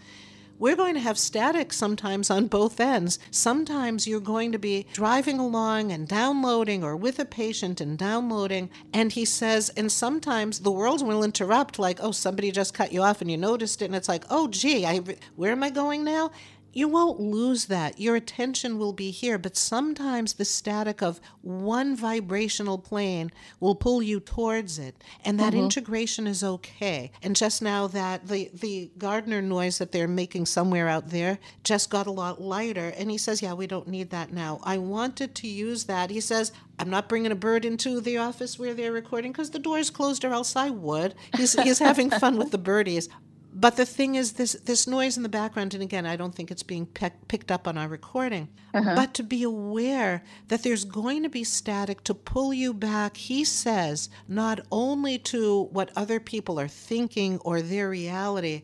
we're 0.60 0.76
going 0.76 0.94
to 0.94 1.00
have 1.00 1.18
static 1.18 1.72
sometimes 1.72 2.30
on 2.30 2.46
both 2.46 2.78
ends. 2.78 3.18
Sometimes 3.30 4.06
you're 4.06 4.20
going 4.20 4.52
to 4.52 4.58
be 4.58 4.86
driving 4.92 5.38
along 5.38 5.90
and 5.90 6.06
downloading 6.06 6.84
or 6.84 6.94
with 6.96 7.18
a 7.18 7.24
patient 7.24 7.80
and 7.80 7.96
downloading. 7.96 8.68
And 8.92 9.10
he 9.10 9.24
says, 9.24 9.70
and 9.70 9.90
sometimes 9.90 10.60
the 10.60 10.70
world 10.70 11.04
will 11.04 11.24
interrupt, 11.24 11.78
like, 11.78 11.98
oh, 12.02 12.12
somebody 12.12 12.50
just 12.52 12.74
cut 12.74 12.92
you 12.92 13.02
off 13.02 13.22
and 13.22 13.30
you 13.30 13.38
noticed 13.38 13.80
it. 13.80 13.86
And 13.86 13.96
it's 13.96 14.08
like, 14.08 14.24
oh, 14.28 14.48
gee, 14.48 14.84
I, 14.84 15.00
where 15.34 15.52
am 15.52 15.62
I 15.62 15.70
going 15.70 16.04
now? 16.04 16.30
You 16.72 16.88
won't 16.88 17.20
lose 17.20 17.66
that. 17.66 17.98
Your 18.00 18.16
attention 18.16 18.78
will 18.78 18.92
be 18.92 19.10
here, 19.10 19.38
but 19.38 19.56
sometimes 19.56 20.34
the 20.34 20.44
static 20.44 21.02
of 21.02 21.20
one 21.42 21.96
vibrational 21.96 22.78
plane 22.78 23.30
will 23.58 23.74
pull 23.74 24.02
you 24.02 24.20
towards 24.20 24.78
it, 24.78 25.02
and 25.24 25.38
that 25.40 25.52
mm-hmm. 25.52 25.64
integration 25.64 26.26
is 26.26 26.44
okay. 26.44 27.10
And 27.22 27.34
just 27.34 27.62
now, 27.62 27.86
that 27.88 28.28
the 28.28 28.50
the 28.54 28.90
gardener 28.98 29.42
noise 29.42 29.78
that 29.78 29.92
they're 29.92 30.08
making 30.08 30.46
somewhere 30.46 30.88
out 30.88 31.08
there 31.10 31.38
just 31.64 31.90
got 31.90 32.06
a 32.06 32.12
lot 32.12 32.40
lighter, 32.40 32.92
and 32.96 33.10
he 33.10 33.18
says, 33.18 33.42
"Yeah, 33.42 33.54
we 33.54 33.66
don't 33.66 33.88
need 33.88 34.10
that 34.10 34.32
now." 34.32 34.60
I 34.62 34.78
wanted 34.78 35.34
to 35.36 35.48
use 35.48 35.84
that. 35.84 36.10
He 36.10 36.20
says, 36.20 36.52
I'm 36.80 36.88
not 36.88 37.10
bringing 37.10 37.30
a 37.30 37.36
bird 37.36 37.66
into 37.66 38.00
the 38.00 38.16
office 38.16 38.58
where 38.58 38.72
they're 38.72 38.90
recording 38.90 39.32
because 39.32 39.50
the 39.50 39.58
door 39.58 39.78
is 39.78 39.90
closed, 39.90 40.24
or 40.24 40.32
else 40.32 40.56
I 40.56 40.70
would. 40.70 41.14
He's, 41.36 41.52
he's 41.62 41.78
having 41.78 42.08
fun 42.08 42.38
with 42.38 42.52
the 42.52 42.58
birdies. 42.58 43.10
But 43.52 43.76
the 43.76 43.86
thing 43.86 44.14
is, 44.14 44.34
this 44.34 44.52
this 44.52 44.86
noise 44.86 45.16
in 45.16 45.22
the 45.22 45.28
background, 45.28 45.74
and 45.74 45.82
again, 45.82 46.06
I 46.06 46.16
don't 46.16 46.34
think 46.34 46.50
it's 46.50 46.62
being 46.62 46.86
pe- 46.86 47.10
picked 47.26 47.50
up 47.50 47.66
on 47.66 47.76
our 47.76 47.88
recording. 47.88 48.48
Uh-huh. 48.72 48.94
But 48.94 49.12
to 49.14 49.22
be 49.22 49.42
aware 49.42 50.22
that 50.48 50.62
there's 50.62 50.84
going 50.84 51.24
to 51.24 51.28
be 51.28 51.42
static 51.42 52.04
to 52.04 52.14
pull 52.14 52.54
you 52.54 52.72
back, 52.72 53.16
he 53.16 53.44
says, 53.44 54.08
not 54.28 54.60
only 54.70 55.18
to 55.18 55.64
what 55.72 55.90
other 55.96 56.20
people 56.20 56.60
are 56.60 56.68
thinking 56.68 57.38
or 57.38 57.60
their 57.60 57.90
reality, 57.90 58.62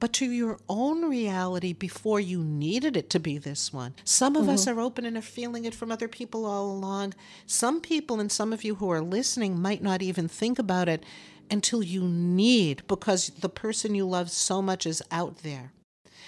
but 0.00 0.12
to 0.12 0.30
your 0.30 0.58
own 0.68 1.08
reality 1.08 1.72
before 1.72 2.18
you 2.18 2.42
needed 2.42 2.96
it 2.96 3.08
to 3.10 3.20
be 3.20 3.38
this 3.38 3.72
one. 3.72 3.94
Some 4.04 4.36
of 4.36 4.42
mm-hmm. 4.42 4.50
us 4.50 4.66
are 4.66 4.80
open 4.80 5.04
and 5.04 5.16
are 5.16 5.22
feeling 5.22 5.64
it 5.64 5.74
from 5.74 5.92
other 5.92 6.08
people 6.08 6.44
all 6.44 6.70
along. 6.70 7.14
Some 7.46 7.80
people, 7.80 8.20
and 8.20 8.30
some 8.30 8.52
of 8.52 8.64
you 8.64 8.74
who 8.74 8.90
are 8.90 9.00
listening, 9.00 9.62
might 9.62 9.82
not 9.82 10.02
even 10.02 10.28
think 10.28 10.58
about 10.58 10.88
it 10.88 11.04
until 11.50 11.82
you 11.82 12.02
need 12.02 12.86
because 12.86 13.28
the 13.28 13.48
person 13.48 13.94
you 13.94 14.06
love 14.06 14.30
so 14.30 14.60
much 14.62 14.86
is 14.86 15.02
out 15.10 15.38
there. 15.38 15.72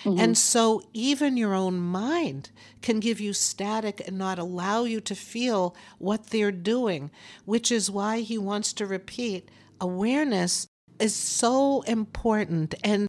Mm-hmm. 0.05 0.21
And 0.21 0.39
so, 0.39 0.83
even 0.93 1.37
your 1.37 1.55
own 1.55 1.79
mind 1.79 2.51
can 2.83 3.01
give 3.01 3.19
you 3.19 3.33
static 3.33 4.03
and 4.07 4.19
not 4.19 4.39
allow 4.39 4.85
you 4.85 5.01
to 5.01 5.15
feel 5.15 5.75
what 5.99 6.29
they're 6.29 6.53
doing, 6.53 7.11
which 7.45 7.73
is 7.73 7.91
why 7.91 8.21
he 8.21 8.39
wants 8.39 8.73
to 8.75 8.87
repeat 8.87 9.51
awareness 9.81 10.67
is 10.99 11.15
so 11.15 11.83
important. 11.83 12.75
And 12.85 13.09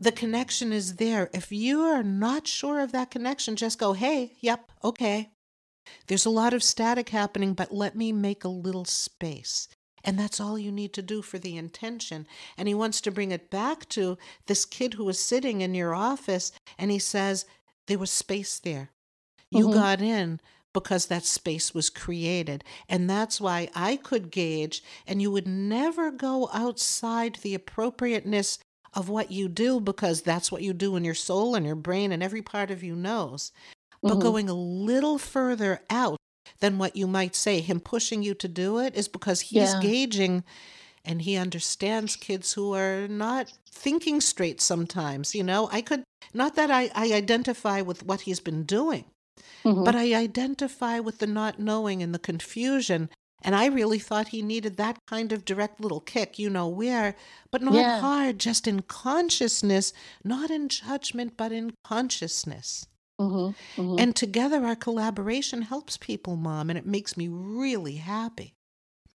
the 0.00 0.12
connection 0.12 0.72
is 0.72 0.96
there. 0.96 1.30
If 1.32 1.52
you 1.52 1.80
are 1.82 2.02
not 2.02 2.46
sure 2.46 2.80
of 2.80 2.92
that 2.92 3.10
connection, 3.10 3.56
just 3.56 3.78
go, 3.78 3.92
hey, 3.92 4.36
yep, 4.40 4.70
okay. 4.84 5.30
There's 6.06 6.26
a 6.26 6.30
lot 6.30 6.52
of 6.52 6.62
static 6.62 7.10
happening, 7.10 7.54
but 7.54 7.72
let 7.72 7.96
me 7.96 8.12
make 8.12 8.44
a 8.44 8.48
little 8.48 8.84
space. 8.84 9.68
And 10.06 10.18
that's 10.18 10.40
all 10.40 10.56
you 10.56 10.70
need 10.70 10.92
to 10.94 11.02
do 11.02 11.20
for 11.20 11.38
the 11.38 11.56
intention. 11.56 12.28
And 12.56 12.68
he 12.68 12.74
wants 12.74 13.00
to 13.02 13.10
bring 13.10 13.32
it 13.32 13.50
back 13.50 13.88
to 13.90 14.16
this 14.46 14.64
kid 14.64 14.94
who 14.94 15.04
was 15.04 15.18
sitting 15.18 15.60
in 15.60 15.74
your 15.74 15.94
office 15.94 16.52
and 16.78 16.92
he 16.92 17.00
says, 17.00 17.44
There 17.88 17.98
was 17.98 18.10
space 18.10 18.60
there. 18.60 18.92
You 19.50 19.66
mm-hmm. 19.66 19.74
got 19.74 20.00
in 20.00 20.40
because 20.72 21.06
that 21.06 21.24
space 21.24 21.74
was 21.74 21.90
created. 21.90 22.62
And 22.88 23.10
that's 23.10 23.40
why 23.40 23.68
I 23.74 23.96
could 23.96 24.30
gauge, 24.30 24.82
and 25.06 25.22
you 25.22 25.30
would 25.30 25.46
never 25.46 26.10
go 26.10 26.50
outside 26.52 27.38
the 27.42 27.54
appropriateness 27.54 28.58
of 28.92 29.08
what 29.08 29.30
you 29.30 29.48
do 29.48 29.80
because 29.80 30.22
that's 30.22 30.52
what 30.52 30.62
you 30.62 30.72
do 30.72 30.96
in 30.96 31.04
your 31.04 31.14
soul 31.14 31.54
and 31.54 31.64
your 31.64 31.76
brain 31.76 32.12
and 32.12 32.22
every 32.22 32.42
part 32.42 32.70
of 32.70 32.82
you 32.82 32.94
knows. 32.94 33.52
But 34.02 34.12
mm-hmm. 34.12 34.20
going 34.20 34.48
a 34.48 34.54
little 34.54 35.18
further 35.18 35.80
out 35.90 36.18
than 36.60 36.78
what 36.78 36.96
you 36.96 37.06
might 37.06 37.34
say. 37.34 37.60
Him 37.60 37.80
pushing 37.80 38.22
you 38.22 38.34
to 38.34 38.48
do 38.48 38.78
it 38.78 38.94
is 38.94 39.08
because 39.08 39.40
he's 39.40 39.72
yeah. 39.74 39.80
gauging 39.80 40.44
and 41.04 41.22
he 41.22 41.36
understands 41.36 42.16
kids 42.16 42.52
who 42.54 42.74
are 42.74 43.06
not 43.08 43.52
thinking 43.70 44.20
straight 44.20 44.60
sometimes. 44.60 45.34
You 45.34 45.44
know, 45.44 45.68
I 45.70 45.80
could, 45.80 46.02
not 46.34 46.56
that 46.56 46.70
I, 46.70 46.90
I 46.94 47.12
identify 47.12 47.80
with 47.80 48.04
what 48.04 48.22
he's 48.22 48.40
been 48.40 48.64
doing, 48.64 49.04
mm-hmm. 49.64 49.84
but 49.84 49.94
I 49.94 50.14
identify 50.14 50.98
with 50.98 51.18
the 51.18 51.26
not 51.26 51.60
knowing 51.60 52.02
and 52.02 52.12
the 52.12 52.18
confusion. 52.18 53.08
And 53.42 53.54
I 53.54 53.66
really 53.66 54.00
thought 54.00 54.28
he 54.28 54.42
needed 54.42 54.76
that 54.76 54.98
kind 55.06 55.30
of 55.30 55.44
direct 55.44 55.80
little 55.80 56.00
kick, 56.00 56.38
you 56.38 56.50
know 56.50 56.66
where, 56.66 57.14
but 57.52 57.62
not 57.62 57.74
yeah. 57.74 58.00
hard, 58.00 58.40
just 58.40 58.66
in 58.66 58.80
consciousness, 58.82 59.92
not 60.24 60.50
in 60.50 60.68
judgment, 60.68 61.36
but 61.36 61.52
in 61.52 61.74
consciousness. 61.84 62.86
Mm-hmm, 63.20 63.80
mm-hmm. 63.80 63.98
And 63.98 64.14
together, 64.14 64.64
our 64.64 64.76
collaboration 64.76 65.62
helps 65.62 65.96
people, 65.96 66.36
Mom, 66.36 66.68
and 66.68 66.78
it 66.78 66.86
makes 66.86 67.16
me 67.16 67.28
really 67.28 67.96
happy. 67.96 68.56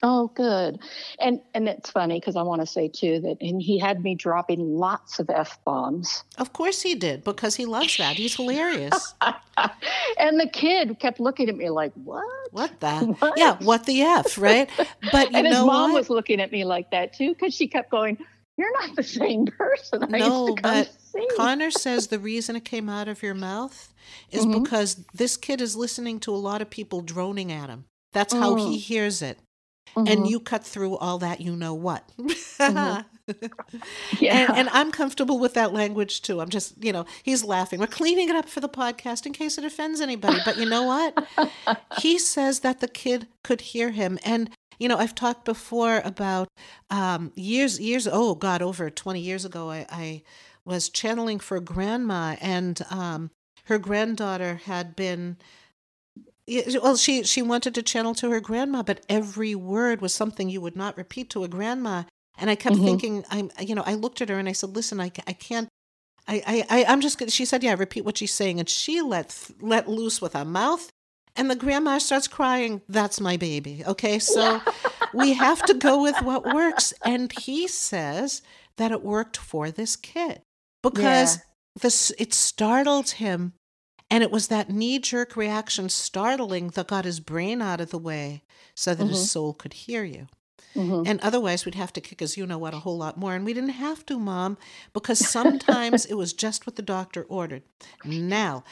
Oh, 0.03 0.27
good. 0.33 0.79
And 1.19 1.41
and 1.53 1.69
it's 1.69 1.91
funny 1.91 2.19
because 2.19 2.35
I 2.35 2.41
want 2.41 2.61
to 2.61 2.65
say 2.65 2.87
too 2.87 3.19
that 3.19 3.37
and 3.39 3.61
he 3.61 3.77
had 3.77 4.01
me 4.01 4.15
dropping 4.15 4.59
lots 4.59 5.19
of 5.19 5.29
f 5.29 5.59
bombs. 5.63 6.23
Of 6.39 6.53
course 6.53 6.81
he 6.81 6.95
did 6.95 7.23
because 7.23 7.55
he 7.55 7.65
loves 7.65 7.97
that. 7.97 8.15
He's 8.15 8.35
hilarious. 8.35 9.13
and 10.17 10.39
the 10.39 10.49
kid 10.51 10.97
kept 10.99 11.19
looking 11.19 11.49
at 11.49 11.55
me 11.55 11.69
like, 11.69 11.93
"What? 11.93 12.25
What 12.51 12.79
the? 12.79 12.89
What? 13.19 13.37
Yeah, 13.37 13.57
what 13.59 13.85
the 13.85 14.01
f? 14.01 14.39
Right? 14.39 14.69
But 15.11 15.29
and 15.35 15.45
his 15.45 15.57
mom 15.57 15.91
what? 15.91 15.99
was 15.99 16.09
looking 16.09 16.41
at 16.41 16.51
me 16.51 16.65
like 16.65 16.89
that 16.91 17.13
too 17.13 17.29
because 17.29 17.53
she 17.53 17.67
kept 17.67 17.91
going, 17.91 18.17
"You're 18.57 18.71
not 18.79 18.95
the 18.95 19.03
same 19.03 19.45
person." 19.45 20.03
I 20.03 20.19
no, 20.19 20.55
but. 20.61 20.91
Conor 21.35 21.71
says 21.71 22.07
the 22.07 22.19
reason 22.19 22.55
it 22.55 22.63
came 22.63 22.87
out 22.87 23.09
of 23.09 23.21
your 23.21 23.33
mouth 23.33 23.93
is 24.29 24.45
mm-hmm. 24.45 24.63
because 24.63 25.03
this 25.13 25.35
kid 25.35 25.59
is 25.59 25.75
listening 25.75 26.21
to 26.21 26.33
a 26.33 26.37
lot 26.37 26.61
of 26.61 26.69
people 26.69 27.01
droning 27.01 27.51
at 27.51 27.69
him. 27.69 27.85
That's 28.13 28.33
how 28.33 28.55
mm. 28.55 28.69
he 28.69 28.77
hears 28.77 29.21
it. 29.21 29.39
Mm-hmm. 29.95 30.07
And 30.07 30.27
you 30.27 30.39
cut 30.39 30.63
through 30.63 30.97
all 30.97 31.17
that, 31.19 31.41
you 31.41 31.55
know 31.55 31.73
what. 31.73 32.09
mm-hmm. 32.17 33.01
yeah. 34.19 34.47
And, 34.47 34.57
and, 34.57 34.69
I'm 34.69 34.91
comfortable 34.91 35.37
with 35.39 35.53
that 35.55 35.73
language 35.73 36.21
too. 36.21 36.39
I'm 36.39 36.49
just, 36.49 36.81
you 36.83 36.93
know, 36.93 37.05
he's 37.23 37.43
laughing. 37.43 37.79
We're 37.79 37.87
cleaning 37.87 38.29
it 38.29 38.35
up 38.35 38.47
for 38.47 38.61
the 38.61 38.69
podcast 38.69 39.25
in 39.25 39.33
case 39.33 39.57
it 39.57 39.65
offends 39.65 40.01
anybody. 40.01 40.39
But 40.45 40.57
you 40.57 40.65
know 40.65 40.83
what? 40.83 41.27
he 41.99 42.17
says 42.17 42.61
that 42.61 42.79
the 42.79 42.87
kid 42.87 43.27
could 43.43 43.61
hear 43.61 43.91
him. 43.91 44.17
And 44.23 44.49
you 44.81 44.87
know, 44.87 44.97
I've 44.97 45.13
talked 45.13 45.45
before 45.45 46.01
about 46.03 46.47
um, 46.89 47.31
years, 47.35 47.79
years, 47.79 48.07
oh 48.11 48.33
God, 48.33 48.63
over 48.63 48.89
20 48.89 49.19
years 49.19 49.45
ago, 49.45 49.69
I, 49.69 49.85
I 49.91 50.23
was 50.65 50.89
channeling 50.89 51.37
for 51.37 51.59
grandma, 51.59 52.35
and 52.41 52.81
um, 52.89 53.29
her 53.65 53.77
granddaughter 53.77 54.61
had 54.65 54.95
been 54.95 55.37
well 56.81 56.97
she 56.97 57.23
she 57.23 57.41
wanted 57.41 57.75
to 57.75 57.83
channel 57.83 58.15
to 58.15 58.31
her 58.31 58.41
grandma 58.41 58.81
but 58.81 59.05
every 59.07 59.53
word 59.55 60.01
was 60.01 60.13
something 60.13 60.49
you 60.49 60.59
would 60.59 60.75
not 60.75 60.97
repeat 60.97 61.29
to 61.29 61.43
a 61.43 61.47
grandma 61.47 62.03
and 62.37 62.49
i 62.49 62.55
kept 62.55 62.75
mm-hmm. 62.75 62.83
thinking 62.83 63.23
i'm 63.29 63.49
you 63.59 63.75
know 63.75 63.83
i 63.85 63.93
looked 63.93 64.21
at 64.21 64.27
her 64.27 64.39
and 64.39 64.49
i 64.49 64.51
said 64.51 64.75
listen 64.75 64.99
i, 64.99 65.11
I 65.27 65.33
can't 65.33 65.69
I, 66.27 66.65
I, 66.69 66.85
I'm 66.87 67.01
just. 67.01 67.31
She 67.31 67.45
said, 67.45 67.63
"Yeah, 67.63 67.75
repeat 67.77 68.05
what 68.05 68.17
she's 68.19 68.31
saying," 68.31 68.59
and 68.59 68.69
she 68.69 69.01
let 69.01 69.49
let 69.59 69.89
loose 69.89 70.21
with 70.21 70.33
her 70.33 70.45
mouth, 70.45 70.89
and 71.35 71.49
the 71.49 71.55
grandma 71.55 71.97
starts 71.97 72.27
crying. 72.27 72.81
That's 72.89 73.19
my 73.19 73.37
baby. 73.37 73.83
Okay, 73.85 74.19
so 74.19 74.61
we 75.13 75.33
have 75.33 75.63
to 75.65 75.73
go 75.73 76.01
with 76.01 76.21
what 76.21 76.45
works. 76.45 76.93
And 77.03 77.31
he 77.39 77.67
says 77.67 78.41
that 78.77 78.91
it 78.91 79.03
worked 79.03 79.37
for 79.37 79.71
this 79.71 79.95
kid 79.95 80.41
because 80.81 81.37
yeah. 81.37 81.41
this 81.81 82.11
it 82.17 82.33
startled 82.33 83.11
him 83.11 83.53
and 84.09 84.23
it 84.23 84.31
was 84.31 84.47
that 84.47 84.69
knee 84.69 84.99
jerk 84.99 85.37
reaction, 85.37 85.87
startling, 85.87 86.67
that 86.69 86.87
got 86.87 87.05
his 87.05 87.21
brain 87.21 87.61
out 87.61 87.79
of 87.79 87.91
the 87.91 87.97
way 87.97 88.43
so 88.75 88.93
that 88.93 89.03
mm-hmm. 89.03 89.13
his 89.13 89.31
soul 89.31 89.53
could 89.53 89.73
hear 89.73 90.03
you. 90.03 90.27
Mm-hmm. 90.75 91.03
And 91.05 91.19
otherwise, 91.21 91.65
we'd 91.65 91.75
have 91.75 91.93
to 91.93 92.01
kick 92.01 92.19
his 92.19 92.37
you 92.37 92.45
know 92.45 92.57
what 92.57 92.73
a 92.73 92.79
whole 92.79 92.97
lot 92.97 93.17
more. 93.17 93.35
And 93.35 93.45
we 93.45 93.53
didn't 93.53 93.71
have 93.71 94.05
to, 94.07 94.19
Mom, 94.19 94.57
because 94.93 95.19
sometimes 95.29 96.05
it 96.05 96.15
was 96.15 96.33
just 96.33 96.67
what 96.67 96.75
the 96.75 96.81
doctor 96.81 97.23
ordered. 97.23 97.63
Now, 98.05 98.63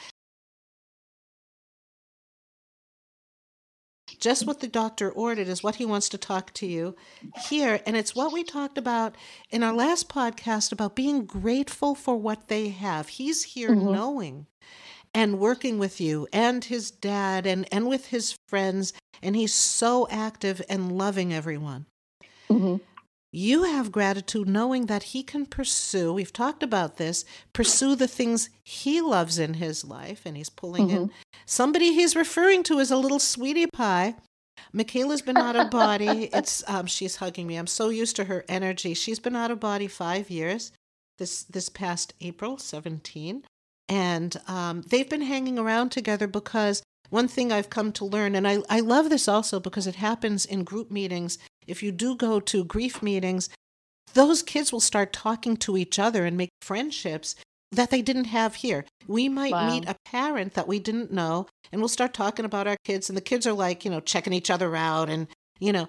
just 4.20 4.46
what 4.46 4.60
the 4.60 4.68
doctor 4.68 5.10
ordered 5.10 5.48
is 5.48 5.62
what 5.62 5.76
he 5.76 5.84
wants 5.86 6.08
to 6.10 6.18
talk 6.18 6.52
to 6.54 6.66
you 6.66 6.94
here. 7.48 7.80
And 7.86 7.96
it's 7.96 8.14
what 8.14 8.32
we 8.32 8.44
talked 8.44 8.78
about 8.78 9.16
in 9.50 9.62
our 9.62 9.72
last 9.72 10.08
podcast 10.08 10.72
about 10.72 10.94
being 10.94 11.24
grateful 11.24 11.94
for 11.94 12.16
what 12.16 12.48
they 12.48 12.68
have. 12.68 13.08
He's 13.08 13.42
here 13.42 13.70
mm-hmm. 13.70 13.92
knowing 13.92 14.46
and 15.14 15.38
working 15.38 15.78
with 15.78 16.00
you 16.00 16.28
and 16.32 16.64
his 16.64 16.90
dad 16.90 17.46
and, 17.46 17.66
and 17.72 17.88
with 17.88 18.06
his 18.06 18.36
friends. 18.48 18.92
And 19.22 19.36
he's 19.36 19.54
so 19.54 20.06
active 20.10 20.62
and 20.68 20.96
loving 20.96 21.32
everyone. 21.32 21.86
Mm-hmm. 22.48 22.76
You 23.32 23.62
have 23.62 23.92
gratitude 23.92 24.48
knowing 24.48 24.86
that 24.86 25.04
he 25.04 25.22
can 25.22 25.46
pursue, 25.46 26.12
we've 26.12 26.32
talked 26.32 26.64
about 26.64 26.96
this, 26.96 27.24
pursue 27.52 27.94
the 27.94 28.08
things 28.08 28.50
he 28.64 29.00
loves 29.00 29.38
in 29.38 29.54
his 29.54 29.84
life. 29.84 30.22
And 30.26 30.36
he's 30.36 30.50
pulling 30.50 30.88
mm-hmm. 30.88 30.96
in 30.96 31.10
somebody 31.46 31.94
he's 31.94 32.16
referring 32.16 32.64
to 32.64 32.80
as 32.80 32.90
a 32.90 32.96
little 32.96 33.20
sweetie 33.20 33.68
pie. 33.68 34.16
Michaela's 34.72 35.22
been 35.22 35.36
out 35.36 35.56
of 35.56 35.70
body. 35.70 36.28
It's 36.34 36.62
um, 36.68 36.86
she's 36.86 37.16
hugging 37.16 37.46
me. 37.46 37.56
I'm 37.56 37.66
so 37.66 37.88
used 37.88 38.16
to 38.16 38.24
her 38.24 38.44
energy. 38.48 38.94
She's 38.94 39.20
been 39.20 39.36
out 39.36 39.50
of 39.50 39.60
body 39.60 39.86
five 39.86 40.28
years. 40.28 40.72
This 41.18 41.44
this 41.44 41.68
past 41.68 42.14
April 42.20 42.58
17. 42.58 43.44
And 43.88 44.36
um, 44.46 44.82
they've 44.82 45.08
been 45.08 45.22
hanging 45.22 45.58
around 45.58 45.90
together 45.90 46.26
because 46.26 46.82
one 47.10 47.26
thing 47.26 47.52
I've 47.52 47.70
come 47.70 47.92
to 47.92 48.04
learn, 48.04 48.36
and 48.36 48.46
I, 48.46 48.58
I 48.70 48.80
love 48.80 49.10
this 49.10 49.26
also 49.26 49.58
because 49.58 49.88
it 49.88 49.96
happens 49.96 50.46
in 50.46 50.62
group 50.62 50.90
meetings. 50.90 51.38
If 51.70 51.82
you 51.82 51.92
do 51.92 52.16
go 52.16 52.40
to 52.40 52.64
grief 52.64 53.02
meetings, 53.02 53.48
those 54.14 54.42
kids 54.42 54.72
will 54.72 54.80
start 54.80 55.12
talking 55.12 55.56
to 55.58 55.76
each 55.76 55.98
other 55.98 56.24
and 56.24 56.36
make 56.36 56.50
friendships 56.60 57.36
that 57.72 57.90
they 57.90 58.02
didn't 58.02 58.24
have 58.24 58.56
here. 58.56 58.84
We 59.06 59.28
might 59.28 59.52
wow. 59.52 59.68
meet 59.68 59.88
a 59.88 59.96
parent 60.04 60.54
that 60.54 60.66
we 60.66 60.78
didn't 60.78 61.12
know, 61.12 61.46
and 61.70 61.80
we'll 61.80 61.88
start 61.88 62.12
talking 62.12 62.44
about 62.44 62.66
our 62.66 62.76
kids, 62.84 63.08
and 63.08 63.16
the 63.16 63.22
kids 63.22 63.46
are 63.46 63.52
like, 63.52 63.84
you 63.84 63.90
know, 63.90 64.00
checking 64.00 64.32
each 64.32 64.50
other 64.50 64.74
out. 64.74 65.08
And, 65.08 65.28
you 65.60 65.72
know, 65.72 65.86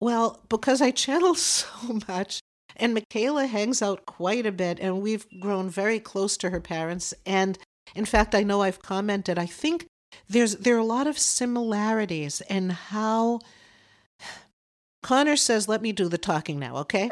well, 0.00 0.40
because 0.48 0.80
I 0.80 0.90
channel 0.92 1.34
so 1.34 2.00
much, 2.08 2.40
and 2.76 2.94
Michaela 2.94 3.46
hangs 3.46 3.82
out 3.82 4.06
quite 4.06 4.46
a 4.46 4.52
bit, 4.52 4.78
and 4.80 5.02
we've 5.02 5.26
grown 5.40 5.68
very 5.68 5.98
close 5.98 6.36
to 6.38 6.50
her 6.50 6.60
parents. 6.60 7.12
And 7.26 7.58
in 7.94 8.04
fact, 8.04 8.34
I 8.34 8.42
know 8.42 8.62
I've 8.62 8.82
commented, 8.82 9.38
I 9.38 9.46
think 9.46 9.86
there's 10.28 10.56
there 10.56 10.76
are 10.76 10.78
a 10.78 10.84
lot 10.84 11.08
of 11.08 11.18
similarities 11.18 12.40
in 12.48 12.70
how 12.70 13.40
Conor 15.04 15.36
says, 15.36 15.68
let 15.68 15.82
me 15.82 15.92
do 15.92 16.08
the 16.08 16.18
talking 16.18 16.58
now, 16.58 16.78
okay? 16.78 17.10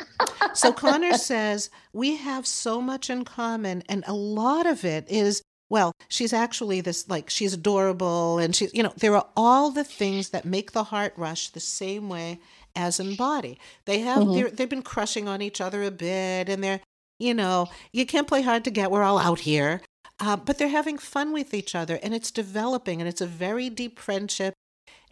So 0.55 0.72
Conor 0.72 1.12
says, 1.18 1.68
we 1.93 2.16
have 2.16 2.47
so 2.47 2.80
much 2.80 3.11
in 3.11 3.24
common, 3.24 3.82
and 3.86 4.03
a 4.07 4.14
lot 4.14 4.66
of 4.66 4.82
it 4.84 5.05
is, 5.11 5.43
well, 5.68 5.93
she's 6.09 6.32
actually 6.32 6.80
this, 6.80 7.07
like, 7.11 7.28
she's 7.28 7.53
adorable, 7.53 8.38
and 8.38 8.57
she's, 8.57 8.72
you 8.72 8.82
know, 8.82 8.95
there 8.97 9.14
are 9.14 9.28
all 9.36 9.70
the 9.70 9.84
things 9.84 10.30
that 10.30 10.47
make 10.47 10.72
the 10.72 10.84
heart 10.84 11.12
rush 11.18 11.51
the 11.51 11.61
same 11.61 12.09
way 12.09 12.40
as 12.74 12.99
in 12.99 13.14
body. 13.14 13.59
They 13.84 14.01
have 14.01 14.22
mm-hmm. 14.22 14.55
they've 14.55 14.68
been 14.68 14.82
crushing 14.82 15.28
on 15.28 15.43
each 15.43 15.61
other 15.61 15.82
a 15.82 15.90
bit, 15.90 16.49
and 16.49 16.64
they're 16.64 16.80
you 17.18 17.34
know 17.34 17.68
you 17.93 18.07
can't 18.07 18.26
play 18.26 18.43
hard 18.43 18.64
to 18.64 18.70
get. 18.70 18.90
We're 18.90 19.03
all 19.03 19.18
out 19.18 19.40
here, 19.40 19.82
uh, 20.20 20.36
but 20.36 20.59
they're 20.59 20.68
having 20.68 20.99
fun 20.99 21.32
with 21.32 21.55
each 21.55 21.74
other, 21.74 21.99
and 22.03 22.14
it's 22.14 22.30
developing, 22.30 23.01
and 23.01 23.09
it's 23.09 23.20
a 23.20 23.26
very 23.26 23.70
deep 23.70 23.99
friendship. 23.99 24.55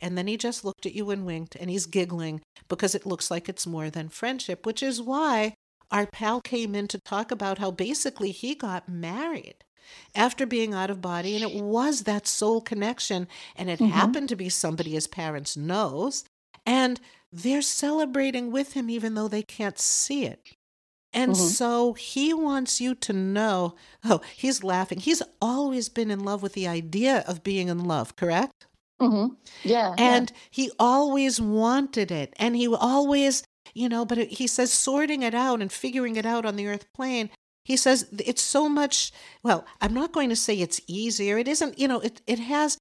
And 0.00 0.16
then 0.16 0.26
he 0.26 0.36
just 0.36 0.64
looked 0.64 0.86
at 0.86 0.94
you 0.94 1.10
and 1.10 1.26
winked, 1.26 1.56
and 1.56 1.68
he's 1.68 1.86
giggling 1.86 2.40
because 2.68 2.94
it 2.94 3.06
looks 3.06 3.30
like 3.30 3.48
it's 3.48 3.66
more 3.66 3.90
than 3.90 4.08
friendship, 4.08 4.64
which 4.64 4.82
is 4.82 5.02
why 5.02 5.54
our 5.90 6.06
pal 6.06 6.40
came 6.40 6.74
in 6.74 6.88
to 6.88 6.98
talk 7.00 7.30
about 7.30 7.58
how 7.58 7.70
basically 7.70 8.30
he 8.30 8.54
got 8.54 8.88
married 8.88 9.56
after 10.14 10.46
being 10.46 10.72
out 10.72 10.90
of 10.90 11.00
body 11.00 11.34
and 11.34 11.44
it 11.44 11.62
was 11.62 12.02
that 12.02 12.26
soul 12.26 12.60
connection 12.60 13.26
and 13.56 13.68
it 13.68 13.80
mm-hmm. 13.80 13.90
happened 13.90 14.28
to 14.28 14.36
be 14.36 14.48
somebody 14.48 14.92
his 14.92 15.08
parents 15.08 15.56
knows 15.56 16.24
and 16.64 17.00
they're 17.32 17.62
celebrating 17.62 18.50
with 18.50 18.74
him 18.74 18.90
even 18.90 19.14
though 19.14 19.28
they 19.28 19.42
can't 19.42 19.78
see 19.78 20.26
it. 20.26 20.40
And 21.12 21.32
mm-hmm. 21.32 21.46
so 21.46 21.92
he 21.94 22.32
wants 22.32 22.80
you 22.80 22.94
to 22.94 23.12
know. 23.12 23.74
Oh, 24.04 24.20
he's 24.36 24.62
laughing. 24.62 25.00
He's 25.00 25.22
always 25.42 25.88
been 25.88 26.10
in 26.10 26.20
love 26.20 26.42
with 26.42 26.52
the 26.52 26.68
idea 26.68 27.24
of 27.26 27.42
being 27.42 27.68
in 27.68 27.84
love, 27.84 28.14
correct? 28.14 28.66
Mm-hmm. 29.00 29.34
Yeah. 29.64 29.94
And 29.98 30.30
yeah. 30.30 30.36
he 30.50 30.70
always 30.78 31.40
wanted 31.40 32.10
it. 32.10 32.34
And 32.38 32.54
he 32.54 32.68
always, 32.68 33.42
you 33.74 33.88
know, 33.88 34.04
but 34.04 34.18
he 34.18 34.46
says 34.46 34.72
sorting 34.72 35.22
it 35.22 35.34
out 35.34 35.60
and 35.60 35.72
figuring 35.72 36.16
it 36.16 36.26
out 36.26 36.44
on 36.44 36.56
the 36.56 36.66
earth 36.66 36.86
plane. 36.92 37.30
He 37.64 37.76
says 37.76 38.08
it's 38.18 38.42
so 38.42 38.68
much, 38.68 39.12
well, 39.42 39.66
I'm 39.80 39.94
not 39.94 40.12
going 40.12 40.28
to 40.30 40.36
say 40.36 40.54
it's 40.54 40.80
easier. 40.86 41.38
It 41.38 41.48
isn't, 41.48 41.78
you 41.78 41.88
know, 41.88 42.00
it, 42.00 42.20
it 42.26 42.38
has 42.38 42.78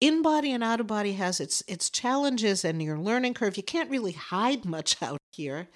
in 0.00 0.22
body 0.22 0.52
and 0.52 0.62
out 0.62 0.80
of 0.80 0.86
body 0.86 1.14
has 1.14 1.40
its 1.40 1.62
its 1.66 1.88
challenges 1.88 2.64
and 2.64 2.82
your 2.82 2.98
learning 2.98 3.34
curve. 3.34 3.56
You 3.56 3.62
can't 3.62 3.90
really 3.90 4.12
hide 4.12 4.64
much 4.64 4.96
out 5.02 5.18
here. 5.32 5.68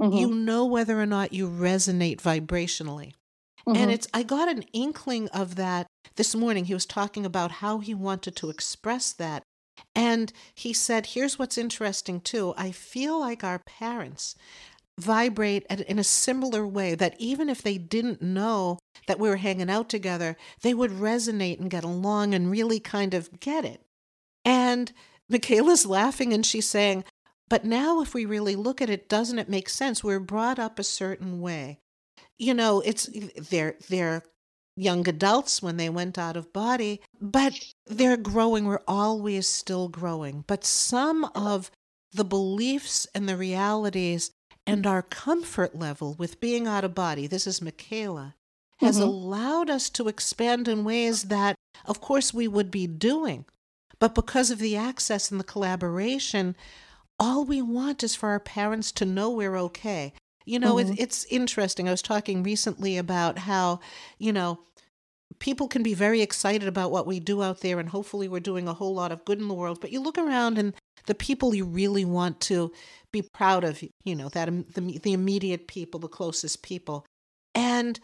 Mm-hmm. 0.00 0.16
You 0.16 0.34
know 0.34 0.64
whether 0.64 1.00
or 1.00 1.06
not 1.06 1.32
you 1.32 1.48
resonate 1.48 2.20
vibrationally. 2.20 3.12
Mm-hmm. 3.66 3.76
And 3.76 3.90
it's 3.90 4.08
I 4.12 4.22
got 4.22 4.48
an 4.48 4.64
inkling 4.72 5.28
of 5.28 5.56
that 5.56 5.86
this 6.16 6.34
morning. 6.34 6.64
He 6.64 6.74
was 6.74 6.86
talking 6.86 7.24
about 7.24 7.50
how 7.52 7.78
he 7.78 7.94
wanted 7.94 8.36
to 8.36 8.50
express 8.50 9.12
that. 9.12 9.42
And 9.94 10.32
he 10.54 10.72
said, 10.72 11.06
here's 11.06 11.38
what's 11.38 11.58
interesting 11.58 12.20
too. 12.20 12.54
I 12.56 12.72
feel 12.72 13.18
like 13.18 13.44
our 13.44 13.58
parents 13.58 14.34
vibrate 15.00 15.64
in 15.66 15.98
a 15.98 16.04
similar 16.04 16.66
way 16.66 16.94
that 16.94 17.14
even 17.18 17.48
if 17.48 17.62
they 17.62 17.78
didn't 17.78 18.20
know 18.20 18.78
that 19.06 19.18
we 19.18 19.28
were 19.28 19.36
hanging 19.36 19.70
out 19.70 19.88
together, 19.88 20.36
they 20.60 20.74
would 20.74 20.90
resonate 20.90 21.58
and 21.58 21.70
get 21.70 21.84
along 21.84 22.34
and 22.34 22.50
really 22.50 22.78
kind 22.78 23.14
of 23.14 23.40
get 23.40 23.64
it. 23.64 23.80
And 24.44 24.92
Michaela's 25.28 25.86
laughing 25.86 26.32
and 26.32 26.44
she's 26.44 26.68
saying, 26.68 27.04
but 27.48 27.64
now 27.64 28.02
if 28.02 28.14
we 28.14 28.24
really 28.24 28.54
look 28.54 28.82
at 28.82 28.90
it, 28.90 29.08
doesn't 29.08 29.38
it 29.38 29.48
make 29.48 29.68
sense? 29.68 30.04
We're 30.04 30.20
brought 30.20 30.58
up 30.58 30.78
a 30.78 30.84
certain 30.84 31.40
way. 31.40 31.80
You 32.42 32.54
know, 32.54 32.82
it's 32.84 33.08
they're 33.50 33.76
they're 33.88 34.24
young 34.76 35.08
adults 35.08 35.62
when 35.62 35.76
they 35.76 35.88
went 35.88 36.18
out 36.18 36.36
of 36.36 36.52
body, 36.52 37.00
but 37.20 37.52
they're 37.86 38.16
growing. 38.16 38.64
We're 38.64 38.82
always 38.88 39.46
still 39.46 39.88
growing. 39.88 40.42
But 40.48 40.64
some 40.64 41.24
of 41.36 41.70
the 42.12 42.24
beliefs 42.24 43.06
and 43.14 43.28
the 43.28 43.36
realities 43.36 44.32
and 44.66 44.88
our 44.88 45.02
comfort 45.02 45.76
level 45.76 46.16
with 46.18 46.40
being 46.40 46.66
out 46.66 46.82
of 46.82 46.96
body, 46.96 47.28
this 47.28 47.46
is 47.46 47.62
Michaela, 47.62 48.34
has 48.78 48.96
mm-hmm. 48.96 49.06
allowed 49.06 49.70
us 49.70 49.88
to 49.90 50.08
expand 50.08 50.66
in 50.66 50.82
ways 50.82 51.24
that, 51.24 51.54
of 51.84 52.00
course, 52.00 52.34
we 52.34 52.48
would 52.48 52.72
be 52.72 52.88
doing. 52.88 53.44
But 54.00 54.16
because 54.16 54.50
of 54.50 54.58
the 54.58 54.76
access 54.76 55.30
and 55.30 55.38
the 55.38 55.44
collaboration, 55.44 56.56
all 57.20 57.44
we 57.44 57.62
want 57.62 58.02
is 58.02 58.16
for 58.16 58.30
our 58.30 58.40
parents 58.40 58.90
to 58.92 59.04
know 59.04 59.30
we're 59.30 59.56
okay. 59.56 60.12
You 60.44 60.58
know, 60.58 60.76
mm-hmm. 60.76 60.92
it, 60.92 61.00
it's 61.00 61.24
interesting. 61.26 61.88
I 61.88 61.92
was 61.92 62.02
talking 62.02 62.42
recently 62.42 62.98
about 62.98 63.38
how, 63.38 63.80
you 64.18 64.32
know, 64.32 64.60
people 65.38 65.68
can 65.68 65.82
be 65.82 65.94
very 65.94 66.20
excited 66.20 66.68
about 66.68 66.92
what 66.92 67.06
we 67.06 67.20
do 67.20 67.42
out 67.42 67.60
there, 67.60 67.80
and 67.80 67.88
hopefully 67.88 68.28
we're 68.28 68.40
doing 68.40 68.68
a 68.68 68.74
whole 68.74 68.94
lot 68.94 69.12
of 69.12 69.24
good 69.24 69.40
in 69.40 69.48
the 69.48 69.54
world. 69.54 69.80
But 69.80 69.92
you 69.92 70.00
look 70.00 70.18
around, 70.18 70.58
and 70.58 70.74
the 71.06 71.14
people 71.14 71.54
you 71.54 71.64
really 71.64 72.04
want 72.04 72.40
to 72.42 72.72
be 73.12 73.22
proud 73.22 73.64
of, 73.64 73.82
you 74.04 74.14
know, 74.14 74.28
that 74.30 74.48
the, 74.74 74.98
the 75.02 75.12
immediate 75.12 75.66
people, 75.66 76.00
the 76.00 76.08
closest 76.08 76.62
people. 76.62 77.04
And 77.54 77.98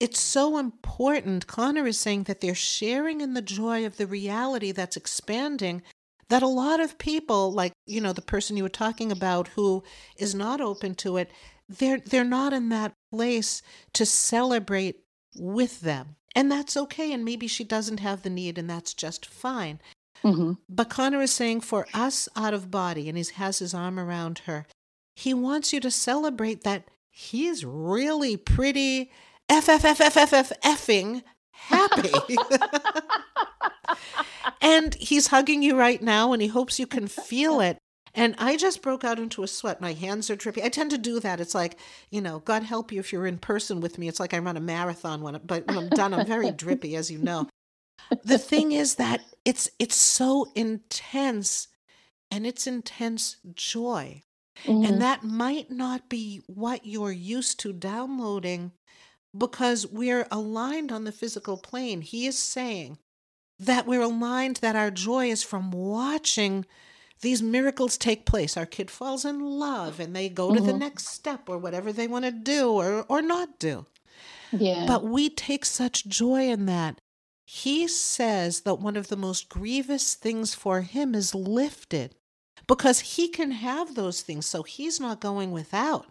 it's 0.00 0.18
so 0.18 0.58
important. 0.58 1.46
Conor 1.46 1.86
is 1.86 1.98
saying 1.98 2.24
that 2.24 2.40
they're 2.40 2.54
sharing 2.54 3.20
in 3.20 3.34
the 3.34 3.42
joy 3.42 3.84
of 3.84 3.96
the 3.96 4.06
reality 4.06 4.72
that's 4.72 4.96
expanding 4.96 5.82
that 6.30 6.42
a 6.42 6.48
lot 6.48 6.80
of 6.80 6.96
people, 6.96 7.52
like, 7.52 7.72
you 7.86 8.00
know, 8.00 8.12
the 8.12 8.22
person 8.22 8.56
you 8.56 8.62
were 8.62 8.68
talking 8.68 9.12
about 9.12 9.48
who 9.48 9.82
is 10.16 10.34
not 10.34 10.60
open 10.60 10.94
to 10.94 11.16
it, 11.16 11.30
they're 11.78 12.00
they're 12.00 12.24
not 12.24 12.52
in 12.52 12.68
that 12.70 12.92
place 13.12 13.62
to 13.94 14.04
celebrate 14.04 15.00
with 15.36 15.80
them. 15.80 16.16
And 16.34 16.50
that's 16.50 16.76
okay. 16.76 17.12
And 17.12 17.24
maybe 17.24 17.46
she 17.46 17.64
doesn't 17.64 18.00
have 18.00 18.22
the 18.22 18.30
need, 18.30 18.58
and 18.58 18.68
that's 18.68 18.94
just 18.94 19.26
fine. 19.26 19.80
Mm-hmm. 20.22 20.52
But 20.68 20.90
Conor 20.90 21.22
is 21.22 21.32
saying 21.32 21.62
for 21.62 21.86
us 21.94 22.28
out 22.36 22.54
of 22.54 22.70
body, 22.70 23.08
and 23.08 23.16
he 23.16 23.24
has 23.34 23.58
his 23.58 23.74
arm 23.74 23.98
around 23.98 24.40
her, 24.40 24.66
he 25.16 25.34
wants 25.34 25.72
you 25.72 25.80
to 25.80 25.90
celebrate 25.90 26.62
that 26.62 26.84
he's 27.10 27.64
really 27.64 28.36
pretty 28.36 29.10
f 29.48 29.68
f 29.68 29.84
f 29.84 30.00
f 30.00 30.16
f 30.16 30.32
f 30.32 30.52
effing 30.62 31.22
happy. 31.50 32.10
and 34.60 34.94
he's 34.94 35.28
hugging 35.28 35.62
you 35.62 35.76
right 35.76 36.02
now 36.02 36.32
and 36.32 36.40
he 36.40 36.48
hopes 36.48 36.78
you 36.78 36.86
can 36.86 37.06
feel 37.06 37.60
it. 37.60 37.78
And 38.20 38.34
I 38.36 38.58
just 38.58 38.82
broke 38.82 39.02
out 39.02 39.18
into 39.18 39.42
a 39.42 39.48
sweat. 39.48 39.80
My 39.80 39.94
hands 39.94 40.28
are 40.28 40.36
drippy. 40.36 40.62
I 40.62 40.68
tend 40.68 40.90
to 40.90 40.98
do 40.98 41.20
that. 41.20 41.40
It's 41.40 41.54
like, 41.54 41.78
you 42.10 42.20
know, 42.20 42.40
God 42.40 42.62
help 42.62 42.92
you 42.92 43.00
if 43.00 43.14
you're 43.14 43.26
in 43.26 43.38
person 43.38 43.80
with 43.80 43.96
me. 43.96 44.08
It's 44.08 44.20
like 44.20 44.34
I 44.34 44.38
run 44.40 44.58
a 44.58 44.60
marathon 44.60 45.22
when, 45.22 45.40
but 45.42 45.66
when 45.66 45.78
I'm 45.78 45.88
done, 45.88 46.12
I'm 46.12 46.26
very 46.26 46.50
drippy, 46.64 46.96
as 46.96 47.10
you 47.10 47.18
know. 47.18 47.48
The 48.22 48.36
thing 48.36 48.72
is 48.72 48.96
that 48.96 49.22
it's 49.46 49.70
it's 49.78 49.96
so 49.96 50.52
intense, 50.54 51.68
and 52.30 52.46
it's 52.46 52.66
intense 52.66 53.36
joy, 53.54 54.20
Mhm. 54.66 54.86
and 54.86 55.00
that 55.00 55.24
might 55.24 55.70
not 55.70 56.10
be 56.10 56.42
what 56.46 56.84
you're 56.84 57.12
used 57.12 57.58
to 57.60 57.72
downloading, 57.72 58.72
because 59.36 59.86
we're 59.86 60.26
aligned 60.30 60.92
on 60.92 61.04
the 61.04 61.12
physical 61.12 61.56
plane. 61.56 62.02
He 62.02 62.26
is 62.26 62.36
saying 62.36 62.98
that 63.58 63.86
we're 63.86 64.02
aligned 64.02 64.56
that 64.56 64.76
our 64.76 64.90
joy 64.90 65.30
is 65.30 65.42
from 65.42 65.70
watching 65.70 66.66
these 67.22 67.42
miracles 67.42 67.96
take 67.98 68.24
place. 68.26 68.56
Our 68.56 68.66
kid 68.66 68.90
falls 68.90 69.24
in 69.24 69.40
love 69.40 70.00
and 70.00 70.14
they 70.16 70.28
go 70.28 70.54
to 70.54 70.60
the 70.60 70.72
Mhm. 70.72 70.78
next 70.78 71.08
step 71.08 71.48
or 71.48 71.58
whatever 71.58 71.92
they 71.92 72.08
want 72.08 72.24
to 72.24 72.30
do 72.30 72.70
or, 72.70 73.04
or 73.08 73.20
not 73.22 73.58
do. 73.58 73.86
yeah. 74.52 74.84
But 74.86 75.04
we 75.04 75.28
take 75.30 75.64
such 75.64 76.06
joy 76.06 76.48
in 76.48 76.66
that. 76.66 77.00
He 77.46 77.86
says 77.88 78.60
that 78.62 78.76
one 78.80 78.96
of 78.96 79.08
the 79.08 79.16
most 79.16 79.48
grievous 79.48 80.14
things 80.14 80.54
for 80.54 80.82
him 80.82 81.14
is 81.14 81.34
lifted 81.34 82.14
because 82.66 83.00
he 83.00 83.28
can 83.28 83.50
have 83.52 83.94
those 83.94 84.22
things. 84.22 84.46
So 84.46 84.62
he's 84.62 84.98
not 85.00 85.20
going 85.20 85.50
without. 85.52 86.06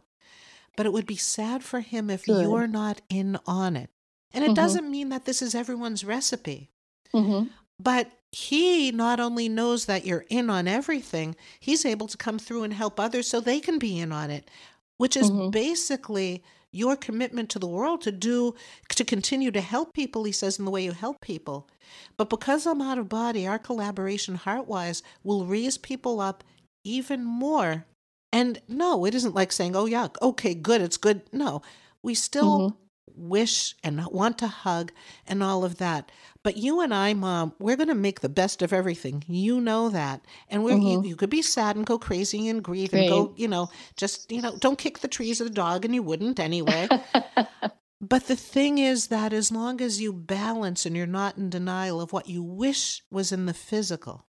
But 0.77 0.85
it 0.85 0.93
would 0.93 1.05
be 1.05 1.17
sad 1.17 1.63
for 1.63 1.81
him 1.81 2.09
if 2.09 2.25
Good. 2.25 2.41
you're 2.43 2.67
not 2.67 3.01
in 3.09 3.37
on 3.45 3.75
it. 3.75 3.89
And 4.31 4.43
it 4.45 4.51
Mhm. 4.51 4.55
doesn't 4.55 4.89
mean 4.91 5.09
that 5.09 5.25
this 5.25 5.41
is 5.41 5.55
everyone's 5.55 6.03
recipe. 6.05 6.69
Mhm. 7.13 7.49
But 7.79 8.11
he 8.31 8.91
not 8.91 9.19
only 9.19 9.49
knows 9.49 9.85
that 9.85 10.05
you're 10.05 10.25
in 10.29 10.49
on 10.49 10.67
everything, 10.67 11.35
he's 11.59 11.85
able 11.85 12.07
to 12.07 12.17
come 12.17 12.37
through 12.39 12.63
and 12.63 12.73
help 12.73 12.99
others 12.99 13.27
so 13.27 13.39
they 13.39 13.59
can 13.59 13.79
be 13.79 13.99
in 13.99 14.11
on 14.11 14.29
it, 14.29 14.49
which 14.97 15.15
is 15.17 15.31
Mhm. 15.31 15.51
basically 15.51 16.43
your 16.71 16.95
commitment 16.95 17.49
to 17.49 17.57
the 17.59 17.67
world 17.67 18.01
to 18.01 18.11
do 18.11 18.53
to 18.89 19.03
continue 19.03 19.49
to 19.49 19.61
help 19.61 19.93
people 19.93 20.23
he 20.23 20.31
says 20.31 20.59
in 20.59 20.65
the 20.65 20.71
way 20.71 20.83
you 20.83 20.91
help 20.91 21.19
people 21.19 21.67
but 22.15 22.29
because 22.29 22.67
i'm 22.67 22.79
out 22.79 22.99
of 22.99 23.09
body 23.09 23.47
our 23.47 23.57
collaboration 23.57 24.37
heartwise 24.37 25.01
will 25.23 25.47
raise 25.47 25.79
people 25.79 26.21
up 26.21 26.43
even 26.83 27.23
more 27.23 27.85
and 28.31 28.61
no 28.67 29.03
it 29.03 29.15
isn't 29.15 29.33
like 29.33 29.51
saying 29.51 29.75
oh 29.75 29.87
yeah 29.87 30.09
okay 30.21 30.53
good 30.53 30.79
it's 30.79 30.97
good 30.97 31.23
no 31.33 31.59
we 32.03 32.13
still 32.13 32.59
Mhm. 32.59 32.75
Wish 33.19 33.75
and 33.83 34.03
want 34.07 34.37
to 34.37 34.47
hug 34.47 34.91
and 35.27 35.43
all 35.43 35.63
of 35.65 35.77
that 35.77 36.11
but 36.43 36.55
you 36.57 36.79
and 36.81 36.93
i 36.93 37.13
mom 37.13 37.53
we're 37.59 37.75
going 37.75 37.89
to 37.89 37.95
make 37.95 38.21
the 38.21 38.29
best 38.29 38.61
of 38.61 38.71
everything 38.73 39.23
you 39.27 39.59
know 39.59 39.89
that 39.89 40.23
and 40.49 40.63
we're 40.63 40.77
you, 40.77 40.99
Mhm. 40.99 41.07
you 41.07 41.15
could 41.15 41.29
be 41.29 41.41
sad 41.41 41.75
and 41.75 41.85
go 41.85 41.99
crazy 41.99 42.47
and 42.47 42.63
grieve 42.63 42.93
and 42.93 43.09
go 43.09 43.33
you 43.35 43.47
know 43.47 43.69
just 43.97 44.31
you 44.31 44.41
know 44.41 44.55
don't 44.57 44.77
kick 44.79 44.99
the 44.99 45.07
trees 45.07 45.41
of 45.41 45.47
the 45.47 45.53
dog 45.53 45.83
and 45.85 45.93
you 45.93 46.01
wouldn't 46.01 46.39
anyway 46.39 46.87
but 48.01 48.27
the 48.27 48.35
thing 48.35 48.77
is 48.77 49.07
that 49.07 49.33
as 49.33 49.51
long 49.51 49.81
as 49.81 49.99
you 50.01 50.13
balance 50.13 50.85
and 50.85 50.95
you're 50.95 51.05
not 51.05 51.37
in 51.37 51.49
denial 51.49 51.99
of 51.99 52.13
what 52.13 52.29
you 52.29 52.41
wish 52.41 53.03
was 53.11 53.31
in 53.31 53.45
the 53.45 53.53
physical 53.53 54.25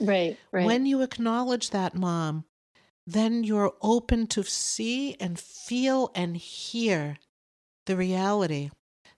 right. 0.00 0.36
Right. 0.50 0.66
when 0.66 0.86
you 0.86 1.02
acknowledge 1.02 1.70
that 1.70 1.94
mom 1.94 2.44
then 3.06 3.42
you're 3.44 3.72
open 3.82 4.26
to 4.28 4.44
see 4.44 5.14
and 5.18 5.38
feel 5.38 6.10
and 6.14 6.36
hear 6.36 7.18
the 7.86 7.96
reality 7.96 8.70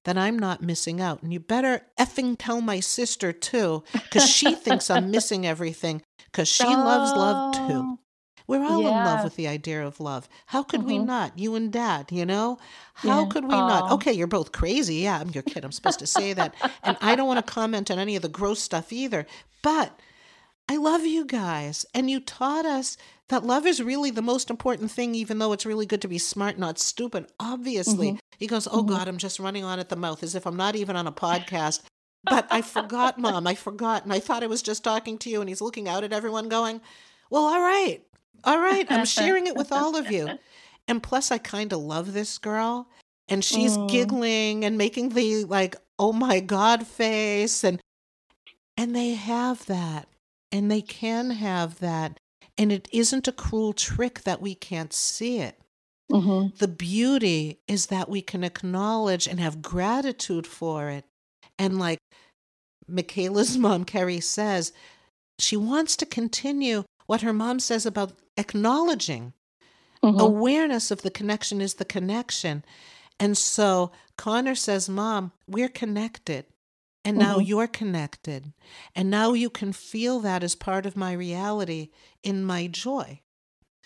that 0.05 0.19
I'm 0.19 0.39
not 0.39 0.63
missing 0.63 1.01
out. 1.01 1.23
And 1.23 1.33
you 1.33 1.41
better 1.41 1.83
effing 1.99 2.37
tell 2.39 2.61
my 2.61 2.81
sister 2.81 3.33
too, 3.33 3.83
because 3.93 4.29
she 4.29 4.55
thinks 4.55 4.91
I'm 4.91 5.11
missing 5.11 5.47
everything, 5.47 6.03
because 6.27 6.49
she 6.49 6.77
loves 6.77 7.17
love 7.17 7.51
too. 7.53 7.87
Oh, 7.91 7.99
We're 8.47 8.63
all 8.65 8.87
in 8.87 9.03
love 9.03 9.25
with 9.25 9.37
the 9.37 9.49
idea 9.49 9.87
of 9.87 10.01
love. 10.01 10.29
How 10.47 10.63
could 10.63 10.83
we 10.83 10.99
Mhm. 10.99 11.07
not? 11.07 11.39
You 11.39 11.55
and 11.55 11.73
dad, 11.73 12.13
you 12.13 12.27
know? 12.27 12.59
How 12.95 13.21
Yeah. 13.21 13.27
could 13.31 13.45
we 13.47 13.63
not? 13.63 13.91
Okay, 13.91 14.13
you're 14.13 14.27
both 14.27 14.53
crazy. 14.53 14.97
Yeah, 14.97 15.19
I'm 15.19 15.31
your 15.31 15.43
kid. 15.43 15.65
I'm 15.65 15.73
supposed 15.73 15.99
to 16.01 16.07
say 16.07 16.35
that. 16.35 16.55
And 16.85 16.99
I 17.01 17.15
don't 17.15 17.27
want 17.27 17.45
to 17.45 17.53
comment 17.53 17.91
on 17.91 17.99
any 17.99 18.17
of 18.17 18.23
the 18.23 18.29
gross 18.29 18.61
stuff 18.61 18.93
either. 18.93 19.27
But 19.63 19.99
I 20.69 20.77
love 20.77 21.05
you 21.05 21.25
guys. 21.27 21.85
And 21.95 22.11
you 22.11 22.21
taught 22.21 22.65
us 22.65 22.97
that 23.29 23.45
love 23.45 23.67
is 23.67 23.83
really 23.83 24.11
the 24.11 24.23
most 24.23 24.49
important 24.51 24.91
thing, 24.91 25.15
even 25.15 25.39
though 25.39 25.53
it's 25.53 25.67
really 25.67 25.87
good 25.87 26.01
to 26.03 26.09
be 26.09 26.19
smart, 26.19 26.59
not 26.59 26.79
stupid. 26.79 27.27
Obviously. 27.39 28.13
Mhm. 28.13 28.19
He 28.39 28.47
goes, 28.47 28.67
Oh 28.67 28.83
Mhm. 28.83 28.89
God, 28.89 29.09
I'm 29.09 29.19
just 29.19 29.39
running 29.39 29.65
on 29.65 29.79
at 29.79 29.89
the 29.91 29.97
mouth 29.97 30.23
as 30.23 30.35
if 30.35 30.47
I'm 30.47 30.57
not 30.57 30.75
even 30.77 30.97
on 30.97 31.07
a 31.07 31.13
podcast. 31.13 31.81
But 32.25 32.47
I 32.51 32.63
forgot, 32.63 33.19
Mom. 33.19 33.47
I 33.47 33.55
forgot. 33.55 34.05
And 34.05 34.13
I 34.13 34.19
thought 34.21 34.43
I 34.43 34.47
was 34.47 34.63
just 34.63 34.83
talking 34.83 35.19
to 35.19 35.31
you. 35.31 35.41
And 35.41 35.49
he's 35.49 35.61
looking 35.61 35.87
out 35.89 36.05
at 36.05 36.13
everyone 36.13 36.49
going, 36.49 36.81
Well, 37.31 37.45
all 37.45 37.61
right. 37.61 38.03
All 38.45 38.59
right. 38.59 38.87
I'm 38.91 39.05
sharing 39.05 39.47
it 39.47 39.57
with 39.57 39.73
all 39.73 39.97
of 39.97 40.11
you. 40.11 40.39
And 40.87 41.03
plus, 41.03 41.31
I 41.31 41.39
kind 41.39 41.73
of 41.73 41.79
love 41.81 42.13
this 42.13 42.37
girl. 42.37 42.89
And 43.29 43.43
she's 43.43 43.79
Mm. 43.79 43.89
giggling 43.89 44.65
and 44.67 44.77
making 44.77 45.11
the 45.11 45.45
like, 45.47 45.77
oh 45.99 46.13
my 46.13 46.41
God 46.41 46.87
face. 46.87 47.65
And 47.65 47.81
and 48.77 48.95
they 48.95 49.15
have 49.15 49.65
that. 49.67 50.09
And 50.55 50.71
they 50.71 50.83
can 50.83 51.31
have 51.31 51.81
that. 51.81 52.21
And 52.57 52.71
it 52.71 52.89
isn't 52.93 53.27
a 53.27 53.33
cruel 53.33 53.73
trick 53.73 54.23
that 54.23 54.41
we 54.41 54.55
can't 54.55 54.93
see 54.93 55.41
it. 55.41 55.61
Mhm. 56.13 56.57
The 56.59 56.69
beauty 56.69 57.59
is 57.67 57.87
that 57.87 58.09
we 58.09 58.23
can 58.23 58.45
acknowledge 58.45 59.27
and 59.27 59.41
have 59.41 59.61
gratitude 59.63 60.47
for 60.47 60.89
it. 60.91 61.05
And 61.59 61.79
like 61.81 61.99
Michaela's 62.87 63.59
mom, 63.59 63.85
Carrie, 63.85 64.21
says, 64.21 64.73
she 65.41 65.57
wants 65.57 65.97
to 65.97 66.07
continue 66.07 66.85
what 67.07 67.23
her 67.23 67.33
mom 67.33 67.59
says 67.59 67.85
about 67.85 68.13
acknowledging 68.37 69.33
Mhm. 70.05 70.21
awareness 70.21 70.91
of 70.91 71.03
the 71.03 71.11
connection 71.11 71.61
is 71.61 71.75
the 71.75 71.85
connection. 71.85 72.63
And 73.19 73.37
so 73.39 73.91
Conor 74.17 74.55
says, 74.55 74.89
Mom, 74.89 75.33
we're 75.49 75.69
connected. 75.71 76.45
And 77.05 77.19
now 77.19 77.39
Mhm. 77.39 77.47
you're 77.47 77.67
connected. 77.67 78.53
And 78.95 79.11
now 79.11 79.35
you 79.35 79.51
can 79.51 79.73
feel 79.73 80.21
that 80.21 80.43
as 80.43 80.55
part 80.55 80.87
of 80.87 80.97
my 80.97 81.13
reality 81.13 81.91
in 82.23 82.45
my 82.45 82.67
joy. 82.67 83.21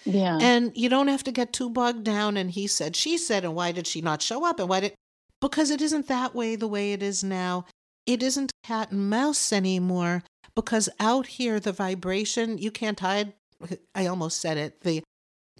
Yeah. 0.05 0.39
And 0.41 0.71
you 0.77 0.89
don't 0.89 1.09
have 1.09 1.25
to 1.25 1.33
get 1.33 1.53
too 1.53 1.69
bogged 1.69 2.05
down. 2.05 2.37
And 2.37 2.53
he 2.53 2.66
said, 2.69 2.95
she 2.95 3.19
said, 3.19 3.45
and 3.45 3.55
why 3.57 3.73
did 3.73 3.87
she 3.89 4.01
not 4.01 4.23
show 4.23 4.45
up? 4.45 4.61
And 4.61 4.69
why 4.69 4.81
did, 4.81 4.95
because 5.41 5.71
it 5.71 5.83
isn't 5.83 6.07
that 6.07 6.35
way 6.35 6.55
the 6.55 6.69
way 6.69 6.93
it 6.93 7.03
is 7.03 7.25
now. 7.25 7.64
It 8.07 8.23
isn't 8.23 8.53
cat 8.62 8.93
and 8.93 9.11
mouse 9.11 9.53
anymore 9.53 10.23
because 10.55 10.89
out 11.01 11.27
here, 11.27 11.59
the 11.59 11.73
vibration, 11.73 12.59
you 12.59 12.71
can't 12.71 13.01
hide. 13.01 13.33
I 13.95 14.07
almost 14.07 14.41
said 14.41 14.57
it. 14.57 14.81
The, 14.83 15.03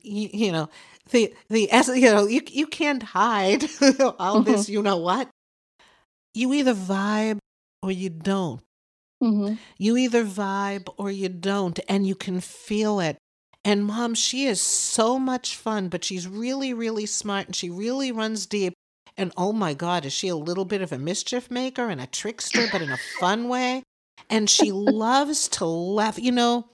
you, 0.02 0.30
you 0.32 0.52
know, 0.52 0.68
the, 1.11 1.34
the, 1.50 1.68
as 1.72 1.88
you 1.88 2.02
know, 2.12 2.26
you, 2.26 2.42
you 2.48 2.68
can't 2.68 3.02
hide 3.02 3.64
all 4.20 4.42
this, 4.42 4.68
you 4.68 4.80
know 4.80 4.98
what? 4.98 5.28
You 6.34 6.52
either 6.54 6.74
vibe 6.74 7.38
or 7.82 7.90
you 7.92 8.10
don't. 8.10 8.62
Mhm. 9.22 9.58
You 9.78 9.96
either 9.96 10.24
vibe 10.24 10.88
or 10.96 11.10
you 11.10 11.28
don't, 11.28 11.78
and 11.88 12.06
you 12.06 12.14
can 12.14 12.40
feel 12.40 13.00
it. 13.00 13.16
And 13.64 13.84
mom, 13.84 14.14
she 14.14 14.46
is 14.46 14.60
so 14.60 15.18
much 15.18 15.56
fun, 15.56 15.88
but 15.88 16.04
she's 16.04 16.28
really, 16.28 16.72
really 16.72 17.06
smart 17.06 17.46
and 17.46 17.56
she 17.56 17.68
really 17.70 18.12
runs 18.12 18.46
deep. 18.46 18.74
And 19.16 19.32
oh 19.36 19.52
my 19.52 19.74
God, 19.74 20.04
is 20.04 20.12
she 20.12 20.28
a 20.28 20.36
little 20.36 20.64
bit 20.64 20.80
of 20.80 20.92
a 20.92 20.98
mischief 20.98 21.50
maker 21.50 21.88
and 21.88 22.00
a 22.00 22.06
trickster, 22.06 22.68
but 22.70 22.82
in 22.82 22.92
a 22.92 22.96
fun 23.18 23.48
way? 23.48 23.82
And 24.30 24.48
she 24.48 24.70
loves 24.72 25.48
to 25.48 25.66
laugh. 25.66 26.18
You 26.18 26.30
know, 26.30 26.68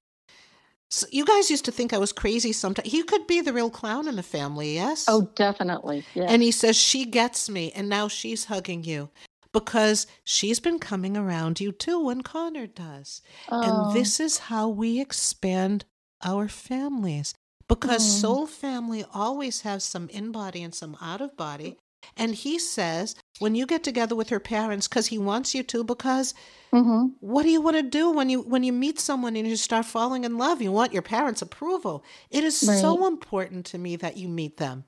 so 0.91 1.07
you 1.11 1.25
guys 1.25 1.51
used 1.51 1.65
to 1.65 1.73
think 1.73 1.93
I 1.93 1.99
was 1.99 2.13
crazy 2.13 2.53
sometimes. 2.53 2.91
He 2.91 3.03
could 3.03 3.27
be 3.27 3.41
the 3.41 3.53
real 3.55 3.71
clown 3.71 4.07
in 4.07 4.17
the 4.17 4.23
family, 4.23 4.75
yes? 4.75 5.07
Oh, 5.09 5.23
definitely. 5.35 6.05
Yeah. 6.15 6.27
And 6.29 6.43
he 6.43 6.51
says, 6.51 6.77
She 6.77 7.07
gets 7.07 7.49
me. 7.49 7.73
And 7.73 7.89
now 7.89 8.09
she's 8.09 8.45
hugging 8.45 8.85
you 8.85 9.09
because 9.55 10.07
she's 10.25 10.61
been 10.61 10.79
coming 10.79 11.17
around 11.17 11.61
you 11.61 11.73
too 11.73 11.99
when 12.05 12.21
Conor 12.23 12.67
does. 12.67 13.23
Oh. 13.49 13.63
And 13.63 13.97
this 13.97 14.21
is 14.21 14.37
how 14.51 14.69
we 14.69 15.01
expand 15.01 15.87
our 16.23 16.49
families 16.49 17.33
because 17.69 18.03
Mm. 18.05 18.21
soul 18.21 18.47
family 18.47 19.05
always 19.15 19.63
has 19.63 19.83
some 19.85 20.09
in 20.11 20.31
body 20.33 20.63
and 20.63 20.75
some 20.75 20.99
out 21.01 21.23
of 21.23 21.35
body. 21.39 21.79
And 22.19 22.35
he 22.35 22.59
says, 22.59 23.15
when 23.39 23.55
you 23.55 23.65
get 23.65 23.83
together 23.83 24.15
with 24.15 24.29
her 24.29 24.39
parents, 24.41 24.87
because 24.87 25.07
he 25.07 25.17
wants 25.17 25.55
you 25.55 25.63
to, 25.63 25.83
because 25.85 26.35
Mm-hmm. 26.75 27.15
what 27.21 27.45
do 27.45 27.51
you 27.51 27.61
want 27.61 27.77
to 27.77 27.83
do 27.85 28.11
when 28.11 28.29
you 28.29 28.41
when 28.43 28.65
you 28.65 28.73
meet 28.73 28.99
someone 28.99 29.37
and 29.37 29.47
you 29.47 29.55
start 29.57 29.87
falling 29.87 30.25
in 30.25 30.37
love? 30.37 30.61
You 30.61 30.73
want 30.73 30.93
your 30.93 31.03
parents' 31.03 31.41
approval. 31.41 32.03
It 32.31 32.43
is 32.43 32.59
so 32.59 33.07
important 33.07 33.65
to 33.67 33.79
me 33.79 33.95
that 33.97 34.17
you 34.17 34.27
meet 34.29 34.57
them. 34.57 34.85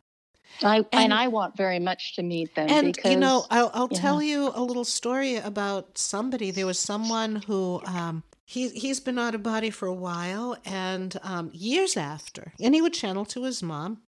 I 0.62 0.76
and, 0.78 0.86
And- 0.92 1.14
I 1.14 1.28
want 1.28 1.56
very 1.56 1.78
much 1.78 2.14
to 2.16 2.22
meet 2.22 2.54
them 2.54 2.68
And 2.68 2.92
because 2.92 3.12
you 3.12 3.18
know, 3.18 3.46
I'll 3.50 3.70
I'll 3.74 3.88
tell 3.88 4.22
you 4.22 4.50
a 4.54 4.62
little 4.62 4.84
story 4.84 5.36
about 5.36 5.98
somebody. 5.98 6.50
There 6.50 6.66
was 6.66 6.78
someone 6.78 7.36
who 7.46 7.80
um 7.86 8.22
he 8.44 8.68
he's 8.70 9.00
been 9.00 9.18
out 9.18 9.34
of 9.34 9.42
body 9.42 9.70
for 9.70 9.86
a 9.86 9.94
while 9.94 10.56
and 10.64 11.16
um 11.22 11.50
years 11.52 11.96
after. 11.96 12.52
And 12.60 12.74
he 12.74 12.82
would 12.82 12.94
channel 12.94 13.24
to 13.26 13.44
his 13.44 13.62
mom 13.62 14.02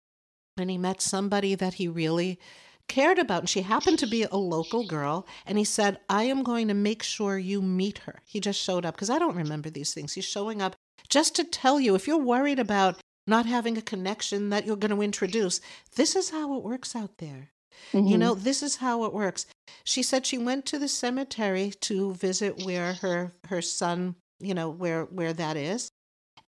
and 0.57 0.69
he 0.69 0.77
met 0.77 1.01
somebody 1.01 1.55
that 1.55 1.75
he 1.75 1.87
really 1.87 2.39
cared 2.87 3.17
about 3.17 3.39
and 3.39 3.49
she 3.49 3.61
happened 3.63 3.97
to 3.99 4.05
be 4.07 4.23
a 4.23 4.35
local 4.35 4.85
girl 4.87 5.25
and 5.45 5.57
he 5.57 5.63
said, 5.63 5.99
"I 6.09 6.23
am 6.23 6.43
going 6.43 6.67
to 6.67 6.73
make 6.73 7.01
sure 7.03 7.37
you 7.37 7.61
meet 7.61 7.99
her." 7.99 8.21
He 8.25 8.39
just 8.39 8.61
showed 8.61 8.85
up 8.85 8.95
because 8.95 9.09
I 9.09 9.19
don't 9.19 9.35
remember 9.35 9.69
these 9.69 9.93
things. 9.93 10.13
He's 10.13 10.25
showing 10.25 10.61
up 10.61 10.75
just 11.09 11.35
to 11.35 11.43
tell 11.43 11.79
you 11.79 11.95
if 11.95 12.07
you're 12.07 12.17
worried 12.17 12.59
about 12.59 12.99
not 13.27 13.45
having 13.45 13.77
a 13.77 13.81
connection 13.81 14.49
that 14.49 14.65
you're 14.65 14.75
going 14.75 14.95
to 14.95 15.01
introduce, 15.01 15.61
this 15.95 16.15
is 16.15 16.29
how 16.29 16.55
it 16.57 16.63
works 16.63 16.95
out 16.95 17.17
there. 17.17 17.51
You 17.93 18.17
Mhm. 18.17 18.19
know, 18.19 18.35
this 18.35 18.63
is 18.63 18.77
how 18.77 19.03
it 19.05 19.13
works. 19.13 19.45
She 19.83 20.01
said 20.03 20.25
she 20.25 20.37
went 20.37 20.65
to 20.67 20.79
the 20.79 20.87
cemetery 20.87 21.71
to 21.81 22.13
visit 22.13 22.57
where 22.57 22.93
her 22.95 23.33
her 23.47 23.61
son, 23.61 24.15
you 24.39 24.53
know, 24.53 24.69
where 24.69 25.05
where 25.05 25.33
that 25.33 25.57
is. 25.57 25.89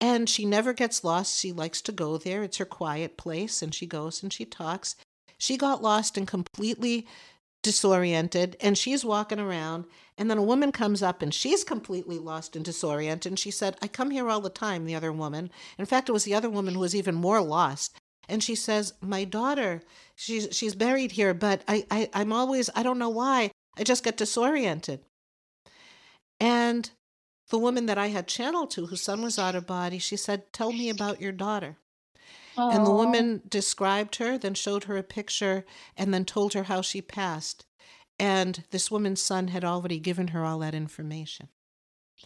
And 0.00 0.28
she 0.28 0.44
never 0.44 0.72
gets 0.72 1.04
lost. 1.04 1.38
She 1.38 1.52
likes 1.52 1.80
to 1.82 1.92
go 1.92 2.18
there. 2.18 2.42
It's 2.42 2.58
her 2.58 2.64
quiet 2.64 3.16
place 3.16 3.62
and 3.62 3.74
she 3.74 3.86
goes 3.86 4.22
and 4.22 4.32
she 4.32 4.44
talks. 4.44 4.96
She 5.38 5.56
got 5.56 5.82
lost 5.82 6.16
and 6.16 6.26
completely 6.26 7.06
disoriented 7.62 8.56
and 8.60 8.76
she's 8.76 9.04
walking 9.04 9.38
around 9.38 9.84
and 10.18 10.30
then 10.30 10.38
a 10.38 10.42
woman 10.42 10.72
comes 10.72 11.02
up 11.02 11.22
and 11.22 11.32
she's 11.32 11.64
completely 11.64 12.18
lost 12.18 12.56
and 12.56 12.64
disoriented 12.64 13.32
and 13.32 13.38
she 13.38 13.50
said, 13.50 13.76
"I 13.80 13.88
come 13.88 14.10
here 14.10 14.28
all 14.28 14.40
the 14.40 14.50
time." 14.50 14.84
The 14.84 14.94
other 14.94 15.12
woman. 15.12 15.50
In 15.78 15.86
fact, 15.86 16.08
it 16.08 16.12
was 16.12 16.24
the 16.24 16.34
other 16.34 16.50
woman 16.50 16.74
who 16.74 16.80
was 16.80 16.94
even 16.94 17.14
more 17.14 17.40
lost. 17.40 17.96
And 18.28 18.42
she 18.42 18.54
says, 18.54 18.94
"My 19.00 19.24
daughter, 19.24 19.82
she's 20.14 20.48
she's 20.52 20.74
buried 20.74 21.12
here, 21.12 21.34
but 21.34 21.62
I, 21.66 21.86
I 21.90 22.10
I'm 22.12 22.32
always 22.32 22.68
I 22.74 22.82
don't 22.82 22.98
know 22.98 23.08
why 23.08 23.50
I 23.76 23.84
just 23.84 24.04
get 24.04 24.16
disoriented." 24.16 25.00
And 26.40 26.90
the 27.48 27.58
woman 27.58 27.86
that 27.86 27.98
I 27.98 28.08
had 28.08 28.26
channeled 28.26 28.70
to, 28.72 28.86
whose 28.86 29.02
son 29.02 29.22
was 29.22 29.38
out 29.38 29.54
of 29.54 29.66
body, 29.66 29.98
she 29.98 30.16
said, 30.16 30.52
"Tell 30.52 30.72
me 30.72 30.88
about 30.90 31.20
your 31.20 31.32
daughter." 31.32 31.78
And 32.56 32.86
the 32.86 32.90
woman 32.90 33.42
described 33.48 34.16
her, 34.16 34.36
then 34.38 34.54
showed 34.54 34.84
her 34.84 34.96
a 34.96 35.02
picture, 35.02 35.64
and 35.96 36.12
then 36.12 36.24
told 36.24 36.54
her 36.54 36.64
how 36.64 36.82
she 36.82 37.00
passed. 37.02 37.64
And 38.18 38.64
this 38.70 38.90
woman's 38.90 39.20
son 39.22 39.48
had 39.48 39.64
already 39.64 39.98
given 39.98 40.28
her 40.28 40.44
all 40.44 40.58
that 40.60 40.74
information. 40.74 41.48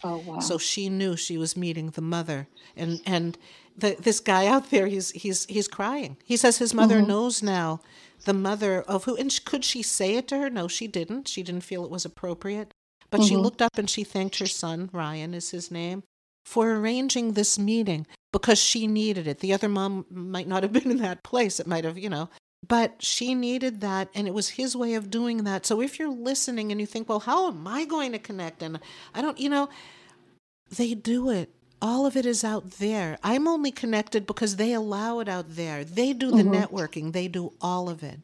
Oh 0.03 0.17
wow. 0.17 0.39
So 0.39 0.57
she 0.57 0.89
knew 0.89 1.15
she 1.15 1.37
was 1.37 1.57
meeting 1.57 1.89
the 1.91 2.01
mother, 2.01 2.47
and 2.75 3.01
and 3.05 3.37
the, 3.75 3.95
this 3.99 4.19
guy 4.19 4.45
out 4.45 4.69
there, 4.69 4.87
he's 4.87 5.11
he's 5.11 5.45
he's 5.45 5.67
crying. 5.67 6.17
He 6.23 6.37
says 6.37 6.57
his 6.59 6.73
mother 6.73 7.01
Mhm. 7.01 7.07
knows 7.07 7.41
now, 7.41 7.81
the 8.25 8.33
mother 8.33 8.81
of 8.83 9.05
who. 9.05 9.15
And 9.15 9.33
could 9.45 9.63
she 9.65 9.81
say 9.81 10.15
it 10.15 10.27
to 10.27 10.37
her? 10.37 10.49
No, 10.51 10.67
she 10.67 10.87
didn't. 10.87 11.27
She 11.27 11.41
didn't 11.41 11.63
feel 11.63 11.83
it 11.83 11.89
was 11.89 12.05
appropriate. 12.05 12.71
But 13.09 13.23
she 13.23 13.35
Mhm. 13.35 13.41
looked 13.41 13.61
up 13.61 13.77
and 13.77 13.89
she 13.89 14.03
thanked 14.03 14.37
her 14.37 14.47
son, 14.47 14.89
Ryan 14.91 15.33
is 15.33 15.49
his 15.51 15.71
name, 15.71 16.03
for 16.45 16.71
arranging 16.75 17.33
this 17.33 17.57
meeting 17.57 18.05
because 18.37 18.59
she 18.59 18.85
needed 18.85 19.25
it. 19.27 19.39
The 19.39 19.51
other 19.53 19.67
mom 19.67 20.05
might 20.11 20.47
not 20.47 20.61
have 20.61 20.71
been 20.71 20.91
in 20.91 20.97
that 20.97 21.23
place. 21.23 21.59
It 21.59 21.65
might 21.65 21.83
have, 21.85 21.97
you 21.97 22.09
know, 22.09 22.29
but 22.67 23.01
she 23.01 23.33
needed 23.33 23.81
that 23.81 24.09
and 24.13 24.27
it 24.27 24.33
was 24.33 24.49
his 24.49 24.75
way 24.75 24.93
of 24.93 25.09
doing 25.09 25.43
that. 25.43 25.65
So 25.65 25.81
if 25.81 25.97
you're 25.97 26.09
listening 26.13 26.71
and 26.71 26.79
you 26.79 26.85
think, 26.85 27.09
well, 27.09 27.19
how 27.19 27.47
am 27.47 27.67
I 27.67 27.85
going 27.85 28.11
to 28.11 28.19
connect? 28.19 28.61
And 28.61 28.79
I 29.15 29.21
don't, 29.21 29.39
you 29.39 29.49
know, 29.49 29.69
they 30.69 30.93
do 30.93 31.31
it. 31.31 31.49
All 31.81 32.05
of 32.05 32.15
it 32.15 32.25
is 32.25 32.43
out 32.43 32.71
there. 32.71 33.17
I'm 33.23 33.47
only 33.47 33.71
connected 33.71 34.27
because 34.27 34.55
they 34.55 34.73
allow 34.73 35.19
it 35.19 35.27
out 35.29 35.55
there. 35.55 35.83
They 35.83 36.13
do 36.13 36.31
the 36.31 36.43
Mhm. 36.43 36.69
networking, 36.69 37.13
they 37.13 37.27
do 37.27 37.53
all 37.59 37.89
of 37.89 38.03
it. 38.03 38.19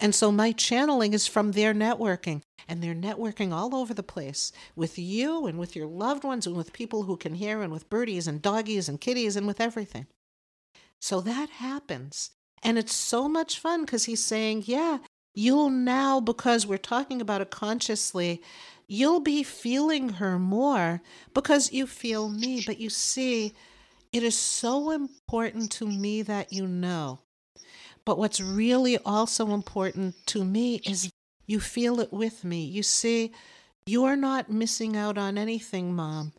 And 0.00 0.14
so 0.14 0.32
my 0.32 0.52
channeling 0.52 1.12
is 1.12 1.26
from 1.26 1.52
their 1.52 1.74
networking. 1.74 2.42
And 2.66 2.82
they're 2.82 2.94
networking 2.94 3.52
all 3.52 3.74
over 3.74 3.92
the 3.92 4.02
place 4.02 4.52
with 4.76 4.98
you 4.98 5.46
and 5.46 5.58
with 5.58 5.74
your 5.74 5.86
loved 5.86 6.24
ones 6.24 6.46
and 6.46 6.56
with 6.56 6.72
people 6.72 7.02
who 7.02 7.16
can 7.16 7.34
hear 7.34 7.62
and 7.62 7.72
with 7.72 7.90
birdies 7.90 8.26
and 8.26 8.40
doggies 8.40 8.88
and 8.88 9.00
kitties 9.00 9.36
and 9.36 9.46
with 9.46 9.60
everything. 9.60 10.06
So 11.00 11.20
that 11.20 11.50
happens. 11.50 12.30
And 12.62 12.78
it's 12.78 12.94
so 12.94 13.28
much 13.28 13.58
fun 13.58 13.84
because 13.84 14.04
he's 14.04 14.24
saying, 14.24 14.64
yeah, 14.66 14.98
you'll 15.34 15.70
now, 15.70 16.20
because 16.20 16.66
we're 16.66 16.78
talking 16.78 17.20
about 17.20 17.40
it 17.40 17.50
consciously, 17.50 18.40
you'll 18.86 19.20
be 19.20 19.42
feeling 19.42 20.10
her 20.10 20.38
more 20.38 21.02
because 21.34 21.72
you 21.72 21.86
feel 21.86 22.28
me. 22.28 22.62
But 22.64 22.78
you 22.78 22.90
see, 22.90 23.52
it 24.12 24.22
is 24.22 24.36
so 24.38 24.90
important 24.90 25.72
to 25.72 25.86
me 25.86 26.22
that 26.22 26.52
you 26.52 26.66
know. 26.66 27.20
But 28.04 28.18
what's 28.18 28.40
really 28.40 28.98
also 28.98 29.52
important 29.52 30.14
to 30.26 30.44
me 30.44 30.80
is 30.84 31.10
you 31.46 31.60
feel 31.60 32.00
it 32.00 32.12
with 32.12 32.44
me. 32.44 32.64
You 32.64 32.82
see, 32.82 33.32
you're 33.86 34.16
not 34.16 34.50
missing 34.50 34.96
out 34.96 35.18
on 35.18 35.36
anything, 35.38 35.94
Mom. 35.94 36.32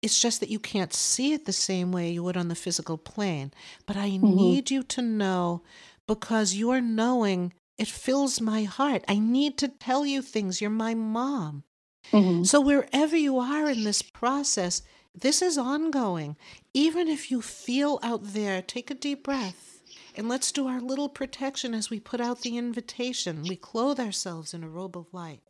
It's 0.00 0.20
just 0.20 0.40
that 0.40 0.48
you 0.50 0.58
can't 0.60 0.94
see 0.94 1.32
it 1.32 1.44
the 1.44 1.52
same 1.52 1.90
way 1.90 2.10
you 2.10 2.22
would 2.22 2.36
on 2.36 2.48
the 2.48 2.54
physical 2.54 2.98
plane. 2.98 3.52
But 3.86 3.96
I 3.96 4.16
need 4.16 4.70
you 4.70 4.82
to 4.84 5.02
know 5.02 5.62
because 6.06 6.54
your 6.54 6.80
knowing, 6.80 7.52
it 7.76 7.88
fills 7.88 8.40
my 8.40 8.62
heart. 8.62 9.04
I 9.08 9.18
need 9.18 9.58
to 9.58 9.68
tell 9.68 10.06
you 10.06 10.22
things. 10.22 10.60
You're 10.60 10.70
my 10.70 10.94
mom. 10.94 11.64
Mhm. 12.12 12.46
So, 12.46 12.60
wherever 12.60 13.16
you 13.16 13.38
are 13.38 13.68
in 13.68 13.84
this 13.84 14.02
process, 14.02 14.82
this 15.14 15.42
is 15.42 15.58
ongoing. 15.58 16.36
Even 16.72 17.08
if 17.08 17.30
you 17.30 17.42
feel 17.42 17.98
out 18.02 18.22
there, 18.34 18.62
take 18.62 18.90
a 18.90 18.94
deep 18.94 19.24
breath 19.24 19.77
and 20.18 20.28
let's 20.28 20.50
do 20.50 20.66
our 20.66 20.80
little 20.80 21.08
protection 21.08 21.72
as 21.72 21.90
we 21.90 22.00
put 22.00 22.20
out 22.20 22.40
the 22.40 22.58
invitation. 22.58 23.44
We 23.44 23.54
clothe 23.54 24.00
ourselves 24.00 24.52
in 24.52 24.64
a 24.64 24.68
robe 24.68 24.98
of 24.98 25.14
light, 25.14 25.42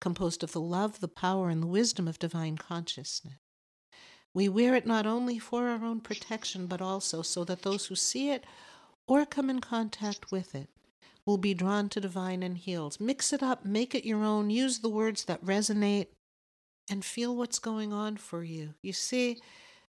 composed 0.00 0.44
of 0.44 0.52
the 0.52 0.60
love, 0.60 1.00
the 1.00 1.08
power, 1.08 1.48
and 1.48 1.60
the 1.60 1.66
wisdom 1.66 2.06
of 2.06 2.20
divine 2.20 2.56
consciousness. 2.56 3.34
We 4.32 4.48
wear 4.48 4.76
it 4.76 4.86
not 4.86 5.04
only 5.04 5.40
for 5.40 5.66
our 5.66 5.84
own 5.84 6.00
protection, 6.00 6.68
but 6.68 6.80
also 6.80 7.22
so 7.22 7.42
that 7.46 7.62
those 7.62 7.86
who 7.86 7.96
see 7.96 8.30
it 8.30 8.44
or 9.08 9.26
come 9.26 9.50
in 9.50 9.60
contact 9.60 10.30
with 10.30 10.54
it 10.54 10.68
will 11.26 11.38
be 11.38 11.52
drawn 11.52 11.88
to 11.88 12.00
divine 12.00 12.44
and 12.44 12.56
healed. 12.56 13.00
Mix 13.00 13.32
it 13.32 13.42
up, 13.42 13.64
make 13.64 13.96
it 13.96 14.06
your 14.06 14.22
own, 14.22 14.48
use 14.48 14.78
the 14.78 14.88
words 14.88 15.24
that 15.24 15.44
resonate, 15.44 16.06
and 16.88 17.04
feel 17.04 17.34
what's 17.34 17.58
going 17.58 17.92
on 17.92 18.16
for 18.16 18.44
you. 18.44 18.74
You 18.80 18.92
see, 18.92 19.40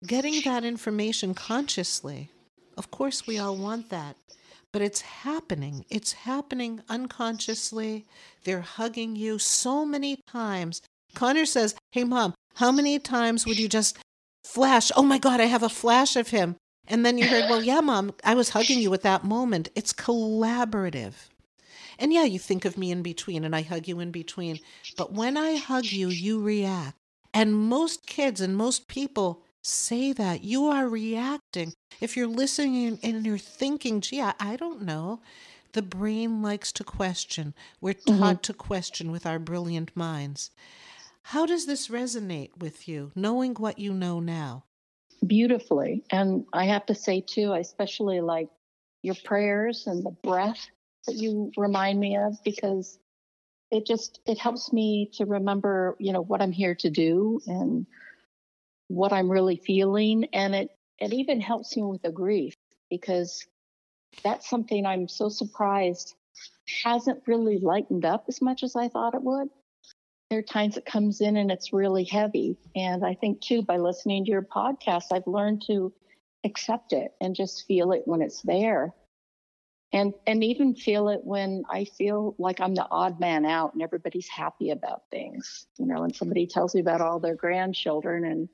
getting 0.07 0.41
that 0.43 0.65
information 0.65 1.35
consciously, 1.35 2.31
of 2.79 2.91
course, 2.93 3.27
we 3.27 3.39
all 3.39 3.57
want 3.57 3.91
that, 3.91 4.17
but 4.73 4.81
it's 4.81 5.01
happening. 5.01 5.85
It's 5.91 6.13
happening 6.13 6.81
unconsciously. 6.89 8.07
They're 8.45 8.61
hugging 8.61 9.17
you 9.17 9.39
so 9.39 9.85
many 9.85 10.21
times. 10.29 10.81
Conor 11.15 11.45
says, 11.45 11.75
Hey, 11.91 12.05
mom, 12.05 12.35
how 12.55 12.71
many 12.71 12.99
times 13.01 13.45
would 13.45 13.59
you 13.59 13.69
just 13.69 13.99
flash? 14.45 14.93
Oh 14.97 15.03
my 15.03 15.19
God, 15.19 15.41
I 15.41 15.47
have 15.47 15.65
a 15.65 15.69
flash 15.69 16.15
of 16.15 16.29
him. 16.29 16.57
And 16.87 17.05
then 17.05 17.19
you 17.19 17.27
heard, 17.27 17.51
Well, 17.51 17.63
yeah, 17.63 17.81
mom, 17.81 18.15
I 18.25 18.35
was 18.35 18.51
hugging 18.51 18.79
you 18.79 18.95
at 18.95 19.03
that 19.03 19.25
moment. 19.25 19.71
It's 19.75 19.93
collaborative. 19.93 21.15
And 21.99 22.13
yeah, 22.13 22.25
you 22.25 22.39
think 22.39 22.65
of 22.65 22.79
me 22.79 22.93
in 22.93 23.03
between 23.03 23.45
and 23.45 23.57
I 23.57 23.63
hug 23.63 23.89
you 23.89 23.99
in 23.99 24.13
between. 24.13 24.61
But 24.97 25.13
when 25.13 25.37
I 25.37 25.57
hug 25.57 25.87
you, 25.87 26.09
you 26.09 26.41
react. 26.41 26.95
And 27.35 27.55
most 27.55 28.07
kids 28.07 28.41
and 28.41 28.57
most 28.57 28.87
people 28.87 29.43
say 29.63 30.13
that. 30.13 30.45
You 30.45 30.67
are 30.67 30.89
reacting. 30.89 31.75
If 32.01 32.17
you're 32.17 32.27
listening 32.27 32.99
and 33.03 33.27
you're 33.27 33.39
thinking, 33.39 34.01
gee, 34.01 34.21
I, 34.21 34.35
I 34.39 34.57
don't 34.57 34.83
know. 34.83 35.21
The 35.73 35.83
brain 35.83 36.43
likes 36.43 36.73
to 36.73 36.85
question. 36.85 37.55
We're 37.81 37.95
mm-hmm. 37.95 38.19
taught 38.19 38.43
to 38.45 38.55
question 38.55 39.11
with 39.11 39.27
our 39.27 39.39
brilliant 39.39 39.97
minds. 39.97 40.51
How 41.23 41.45
does 41.45 41.67
this 41.67 41.89
resonate 41.89 42.57
with 42.59 42.89
you, 42.89 43.13
knowing 43.15 43.55
what 43.55 43.79
you 43.79 43.93
know 43.93 44.19
now? 44.19 44.65
beautifully. 45.27 46.05
And 46.11 46.45
I 46.53 46.67
have 46.67 46.87
to 46.87 46.95
say 46.95 47.21
too, 47.21 47.53
I 47.53 47.59
especially 47.59 48.21
like 48.21 48.49
your 49.03 49.17
prayers 49.25 49.87
and 49.87 50.05
the 50.05 50.15
breath 50.23 50.69
that 51.07 51.17
you 51.17 51.53
remind 51.57 51.99
me 51.99 52.17
of 52.17 52.43
because 52.45 52.99
it 53.71 53.87
just 53.87 54.21
it 54.27 54.39
helps 54.39 54.73
me 54.73 55.11
to 55.15 55.27
remember, 55.27 55.97
you 55.99 56.13
know, 56.13 56.23
what 56.23 56.41
I'm 56.41 56.53
here 56.53 56.75
to 56.77 56.91
do 56.91 57.41
and 57.47 57.87
what 58.89 59.13
I'm 59.13 59.31
really 59.31 59.57
feeling. 59.57 60.27
And 60.35 60.55
it 60.55 60.71
it 60.99 61.13
even 61.15 61.41
helps 61.41 61.77
me 61.77 61.85
with 61.85 62.03
the 62.03 62.13
grief 62.13 62.55
because 62.91 63.47
that's 64.25 64.49
something 64.51 64.87
I'm 64.87 65.09
so 65.09 65.29
surprised 65.29 66.15
hasn't 66.85 67.23
really 67.27 67.59
lightened 67.59 68.05
up 68.05 68.27
as 68.29 68.43
much 68.43 68.63
as 68.65 68.77
I 68.77 68.89
thought 68.89 69.15
it 69.15 69.23
would. 69.23 69.49
There 70.31 70.41
are 70.41 70.43
times 70.43 70.77
it 70.77 70.87
comes 70.87 71.21
in 71.21 71.37
and 71.37 71.51
it's 71.51 71.73
really 71.73 72.05
heavy. 72.05 72.59
And 72.77 73.05
I 73.05 73.15
think 73.15 73.41
too, 73.41 73.63
by 73.63 73.79
listening 73.79 74.25
to 74.25 74.31
your 74.31 74.43
podcast, 74.43 75.05
I've 75.13 75.27
learned 75.27 75.63
to 75.69 75.93
accept 76.45 76.93
it 76.93 77.13
and 77.21 77.35
just 77.37 77.67
feel 77.67 77.93
it 77.93 78.03
when 78.07 78.23
it's 78.23 78.43
there. 78.43 78.95
and 79.93 80.13
and 80.27 80.45
even 80.45 80.75
feel 80.75 81.09
it 81.09 81.21
when 81.25 81.65
I 81.71 81.85
feel 81.87 82.35
like 82.39 82.61
I'm 82.61 82.75
the 82.75 82.87
odd 82.91 83.21
man 83.21 83.47
out 83.47 83.73
and 83.75 83.83
everybody's 83.83 84.29
happy 84.29 84.71
about 84.71 85.03
things. 85.11 85.67
You 85.79 85.87
know, 85.87 86.03
when 86.03 86.13
somebody 86.13 86.47
tells 86.47 86.75
me 86.75 86.81
about 86.83 87.01
all 87.01 87.21
their 87.21 87.37
grandchildren 87.37 88.25
and 88.25 88.49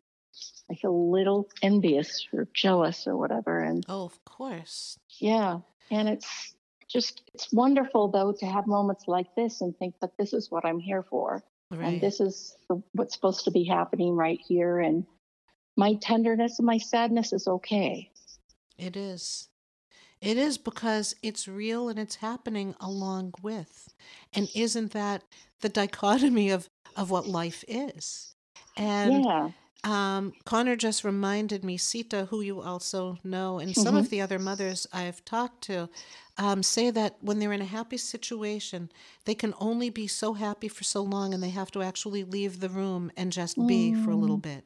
I 0.70 0.74
feel 0.74 0.90
a 0.90 1.10
little 1.10 1.48
envious 1.62 2.26
or 2.32 2.48
jealous 2.54 3.06
or 3.06 3.16
whatever. 3.16 3.60
And 3.60 3.84
oh, 3.88 4.04
of 4.04 4.24
course. 4.24 4.98
Yeah. 5.18 5.58
And 5.90 6.08
it's 6.08 6.54
just, 6.88 7.22
it's 7.34 7.52
wonderful 7.52 8.08
though 8.08 8.32
to 8.40 8.46
have 8.46 8.66
moments 8.66 9.04
like 9.06 9.34
this 9.34 9.60
and 9.60 9.76
think 9.76 9.94
that 10.00 10.16
this 10.18 10.32
is 10.32 10.50
what 10.50 10.64
I'm 10.64 10.78
here 10.78 11.02
for. 11.02 11.42
Right. 11.70 11.94
And 11.94 12.00
this 12.00 12.20
is 12.20 12.56
the, 12.68 12.82
what's 12.92 13.14
supposed 13.14 13.44
to 13.44 13.50
be 13.50 13.64
happening 13.64 14.14
right 14.14 14.40
here. 14.46 14.78
And 14.78 15.04
my 15.76 15.94
tenderness 15.94 16.58
and 16.58 16.66
my 16.66 16.78
sadness 16.78 17.32
is 17.32 17.46
okay. 17.46 18.10
It 18.78 18.96
is. 18.96 19.48
It 20.20 20.38
is 20.38 20.56
because 20.56 21.14
it's 21.22 21.46
real 21.46 21.88
and 21.88 21.98
it's 21.98 22.16
happening 22.16 22.74
along 22.80 23.34
with. 23.42 23.92
And 24.32 24.48
isn't 24.54 24.92
that 24.92 25.22
the 25.60 25.68
dichotomy 25.68 26.50
of, 26.50 26.68
of 26.96 27.10
what 27.10 27.26
life 27.26 27.64
is? 27.68 28.34
And 28.76 29.24
yeah. 29.24 29.50
Um, 29.84 30.32
Conor 30.46 30.76
just 30.76 31.04
reminded 31.04 31.62
me, 31.62 31.76
Sita, 31.76 32.26
who 32.30 32.40
you 32.40 32.62
also 32.62 33.18
know, 33.22 33.58
and 33.58 33.74
some 33.74 33.88
mm-hmm. 33.88 33.96
of 33.98 34.10
the 34.10 34.22
other 34.22 34.38
mothers 34.38 34.86
I've 34.94 35.22
talked 35.26 35.62
to, 35.64 35.90
um, 36.38 36.62
say 36.62 36.90
that 36.90 37.16
when 37.20 37.38
they're 37.38 37.52
in 37.52 37.60
a 37.60 37.66
happy 37.66 37.98
situation, 37.98 38.90
they 39.26 39.34
can 39.34 39.54
only 39.60 39.90
be 39.90 40.06
so 40.06 40.32
happy 40.32 40.68
for 40.68 40.84
so 40.84 41.02
long 41.02 41.34
and 41.34 41.42
they 41.42 41.50
have 41.50 41.70
to 41.72 41.82
actually 41.82 42.24
leave 42.24 42.60
the 42.60 42.70
room 42.70 43.12
and 43.16 43.30
just 43.30 43.58
mm. 43.58 43.68
be 43.68 43.94
for 43.94 44.10
a 44.10 44.16
little 44.16 44.38
mm. 44.38 44.42
bit. 44.42 44.64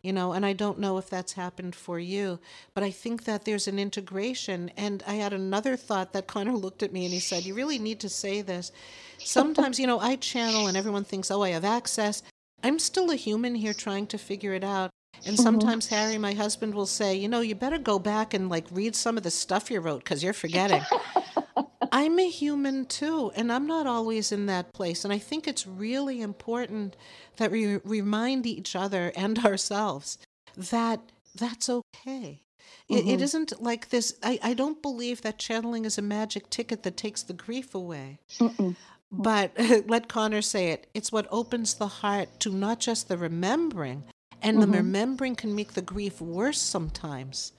You 0.00 0.12
know, 0.12 0.32
and 0.32 0.46
I 0.46 0.52
don't 0.52 0.78
know 0.78 0.96
if 0.96 1.10
that's 1.10 1.32
happened 1.32 1.74
for 1.74 1.98
you, 1.98 2.38
but 2.72 2.84
I 2.84 2.90
think 2.90 3.24
that 3.24 3.44
there's 3.44 3.66
an 3.66 3.80
integration. 3.80 4.70
And 4.76 5.02
I 5.06 5.14
had 5.14 5.32
another 5.32 5.76
thought 5.76 6.12
that 6.12 6.28
Conor 6.28 6.52
looked 6.52 6.84
at 6.84 6.92
me 6.92 7.04
and 7.04 7.12
he 7.12 7.18
said, 7.18 7.44
You 7.44 7.54
really 7.54 7.80
need 7.80 7.98
to 8.00 8.08
say 8.08 8.40
this. 8.40 8.70
Sometimes, 9.18 9.78
you 9.78 9.88
know, 9.88 9.98
I 9.98 10.16
channel 10.16 10.68
and 10.68 10.76
everyone 10.76 11.04
thinks, 11.04 11.32
Oh, 11.32 11.42
I 11.42 11.50
have 11.50 11.64
access. 11.64 12.22
I'm 12.62 12.78
still 12.78 13.10
a 13.10 13.16
human 13.16 13.54
here 13.54 13.74
trying 13.74 14.06
to 14.08 14.18
figure 14.18 14.54
it 14.54 14.64
out. 14.64 14.90
And 15.26 15.36
mm-hmm. 15.36 15.42
sometimes 15.42 15.86
mm-hmm. 15.86 15.94
Harry, 15.94 16.18
my 16.18 16.34
husband, 16.34 16.74
will 16.74 16.86
say, 16.86 17.14
you 17.16 17.28
know, 17.28 17.40
you 17.40 17.54
better 17.54 17.78
go 17.78 17.98
back 17.98 18.34
and 18.34 18.48
like 18.48 18.66
read 18.70 18.94
some 18.94 19.16
of 19.16 19.22
the 19.22 19.30
stuff 19.30 19.70
you 19.70 19.80
wrote 19.80 20.04
because 20.04 20.22
you're 20.22 20.32
forgetting. 20.32 20.82
I'm 21.92 22.18
a 22.18 22.28
human 22.28 22.84
too, 22.84 23.32
and 23.34 23.50
I'm 23.50 23.66
not 23.66 23.86
always 23.86 24.30
in 24.30 24.46
that 24.46 24.72
place. 24.72 25.04
And 25.04 25.12
I 25.12 25.18
think 25.18 25.48
it's 25.48 25.66
really 25.66 26.20
important 26.20 26.96
that 27.36 27.50
we 27.50 27.78
remind 27.78 28.46
each 28.46 28.76
other 28.76 29.12
and 29.16 29.38
ourselves 29.44 30.18
that 30.56 31.00
that's 31.34 31.68
okay. 31.68 32.42
Mm-hmm. 32.90 32.94
It, 32.94 33.14
it 33.14 33.22
isn't 33.22 33.62
like 33.62 33.90
this. 33.90 34.14
I, 34.22 34.38
I 34.42 34.54
don't 34.54 34.80
believe 34.82 35.22
that 35.22 35.38
channeling 35.38 35.84
is 35.84 35.98
a 35.98 36.02
magic 36.02 36.50
ticket 36.50 36.82
that 36.82 36.96
takes 36.96 37.22
the 37.22 37.32
grief 37.32 37.74
away. 37.74 38.18
Mm-mm. 38.38 38.76
But 39.10 39.52
let 39.86 40.08
Conor 40.08 40.42
say 40.42 40.68
it. 40.68 40.86
It's 40.94 41.12
what 41.12 41.26
opens 41.30 41.74
the 41.74 41.86
heart 41.86 42.40
to 42.40 42.50
not 42.50 42.80
just 42.80 43.08
the 43.08 43.16
remembering, 43.16 44.04
and 44.42 44.58
mm-hmm. 44.58 44.70
the 44.70 44.76
remembering 44.78 45.36
can 45.36 45.54
make 45.54 45.72
the 45.72 45.82
grief 45.82 46.20
worse 46.20 46.60
sometimes. 46.60 47.52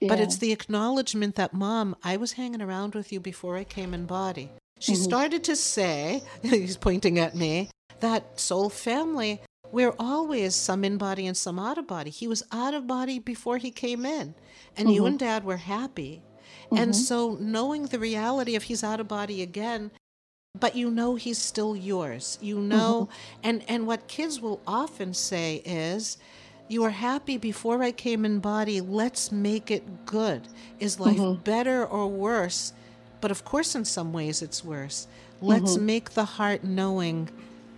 Yeah. 0.00 0.08
But 0.08 0.20
it's 0.20 0.38
the 0.38 0.52
acknowledgement 0.52 1.36
that, 1.36 1.54
Mom, 1.54 1.96
I 2.02 2.16
was 2.16 2.32
hanging 2.32 2.62
around 2.62 2.94
with 2.94 3.12
you 3.12 3.20
before 3.20 3.56
I 3.56 3.64
came 3.64 3.94
in 3.94 4.06
body. 4.06 4.50
She 4.80 4.92
mm-hmm. 4.92 5.02
started 5.02 5.44
to 5.44 5.56
say, 5.56 6.22
he's 6.42 6.76
pointing 6.76 7.18
at 7.18 7.34
me, 7.34 7.70
that 8.00 8.40
soul 8.40 8.68
family, 8.70 9.40
we're 9.70 9.94
always 9.98 10.54
some 10.54 10.84
in 10.84 10.98
body 10.98 11.26
and 11.26 11.36
some 11.36 11.58
out 11.58 11.78
of 11.78 11.86
body. 11.86 12.10
He 12.10 12.28
was 12.28 12.42
out 12.52 12.74
of 12.74 12.86
body 12.86 13.18
before 13.18 13.58
he 13.58 13.70
came 13.70 14.04
in, 14.04 14.34
and 14.76 14.88
mm-hmm. 14.88 14.94
you 14.94 15.06
and 15.06 15.18
dad 15.18 15.44
were 15.44 15.56
happy. 15.56 16.22
And 16.70 16.90
mm-hmm. 16.90 16.92
so, 16.92 17.36
knowing 17.40 17.86
the 17.86 17.98
reality 17.98 18.56
of 18.56 18.64
he's 18.64 18.84
out 18.84 19.00
of 19.00 19.08
body 19.08 19.42
again 19.42 19.90
but 20.58 20.76
you 20.76 20.90
know 20.90 21.16
he's 21.16 21.38
still 21.38 21.74
yours 21.76 22.38
you 22.40 22.58
know 22.60 23.08
mm-hmm. 23.10 23.40
and 23.42 23.64
and 23.68 23.86
what 23.86 24.06
kids 24.06 24.40
will 24.40 24.60
often 24.66 25.12
say 25.12 25.56
is 25.64 26.16
you 26.68 26.82
were 26.82 26.90
happy 26.90 27.36
before 27.36 27.82
i 27.82 27.90
came 27.90 28.24
in 28.24 28.38
body 28.38 28.80
let's 28.80 29.32
make 29.32 29.70
it 29.70 30.06
good 30.06 30.48
is 30.78 31.00
life 31.00 31.16
mm-hmm. 31.16 31.42
better 31.42 31.84
or 31.84 32.06
worse 32.06 32.72
but 33.20 33.30
of 33.30 33.44
course 33.44 33.74
in 33.74 33.84
some 33.84 34.12
ways 34.12 34.42
it's 34.42 34.64
worse 34.64 35.08
let's 35.40 35.74
mm-hmm. 35.74 35.86
make 35.86 36.10
the 36.10 36.24
heart 36.24 36.62
knowing 36.62 37.28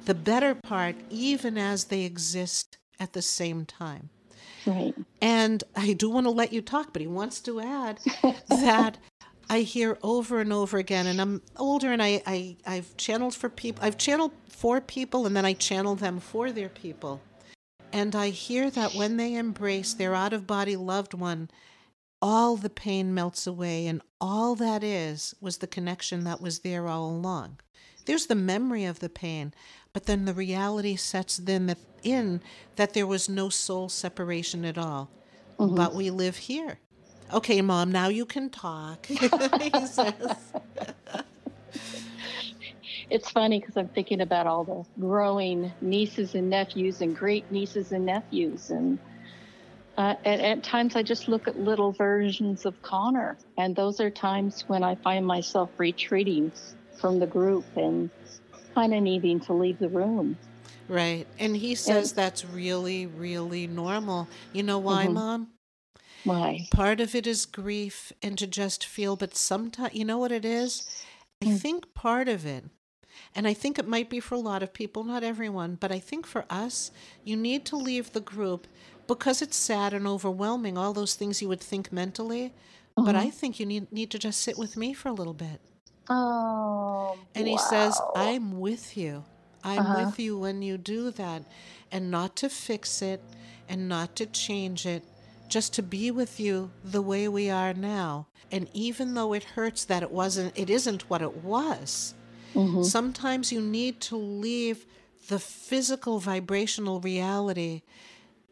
the 0.04 0.14
better 0.14 0.54
part 0.54 0.94
even 1.10 1.56
as 1.56 1.84
they 1.84 2.02
exist 2.02 2.78
at 3.00 3.12
the 3.12 3.22
same 3.22 3.64
time 3.64 4.10
Right. 4.66 4.94
And 5.22 5.62
I 5.76 5.92
do 5.92 6.10
want 6.10 6.26
to 6.26 6.30
let 6.30 6.52
you 6.52 6.60
talk, 6.60 6.92
but 6.92 7.00
he 7.00 7.06
wants 7.06 7.40
to 7.42 7.60
add 7.60 8.00
that 8.48 8.98
I 9.48 9.60
hear 9.60 9.96
over 10.02 10.40
and 10.40 10.52
over 10.52 10.78
again, 10.78 11.06
and 11.06 11.20
I'm 11.20 11.42
older, 11.56 11.92
and 11.92 12.02
I, 12.02 12.22
I 12.26 12.56
I've 12.66 12.96
channeled 12.96 13.34
for 13.34 13.48
people. 13.48 13.84
I've 13.84 13.98
channeled 13.98 14.32
for 14.48 14.80
people, 14.80 15.26
and 15.26 15.36
then 15.36 15.44
I 15.44 15.52
channel 15.52 15.94
them 15.94 16.18
for 16.18 16.50
their 16.50 16.68
people, 16.68 17.20
and 17.92 18.16
I 18.16 18.30
hear 18.30 18.70
that 18.70 18.94
when 18.94 19.16
they 19.16 19.34
embrace 19.34 19.94
their 19.94 20.14
out 20.14 20.32
of 20.32 20.46
body 20.46 20.74
loved 20.74 21.14
one, 21.14 21.48
all 22.20 22.56
the 22.56 22.70
pain 22.70 23.14
melts 23.14 23.46
away, 23.46 23.86
and 23.86 24.02
all 24.20 24.56
that 24.56 24.82
is 24.82 25.34
was 25.40 25.58
the 25.58 25.66
connection 25.66 26.24
that 26.24 26.40
was 26.40 26.60
there 26.60 26.88
all 26.88 27.10
along. 27.10 27.58
There's 28.06 28.26
the 28.26 28.34
memory 28.34 28.84
of 28.84 29.00
the 29.00 29.08
pain, 29.08 29.54
but 29.92 30.06
then 30.06 30.24
the 30.24 30.34
reality 30.34 30.96
sets 30.96 31.36
then 31.36 31.74
in 32.02 32.40
that 32.76 32.94
there 32.94 33.06
was 33.06 33.28
no 33.28 33.48
soul 33.48 33.88
separation 33.88 34.64
at 34.64 34.78
all. 34.78 35.10
Mm-hmm. 35.58 35.74
But 35.74 35.94
we 35.94 36.10
live 36.10 36.36
here 36.36 36.78
Okay, 37.32 37.60
mom, 37.60 37.90
now 37.90 38.08
you 38.08 38.24
can 38.24 38.50
talk. 38.50 39.06
he 39.06 39.18
says. 39.86 40.14
it's 43.10 43.30
funny 43.30 43.60
because 43.60 43.76
I'm 43.76 43.88
thinking 43.88 44.20
about 44.20 44.46
all 44.46 44.64
the 44.64 44.84
growing 45.00 45.72
nieces 45.80 46.34
and 46.34 46.48
nephews 46.50 47.00
and 47.00 47.16
great 47.16 47.50
nieces 47.50 47.92
and 47.92 48.06
nephews. 48.06 48.70
And 48.70 48.98
uh, 49.96 50.14
at, 50.24 50.40
at 50.40 50.62
times 50.62 50.94
I 50.94 51.02
just 51.02 51.26
look 51.28 51.48
at 51.48 51.58
little 51.58 51.92
versions 51.92 52.64
of 52.64 52.80
Conor. 52.82 53.36
And 53.58 53.74
those 53.74 53.98
are 54.00 54.10
times 54.10 54.64
when 54.68 54.84
I 54.84 54.94
find 54.94 55.26
myself 55.26 55.70
retreating 55.78 56.52
from 57.00 57.18
the 57.18 57.26
group 57.26 57.64
and 57.76 58.08
kind 58.74 58.94
of 58.94 59.02
needing 59.02 59.40
to 59.40 59.52
leave 59.52 59.78
the 59.78 59.88
room. 59.88 60.38
Right. 60.88 61.26
And 61.40 61.56
he 61.56 61.74
says 61.74 62.12
and, 62.12 62.18
that's 62.18 62.44
really, 62.44 63.06
really 63.06 63.66
normal. 63.66 64.28
You 64.52 64.62
know 64.62 64.78
why, 64.78 65.06
mm-hmm. 65.06 65.14
mom? 65.14 65.48
Why? 66.26 66.68
Part 66.70 67.00
of 67.00 67.14
it 67.14 67.26
is 67.26 67.46
grief 67.46 68.12
and 68.22 68.36
to 68.38 68.46
just 68.46 68.84
feel, 68.84 69.16
but 69.16 69.36
sometimes, 69.36 69.94
you 69.94 70.04
know 70.04 70.18
what 70.18 70.32
it 70.32 70.44
is? 70.44 70.86
I 71.42 71.46
mm. 71.46 71.58
think 71.58 71.94
part 71.94 72.28
of 72.28 72.44
it, 72.44 72.64
and 73.34 73.46
I 73.46 73.54
think 73.54 73.78
it 73.78 73.88
might 73.88 74.10
be 74.10 74.20
for 74.20 74.34
a 74.34 74.38
lot 74.38 74.62
of 74.62 74.72
people, 74.72 75.04
not 75.04 75.22
everyone, 75.22 75.76
but 75.76 75.92
I 75.92 75.98
think 75.98 76.26
for 76.26 76.44
us, 76.50 76.90
you 77.24 77.36
need 77.36 77.64
to 77.66 77.76
leave 77.76 78.12
the 78.12 78.20
group 78.20 78.66
because 79.06 79.42
it's 79.42 79.56
sad 79.56 79.94
and 79.94 80.06
overwhelming, 80.06 80.76
all 80.76 80.92
those 80.92 81.14
things 81.14 81.40
you 81.40 81.48
would 81.48 81.60
think 81.60 81.92
mentally. 81.92 82.54
Uh-huh. 82.96 83.06
But 83.06 83.14
I 83.14 83.30
think 83.30 83.60
you 83.60 83.66
need, 83.66 83.92
need 83.92 84.10
to 84.10 84.18
just 84.18 84.40
sit 84.40 84.58
with 84.58 84.76
me 84.76 84.94
for 84.94 85.08
a 85.10 85.12
little 85.12 85.34
bit. 85.34 85.60
Oh. 86.08 87.18
And 87.34 87.46
wow. 87.46 87.52
he 87.52 87.58
says, 87.58 88.00
I'm 88.14 88.58
with 88.58 88.96
you. 88.96 89.24
I'm 89.62 89.80
uh-huh. 89.80 90.06
with 90.06 90.18
you 90.18 90.38
when 90.38 90.62
you 90.62 90.78
do 90.78 91.10
that. 91.12 91.42
And 91.92 92.10
not 92.10 92.36
to 92.36 92.48
fix 92.48 93.02
it 93.02 93.22
and 93.68 93.88
not 93.88 94.16
to 94.16 94.26
change 94.26 94.86
it, 94.86 95.02
just 95.48 95.72
to 95.74 95.82
be 95.82 96.10
with 96.10 96.38
you 96.40 96.70
the 96.84 97.02
way 97.02 97.28
we 97.28 97.50
are 97.50 97.74
now. 97.74 98.26
And 98.50 98.68
even 98.72 99.14
though 99.14 99.32
it 99.32 99.42
hurts 99.42 99.84
that 99.84 100.02
it 100.02 100.10
wasn't, 100.10 100.56
it 100.56 100.70
isn't 100.70 101.10
what 101.10 101.22
it 101.22 101.44
was, 101.44 102.14
mm-hmm. 102.54 102.82
sometimes 102.82 103.52
you 103.52 103.60
need 103.60 104.00
to 104.02 104.16
leave 104.16 104.86
the 105.28 105.38
physical 105.38 106.18
vibrational 106.18 107.00
reality 107.00 107.82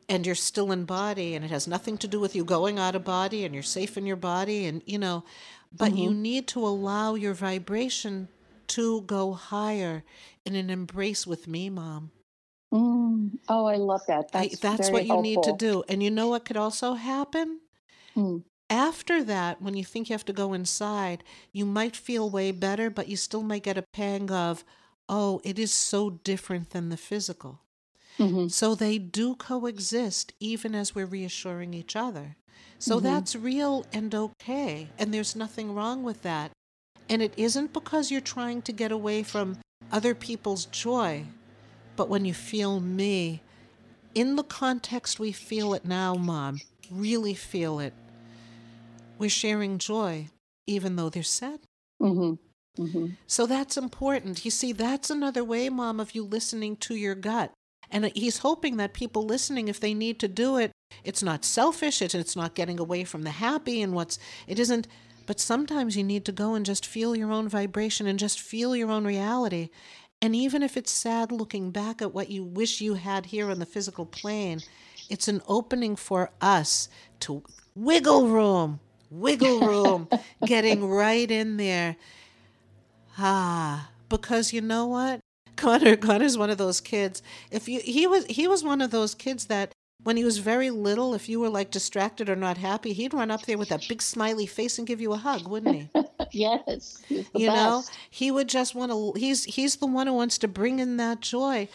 and 0.09 0.27
you're 0.27 0.35
still 0.35 0.73
in 0.73 0.85
body 0.85 1.35
and 1.35 1.45
it 1.45 1.51
has 1.51 1.67
nothing 1.67 1.97
to 1.99 2.09
do 2.09 2.21
with 2.21 2.35
you 2.35 2.45
going 2.45 2.79
out 2.79 2.95
of 2.95 3.05
body 3.05 3.45
and 3.45 3.55
you're 3.55 3.63
safe 3.63 3.97
in 3.97 4.07
your 4.07 4.17
body 4.17 4.67
and 4.67 4.83
you 4.87 4.99
know 4.99 5.25
but 5.73 5.91
mm-hmm. 5.91 5.99
you 5.99 6.15
need 6.15 6.47
to 6.47 6.65
allow 6.67 7.15
your 7.15 7.33
vibration 7.33 8.29
to 8.67 9.03
go 9.03 9.33
higher 9.33 10.05
in 10.45 10.55
an 10.55 10.69
embrace 10.69 11.27
with 11.27 11.49
me 11.49 11.71
mom 11.71 12.11
Mm. 12.75 13.39
Oh, 13.49 13.67
I 13.67 13.77
love 13.77 14.01
that. 14.09 14.33
That's, 14.33 14.55
I, 14.55 14.69
that's 14.69 14.91
what 14.91 15.05
you 15.05 15.13
helpful. 15.13 15.23
need 15.23 15.43
to 15.45 15.53
do. 15.57 15.85
And 15.89 16.03
you 16.03 16.11
know 16.11 16.29
what 16.29 16.45
could 16.45 16.57
also 16.57 16.95
happen? 16.95 17.61
Mm. 18.17 18.43
After 18.69 19.23
that, 19.23 19.63
when 19.63 19.75
you 19.75 19.85
think 19.85 20.09
you 20.09 20.15
have 20.15 20.25
to 20.25 20.33
go 20.33 20.53
inside, 20.53 21.23
you 21.53 21.65
might 21.65 21.95
feel 21.95 22.29
way 22.29 22.51
better, 22.51 22.91
but 22.91 23.09
you 23.09 23.17
still 23.17 23.43
might 23.43 23.63
get 23.63 23.79
a 23.79 23.85
pang 23.93 24.31
of, 24.31 24.65
oh, 25.09 25.41
it 25.45 25.59
is 25.59 25.73
so 25.73 26.11
different 26.11 26.71
than 26.71 26.89
the 26.89 26.97
physical. 26.97 27.61
Mm-hmm. 28.19 28.49
So 28.49 28.75
they 28.75 28.99
do 28.99 29.37
coexist 29.37 30.33
even 30.41 30.75
as 30.75 30.95
we're 30.95 31.07
reassuring 31.07 31.75
each 31.75 31.95
other. 31.95 32.37
So 32.79 32.97
mm-hmm. 32.97 33.07
that's 33.07 33.37
real 33.37 33.87
and 33.93 34.15
okay. 34.15 34.89
And 34.99 35.13
there's 35.13 35.37
nothing 35.37 35.75
wrong 35.75 36.03
with 36.03 36.23
that. 36.23 36.51
And 37.09 37.23
it 37.23 37.35
isn't 37.37 37.73
because 37.73 38.11
you're 38.11 38.21
trying 38.21 38.63
to 38.63 38.73
get 38.73 38.91
away 38.91 39.23
from 39.23 39.59
other 39.93 40.15
people's 40.15 40.65
joy. 40.67 41.27
But 41.97 42.09
when 42.09 42.25
you 42.25 42.35
feel 42.35 42.81
me, 42.81 43.41
in 44.15 44.37
the 44.37 44.43
context 44.43 45.21
we 45.21 45.33
feel 45.33 45.75
it 45.75 45.85
now, 45.85 46.15
Mom, 46.15 46.61
really 46.91 47.35
feel 47.35 47.79
it. 47.79 47.93
We're 49.19 49.31
sharing 49.31 49.79
joy. 49.79 50.29
even 50.67 50.97
though 50.97 51.11
they're 51.11 51.23
sad. 51.23 51.61
Mm-hmm. 52.01 52.83
Mm-hmm. 52.83 53.07
So 53.27 53.47
that's 53.47 53.77
important. 53.77 54.45
You 54.45 54.51
see, 54.51 54.73
that's 54.73 55.11
another 55.11 55.45
way, 55.45 55.69
Mom, 55.69 56.01
of 56.01 56.15
you 56.15 56.25
listening 56.25 56.77
to 56.79 56.95
your 56.95 57.15
gut. 57.15 57.53
And 57.91 58.07
he's 58.15 58.39
hoping 58.39 58.79
that 58.79 58.95
people 58.95 59.25
listening, 59.25 59.69
if 59.69 59.79
they 59.79 59.95
need 59.95 60.19
to 60.21 60.29
do 60.29 60.57
it, 60.57 60.73
it's 61.05 61.23
not 61.23 61.45
selfish, 61.45 62.03
it's 62.03 62.35
not 62.35 62.55
getting 62.55 62.81
away 62.81 63.05
from 63.05 63.23
the 63.23 63.31
happy 63.31 63.83
and 63.83 63.93
what's, 63.93 64.19
it 64.49 64.59
isn't, 64.59 64.89
but 65.27 65.39
sometimes 65.39 65.97
you 65.97 66.03
need 66.03 66.25
to 66.25 66.33
go 66.33 66.55
and 66.55 66.67
just 66.67 66.85
feel 66.87 67.15
your 67.15 67.31
own 67.31 67.49
vibration 67.49 68.07
and 68.07 68.19
just 68.19 68.41
feel 68.41 68.75
your 68.75 68.91
own 68.91 69.05
reality. 69.05 69.71
And 70.25 70.35
even 70.35 70.63
if 70.63 70.79
it's 70.79 70.91
sad 70.91 71.31
looking 71.31 71.71
back 71.71 72.01
at 72.01 72.15
what 72.15 72.31
you 72.31 72.45
wish 72.45 72.81
you 72.81 72.95
had 72.95 73.27
here 73.27 73.51
on 73.51 73.59
the 73.59 73.67
physical 73.67 74.07
plane, 74.07 74.63
it's 75.11 75.29
an 75.29 75.43
opening 75.47 75.97
for 75.97 76.31
us 76.41 76.89
to 77.21 77.43
wiggle 77.75 78.29
room, 78.29 78.81
wiggle 79.11 79.61
room, 79.61 80.09
getting 80.47 80.89
right 80.89 81.31
in 81.31 81.59
there. 81.59 81.97
Ah, 83.19 83.91
because 84.09 84.51
you 84.51 84.63
know 84.63 84.87
what? 84.87 85.21
Conor 85.57 85.95
Conor's 85.95 86.39
one 86.39 86.49
of 86.49 86.57
those 86.57 86.81
kids. 86.81 87.23
If 87.51 87.69
you 87.69 87.81
he 87.81 88.07
was 88.07 88.25
he 88.25 88.49
was 88.49 88.65
one 88.65 88.81
of 88.81 88.91
those 88.91 89.15
kids 89.15 89.45
that 89.49 89.75
when 90.05 90.19
he 90.19 90.25
was 90.25 90.39
very 90.39 90.71
little, 90.71 91.15
if 91.15 91.29
you 91.29 91.41
were 91.41 91.49
like 91.49 91.71
distracted 91.71 92.29
or 92.29 92.37
not 92.37 92.59
happy, 92.59 92.93
he'd 92.93 93.15
run 93.15 93.31
up 93.31 93.43
there 93.47 93.59
with 93.59 93.71
that 93.71 93.89
big 93.89 94.03
smiley 94.03 94.47
face 94.47 94.79
and 94.79 94.87
give 94.87 95.01
you 95.01 95.13
a 95.13 95.17
hug, 95.17 95.49
wouldn't 95.49 95.75
he? 95.75 95.91
yes, 96.31 97.03
you 97.09 97.25
best. 97.25 97.35
know, 97.35 97.83
he 98.11 98.31
would 98.31 98.49
just 98.49 98.75
want 98.75 98.93
to. 98.93 99.19
He's 99.19 99.45
he's 99.45 99.77
the 99.77 99.87
one 99.87 100.07
who 100.07 100.13
wants 100.13 100.39
to 100.39 100.49
bring 100.49 100.79
in 100.79 100.99
that 100.99 101.21
joy, 101.21 101.69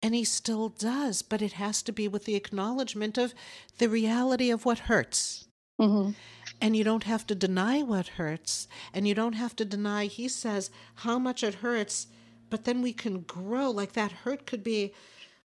and 0.00 0.14
he 0.14 0.24
still 0.24 0.68
does. 0.68 1.22
But 1.22 1.42
it 1.42 1.54
has 1.54 1.82
to 1.82 1.92
be 1.92 2.06
with 2.06 2.24
the 2.24 2.36
acknowledgement 2.36 3.18
of 3.18 3.34
the 3.78 3.88
reality 3.88 4.50
of 4.50 4.64
what 4.64 4.80
hurts. 4.80 5.48
Mm-hmm. 5.80 6.12
And 6.60 6.76
you 6.76 6.84
don't 6.84 7.04
have 7.04 7.26
to 7.26 7.34
deny 7.34 7.82
what 7.82 8.06
hurts, 8.06 8.68
and 8.94 9.08
you 9.08 9.14
don't 9.14 9.32
have 9.32 9.56
to 9.56 9.64
deny. 9.64 10.06
He 10.06 10.28
says 10.28 10.70
how 10.96 11.18
much 11.18 11.42
it 11.42 11.54
hurts, 11.54 12.06
but 12.48 12.64
then 12.64 12.80
we 12.80 12.92
can 12.92 13.22
grow. 13.22 13.70
Like 13.70 13.94
that 13.94 14.12
hurt 14.12 14.46
could 14.46 14.62
be 14.62 14.94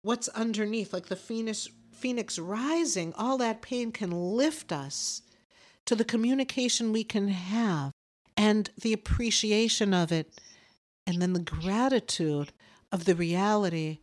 what's 0.02 0.30
underneath, 0.30 0.92
like 0.92 1.06
the 1.06 1.16
phoenix 1.16 1.70
phoenix 2.04 2.38
rising, 2.38 3.14
all 3.18 3.38
that 3.38 3.62
pain 3.62 3.90
can 3.90 4.12
lift 4.12 4.74
us 4.74 5.22
to 5.86 5.96
the 5.96 6.04
communication 6.04 6.92
we 6.92 7.02
can 7.02 7.30
have 7.30 7.94
and 8.36 8.70
the 8.82 8.92
appreciation 8.92 9.94
of 9.94 10.12
it, 10.12 10.30
and 11.08 11.22
then 11.22 11.32
the 11.32 11.40
gratitude 11.40 12.52
of 12.92 13.06
the 13.06 13.16
reality 13.16 14.00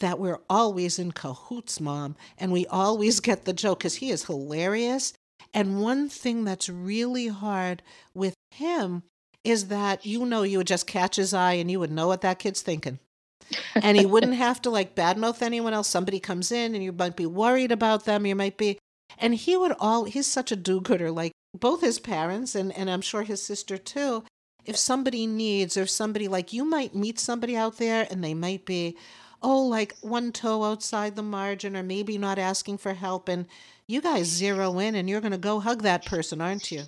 that 0.00 0.18
we're 0.18 0.40
always 0.48 0.98
in 0.98 1.12
cahoots, 1.12 1.78
mom, 1.78 2.16
and 2.38 2.52
we 2.52 2.64
always 2.68 3.20
get 3.28 3.44
the 3.44 3.52
joke 3.52 3.80
because 3.80 3.96
he 3.96 4.10
is 4.10 4.24
hilarious. 4.24 5.12
And 5.52 5.82
one 5.82 6.08
thing 6.08 6.44
that's 6.44 6.70
really 6.70 7.26
hard 7.26 7.82
with 8.14 8.34
him 8.50 9.02
is 9.44 9.66
that 9.66 10.06
you 10.06 10.24
know 10.24 10.42
you 10.42 10.56
would 10.56 10.66
just 10.66 10.86
catch 10.86 11.16
his 11.16 11.34
eye 11.34 11.54
and 11.54 11.70
you 11.70 11.80
would 11.80 11.92
know 11.92 12.06
what 12.06 12.22
that 12.22 12.38
kid's 12.38 12.62
thinking 12.62 12.98
and 13.74 13.96
he 13.96 14.06
wouldn't 14.06 14.34
have 14.34 14.60
to 14.62 14.70
like 14.70 14.94
badmouth 14.94 15.42
anyone 15.42 15.74
else. 15.74 15.88
Somebody 15.88 16.20
comes 16.20 16.52
in 16.52 16.74
and 16.74 16.82
you 16.82 16.92
might 16.92 17.16
be 17.16 17.26
worried 17.26 17.72
about 17.72 18.04
them. 18.04 18.26
You 18.26 18.36
might 18.36 18.56
be, 18.56 18.78
and 19.18 19.34
he 19.34 19.56
would 19.56 19.72
all, 19.78 20.04
he's 20.04 20.26
such 20.26 20.52
a 20.52 20.56
do 20.56 20.80
gooder, 20.80 21.10
like 21.10 21.32
both 21.58 21.80
his 21.80 21.98
parents 21.98 22.54
and, 22.54 22.76
and 22.76 22.90
I'm 22.90 23.00
sure 23.00 23.22
his 23.22 23.42
sister 23.42 23.76
too. 23.76 24.24
If 24.64 24.76
somebody 24.76 25.26
needs, 25.26 25.76
or 25.76 25.82
if 25.82 25.90
somebody 25.90 26.28
like 26.28 26.52
you 26.52 26.64
might 26.64 26.94
meet 26.94 27.18
somebody 27.18 27.56
out 27.56 27.78
there 27.78 28.06
and 28.10 28.22
they 28.22 28.34
might 28.34 28.66
be, 28.66 28.96
oh, 29.42 29.62
like 29.66 29.96
one 30.02 30.32
toe 30.32 30.64
outside 30.64 31.16
the 31.16 31.22
margin, 31.22 31.76
or 31.76 31.82
maybe 31.82 32.18
not 32.18 32.38
asking 32.38 32.76
for 32.76 32.92
help, 32.92 33.28
and 33.28 33.46
you 33.86 34.02
guys 34.02 34.26
zero 34.26 34.78
in 34.78 34.94
and 34.94 35.08
you're 35.08 35.22
going 35.22 35.32
to 35.32 35.38
go 35.38 35.60
hug 35.60 35.82
that 35.82 36.04
person, 36.04 36.40
aren't 36.40 36.70
you? 36.70 36.82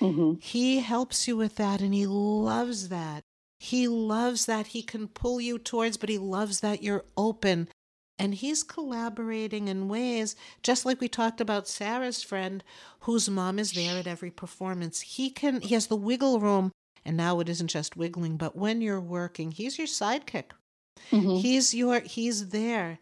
Mm-hmm. 0.00 0.34
He 0.40 0.78
helps 0.78 1.26
you 1.28 1.36
with 1.36 1.56
that 1.56 1.80
and 1.80 1.92
he 1.92 2.06
loves 2.06 2.88
that. 2.88 3.24
He 3.62 3.88
loves 3.88 4.46
that 4.46 4.68
he 4.68 4.82
can 4.82 5.06
pull 5.06 5.38
you 5.38 5.58
towards, 5.58 5.98
but 5.98 6.08
he 6.08 6.16
loves 6.16 6.60
that 6.60 6.82
you're 6.82 7.04
open. 7.14 7.68
And 8.18 8.34
he's 8.34 8.62
collaborating 8.62 9.68
in 9.68 9.86
ways, 9.86 10.34
just 10.62 10.86
like 10.86 10.98
we 10.98 11.08
talked 11.08 11.42
about 11.42 11.68
Sarah's 11.68 12.22
friend, 12.22 12.64
whose 13.00 13.28
mom 13.28 13.58
is 13.58 13.72
there 13.72 13.98
at 13.98 14.06
every 14.06 14.30
performance. 14.30 15.02
He 15.02 15.28
can, 15.28 15.60
he 15.60 15.74
has 15.74 15.88
the 15.88 15.96
wiggle 15.96 16.40
room. 16.40 16.72
And 17.04 17.18
now 17.18 17.40
it 17.40 17.50
isn't 17.50 17.68
just 17.68 17.98
wiggling, 17.98 18.38
but 18.38 18.56
when 18.56 18.80
you're 18.80 19.00
working, 19.00 19.50
he's 19.50 19.76
your 19.76 19.86
sidekick. 19.86 20.52
Mm-hmm. 21.10 21.36
He's 21.36 21.74
your, 21.74 22.00
he's 22.00 22.48
there. 22.48 22.98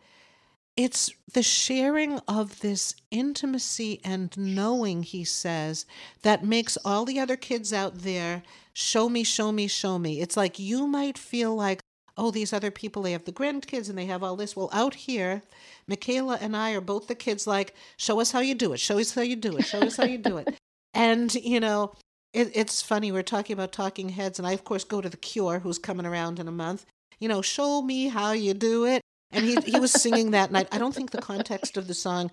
It's 0.77 1.11
the 1.35 1.43
sharing 1.43 2.19
of 2.29 2.61
this 2.61 2.95
intimacy 3.11 4.01
and 4.05 4.37
knowing, 4.37 5.03
he 5.05 5.25
says, 5.25 5.87
that 6.23 6.45
makes 6.45 6.77
all 6.85 7.05
the 7.05 7.21
other 7.21 7.37
kids 7.37 7.73
out 7.73 7.99
there 7.99 8.43
show 8.79 9.09
me, 9.09 9.25
show 9.25 9.51
me, 9.51 9.67
show 9.67 9.99
me. 9.99 10.21
It's 10.21 10.37
like 10.37 10.59
you 10.59 10.87
might 10.87 11.19
feel 11.19 11.55
like, 11.55 11.81
oh, 12.17 12.31
these 12.31 12.53
other 12.53 12.71
people, 12.71 13.03
they 13.03 13.13
have 13.13 13.25
the 13.25 13.33
grandkids 13.33 13.89
and 13.89 13.99
they 13.99 14.07
have 14.07 14.23
all 14.23 14.37
this. 14.37 14.55
Well, 14.55 14.71
out 14.73 14.95
here, 14.95 15.43
Michaela 15.89 16.39
and 16.41 16.57
I 16.57 16.73
are 16.73 16.81
both 16.81 17.09
the 17.09 17.17
kids 17.17 17.47
like, 17.47 17.75
show 17.97 18.21
us 18.21 18.31
how 18.31 18.39
you 18.39 18.55
do 18.55 18.73
it, 18.73 18.79
show 18.79 18.99
us 18.99 19.15
how 19.15 19.23
you 19.23 19.35
do 19.35 19.57
it, 19.57 19.67
show 19.67 19.81
us 19.81 19.97
how 19.97 20.05
you 20.05 20.19
do 20.19 20.39
it. 20.39 20.55
And, 20.95 21.33
you 21.35 21.61
know, 21.61 21.93
it, 22.33 22.51
it's 22.55 22.81
funny, 22.83 23.13
we're 23.13 23.23
talking 23.23 23.53
about 23.53 23.73
talking 23.73 24.09
heads, 24.09 24.39
and 24.39 24.49
I, 24.49 24.53
of 24.53 24.65
course, 24.65 24.85
go 24.85 25.01
to 25.01 25.09
The 25.09 25.19
Cure, 25.19 25.59
who's 25.59 25.79
coming 25.79 26.07
around 26.07 26.41
in 26.41 26.49
a 26.49 26.51
month. 26.51 26.87
You 27.21 27.29
know, 27.29 27.43
show 27.43 27.83
me 27.83 28.09
how 28.09 28.33
you 28.33 28.55
do 28.55 28.87
it. 28.87 29.03
And 29.31 29.45
he, 29.45 29.57
he 29.57 29.79
was 29.79 29.93
singing 29.93 30.31
that 30.31 30.51
night. 30.51 30.67
I 30.73 30.79
don't 30.79 30.95
think 30.95 31.11
the 31.11 31.21
context 31.21 31.77
of 31.77 31.87
the 31.87 31.95
song 31.95 32.31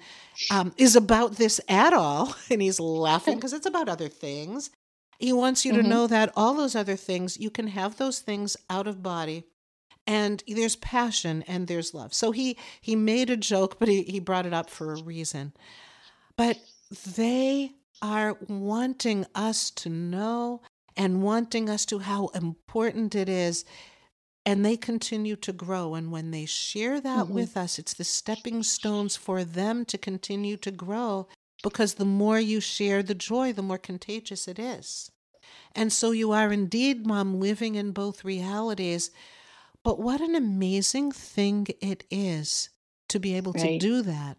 um, 0.49 0.73
is 0.77 0.95
about 0.95 1.35
this 1.35 1.59
at 1.67 1.93
all. 1.93 2.33
And 2.49 2.61
he's 2.61 2.79
laughing 2.79 3.35
because 3.35 3.53
it's 3.53 3.65
about 3.65 3.89
other 3.89 4.07
things. 4.07 4.71
He 5.17 5.33
wants 5.33 5.65
you 5.65 5.73
mm-hmm. 5.73 5.83
to 5.83 5.87
know 5.87 6.07
that 6.07 6.31
all 6.35 6.53
those 6.53 6.75
other 6.75 6.95
things, 6.95 7.39
you 7.39 7.49
can 7.49 7.67
have 7.67 7.97
those 7.97 8.19
things 8.19 8.57
out 8.69 8.87
of 8.87 9.03
body. 9.03 9.43
And 10.07 10.43
there's 10.47 10.75
passion 10.75 11.43
and 11.47 11.67
there's 11.67 11.93
love. 11.93 12.13
So 12.13 12.31
he 12.31 12.57
he 12.79 12.95
made 12.95 13.31
a 13.31 13.37
joke, 13.37 13.79
but 13.79 13.87
he, 13.87 14.03
he 14.03 14.19
brought 14.19 14.45
it 14.45 14.53
up 14.53 14.69
for 14.69 14.93
a 14.93 15.01
reason. 15.01 15.53
But 16.37 16.59
they 17.15 17.71
are 18.03 18.37
wanting 18.47 19.25
us 19.33 19.71
to 19.71 19.89
know 19.89 20.61
and 20.95 21.23
wanting 21.23 21.69
us 21.69 21.85
to 21.87 21.99
how 21.99 22.27
important 22.27 23.15
it 23.15 23.27
is 23.27 23.65
and 24.45 24.63
they 24.63 24.77
continue 24.77 25.35
to 25.37 25.51
grow. 25.51 25.95
And 25.95 26.11
when 26.11 26.31
they 26.31 26.45
share 26.45 27.01
that 27.01 27.25
mm-hmm. 27.25 27.33
with 27.33 27.57
us, 27.57 27.79
it's 27.79 27.95
the 27.95 28.03
stepping 28.03 28.61
stones 28.61 29.15
for 29.15 29.43
them 29.43 29.85
to 29.85 29.97
continue 29.97 30.55
to 30.57 30.71
grow 30.71 31.27
because 31.65 31.95
the 31.95 32.05
more 32.05 32.39
you 32.39 32.59
share 32.59 33.01
the 33.01 33.15
joy, 33.15 33.51
the 33.51 33.63
more 33.63 33.79
contagious 33.79 34.47
it 34.47 34.59
is. 34.59 35.11
And 35.73 35.91
so 35.91 36.11
you 36.11 36.31
are 36.31 36.53
indeed, 36.53 37.07
Mom, 37.07 37.39
living 37.39 37.73
in 37.73 37.91
both 37.91 38.23
realities. 38.23 39.09
But 39.83 39.99
what 39.99 40.21
an 40.21 40.35
amazing 40.35 41.11
thing 41.11 41.65
it 41.81 42.03
is 42.11 42.69
to 43.09 43.19
be 43.19 43.35
able 43.35 43.53
right. 43.53 43.63
to 43.63 43.77
do 43.79 44.03
that. 44.03 44.37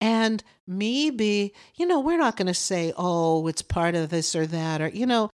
And 0.00 0.42
maybe, 0.66 1.52
you 1.76 1.86
know, 1.86 2.00
we're 2.00 2.16
not 2.16 2.38
going 2.38 2.46
to 2.46 2.54
say, 2.54 2.94
oh, 2.96 3.46
it's 3.46 3.60
part 3.60 3.94
of 3.94 4.08
this 4.08 4.34
or 4.34 4.46
that, 4.46 4.80
or, 4.80 4.88
you 4.88 5.04
know, 5.04 5.28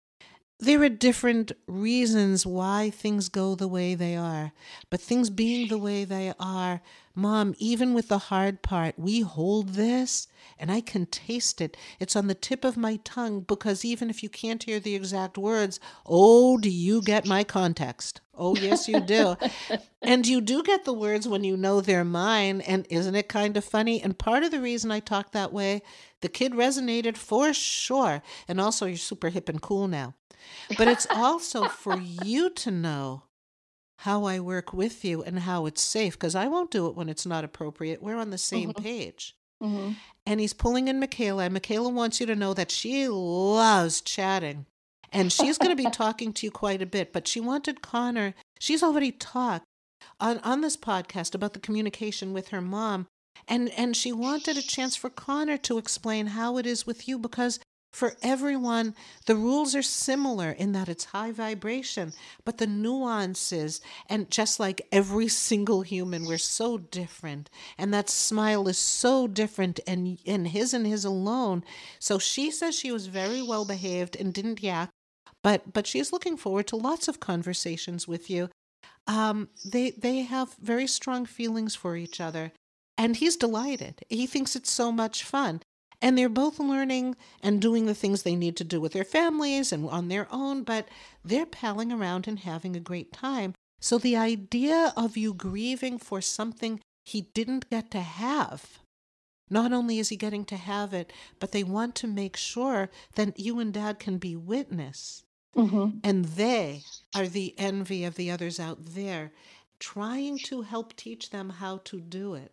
there 0.61 0.81
are 0.85 0.89
different 0.89 1.51
reasons 1.67 2.47
why 2.47 2.91
things 2.91 3.29
go 3.29 3.57
the 3.57 3.67
way 3.67 3.97
they 3.97 4.15
are. 4.15 4.53
But 4.91 5.01
things 5.01 5.31
being 5.31 5.67
the 5.67 5.79
way 5.79 6.05
they 6.05 6.33
are, 6.39 6.83
Mom, 7.19 7.55
even 7.57 7.95
with 7.95 8.09
the 8.09 8.19
hard 8.19 8.61
part, 8.61 8.99
we 8.99 9.21
hold 9.23 9.71
this 9.71 10.29
and 10.59 10.71
I 10.71 10.83
can 10.83 11.07
taste 11.07 11.63
it. 11.63 11.75
It's 11.99 12.15
on 12.15 12.27
the 12.27 12.35
tip 12.35 12.63
of 12.63 12.77
my 12.77 13.01
tongue 13.05 13.41
because 13.41 13.87
even 13.87 14.11
if 14.11 14.23
you 14.23 14.29
can't 14.29 14.63
hear 14.63 14.79
the 14.79 14.95
exact 14.95 15.39
words, 15.39 15.81
oh, 16.05 16.59
do 16.59 16.69
you 16.69 17.01
get 17.01 17.27
my 17.27 17.43
context? 17.43 18.21
Oh, 18.35 18.55
yes, 18.55 18.87
you 18.87 19.01
do. 19.01 19.37
and 20.03 20.27
you 20.27 20.43
do 20.43 20.63
get 20.63 20.85
the 20.85 20.93
words 20.93 21.27
when 21.27 21.43
you 21.43 21.57
know 21.57 21.81
they're 21.81 22.05
mine. 22.05 22.61
And 22.61 22.87
isn't 22.91 23.15
it 23.15 23.31
kind 23.31 23.57
of 23.57 23.65
funny? 23.65 24.03
And 24.03 24.19
part 24.19 24.43
of 24.43 24.51
the 24.51 24.61
reason 24.61 24.91
I 24.91 25.01
talk 25.01 25.33
that 25.33 25.55
way, 25.55 25.81
the 26.21 26.29
kid 26.29 26.53
resonated 26.53 27.17
for 27.17 27.55
sure. 27.55 28.23
And 28.47 28.61
also, 28.61 28.85
you're 28.85 28.99
super 28.99 29.31
hip 29.31 29.49
and 29.49 29.63
cool 29.63 29.89
now. 29.89 30.13
But 30.77 30.89
it's 30.89 31.07
also 31.11 31.67
for 31.69 31.99
you 31.99 32.51
to 32.51 32.71
know 32.71 33.23
how 33.99 34.25
I 34.25 34.41
work 34.41 34.73
with 34.73 35.05
you 35.05 35.23
and 35.23 35.41
how 35.41 35.67
it's 35.67 35.83
safe 35.83 36.15
because 36.15 36.35
I 36.35 36.49
won't 36.49 36.71
do 36.71 36.87
it 36.87 36.95
when 36.95 37.09
it's 37.09 37.27
not 37.27 37.45
appropriate. 37.45 38.03
We're 38.03 38.17
on 38.17 38.31
the 38.31 38.39
same 38.39 38.71
mm-hmm. 38.71 38.83
page. 38.83 39.35
Mm-hmm. 39.63 39.93
And 40.27 40.41
he's 40.41 40.53
pulling 40.53 40.89
in 40.89 41.01
Michaela, 41.01 41.45
and 41.45 41.55
Michaela 41.55 41.89
wants 41.89 42.21
you 42.21 42.27
to 42.27 42.37
know 42.37 42.53
that 42.53 42.71
she 42.71 43.09
loves 43.09 44.01
chatting. 44.01 44.67
And 45.13 45.33
she's 45.33 45.57
going 45.57 45.75
to 45.75 45.83
be 45.83 45.91
talking 45.93 46.33
to 46.35 46.47
you 46.47 46.51
quite 46.51 46.83
a 46.83 46.87
bit, 46.87 47.13
but 47.13 47.27
she 47.27 47.41
wanted 47.41 47.81
Conor, 47.81 48.35
she's 48.59 48.83
already 48.83 49.13
talked 49.13 49.65
on, 50.21 50.39
on 50.41 50.61
this 50.61 50.77
podcast 50.77 51.35
about 51.35 51.53
the 51.53 51.61
communication 51.61 52.33
with 52.33 52.49
her 52.49 52.61
mom. 52.61 53.07
And, 53.49 53.71
and 53.71 53.97
she 53.97 54.13
wanted 54.13 54.57
a 54.57 54.63
chance 54.63 54.97
for 54.97 55.09
Conor 55.09 55.57
to 55.59 55.79
explain 55.79 56.29
how 56.29 56.59
it 56.59 56.67
is 56.67 56.87
with 56.87 57.07
you 57.07 57.19
because 57.19 57.61
for 57.97 58.15
everyone, 58.21 58.95
the 59.25 59.35
rules 59.35 59.75
are 59.75 59.81
similar 59.81 60.51
in 60.51 60.73
that 60.73 60.87
it's 60.87 61.07
high 61.07 61.33
vibration, 61.33 62.13
but 62.45 62.59
the 62.59 62.67
nuances, 62.67 63.81
and 64.07 64.31
just 64.31 64.61
like 64.61 64.87
every 64.93 65.29
single 65.49 65.81
human, 65.81 66.27
we're 66.27 66.37
so 66.37 66.77
different. 66.77 67.49
And 67.79 67.95
that 67.95 68.11
smile 68.11 68.69
is 68.69 68.77
so 68.77 69.27
different, 69.27 69.81
and, 69.87 70.19
and 70.27 70.49
his 70.49 70.75
and 70.75 70.87
his 70.87 71.07
alone. 71.07 71.65
So 71.99 72.19
she 72.19 72.51
says 72.51 72.79
she 72.79 72.93
was 72.93 73.07
very 73.07 73.41
well 73.41 73.65
behaved 73.65 74.15
and 74.15 74.35
didn't 74.35 74.63
yak, 74.63 74.91
but, 75.43 75.73
but 75.73 75.87
she's 75.87 76.13
looking 76.13 76.37
forward 76.37 76.67
to 76.67 76.77
lots 76.77 77.09
of 77.09 77.19
conversations 77.19 78.07
with 78.07 78.29
you. 78.29 78.51
Um, 79.07 79.49
they, 79.65 79.93
they 79.93 80.21
have 80.21 80.55
very 80.61 80.87
strong 80.87 81.25
feelings 81.25 81.75
for 81.75 81.97
each 81.97 82.21
other. 82.21 82.53
And 82.99 83.17
he's 83.17 83.37
delighted. 83.37 84.03
He 84.11 84.27
thinks 84.27 84.55
it's 84.55 84.71
so 84.71 84.93
much 84.93 85.25
fun 85.25 85.63
and 86.03 86.17
they're 86.17 86.29
both 86.29 86.59
learning 86.59 87.17
and 87.43 87.61
doing 87.61 87.87
the 87.87 87.95
things 87.95 88.23
they 88.23 88.37
need 88.37 88.57
to 88.57 88.65
do 88.65 88.81
with 88.81 88.93
their 88.93 89.05
families 89.05 89.73
and 89.73 89.89
on 89.89 90.09
their 90.09 90.29
own, 90.31 90.63
but 90.63 90.89
they're 91.25 91.47
palling 91.47 91.93
around 91.93 92.29
and 92.29 92.41
having 92.41 92.77
a 92.77 92.81
great 92.81 93.13
time. 93.13 93.55
So 93.81 93.99
the 93.99 94.17
idea 94.17 94.93
of 94.97 95.17
you 95.17 95.35
grieving 95.35 95.99
for 95.99 96.21
something 96.21 96.81
he 97.05 97.23
didn't 97.35 97.71
get 97.71 97.91
to 97.93 98.01
have, 98.01 98.79
not 99.49 99.73
only 99.73 99.99
is 99.99 100.09
he 100.09 100.17
getting 100.17 100.45
to 100.47 100.57
have 100.57 100.93
it, 100.93 101.13
but 101.39 101.53
they 101.53 101.63
want 101.63 101.95
to 101.97 102.07
make 102.07 102.37
sure 102.37 102.91
that 103.15 103.39
you 103.39 103.61
and 103.61 103.73
dad 103.73 103.99
can 103.99 104.19
be 104.19 104.35
witness. 104.35 105.23
Mm-hmm. 105.57 105.99
And 106.05 106.25
they 106.25 106.83
are 107.15 107.27
the 107.27 107.55
envy 107.57 108.05
of 108.05 108.17
the 108.17 108.31
others 108.31 108.61
out 108.61 108.79
there, 108.81 109.33
trying 109.79 110.39
to 110.39 110.63
help 110.63 110.97
teach 110.97 111.31
them 111.31 111.51
how 111.51 111.79
to 111.85 112.01
do 112.01 112.35
it. 112.35 112.53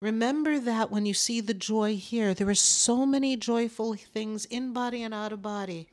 Remember 0.00 0.60
that 0.60 0.90
when 0.90 1.06
you 1.06 1.14
see 1.14 1.40
the 1.40 1.54
joy 1.54 1.96
here, 1.96 2.32
there 2.32 2.48
are 2.48 2.54
so 2.54 3.04
many 3.04 3.36
joyful 3.36 3.94
things 3.94 4.44
in 4.44 4.72
body 4.72 5.02
and 5.02 5.12
out 5.12 5.32
of 5.32 5.42
body, 5.42 5.88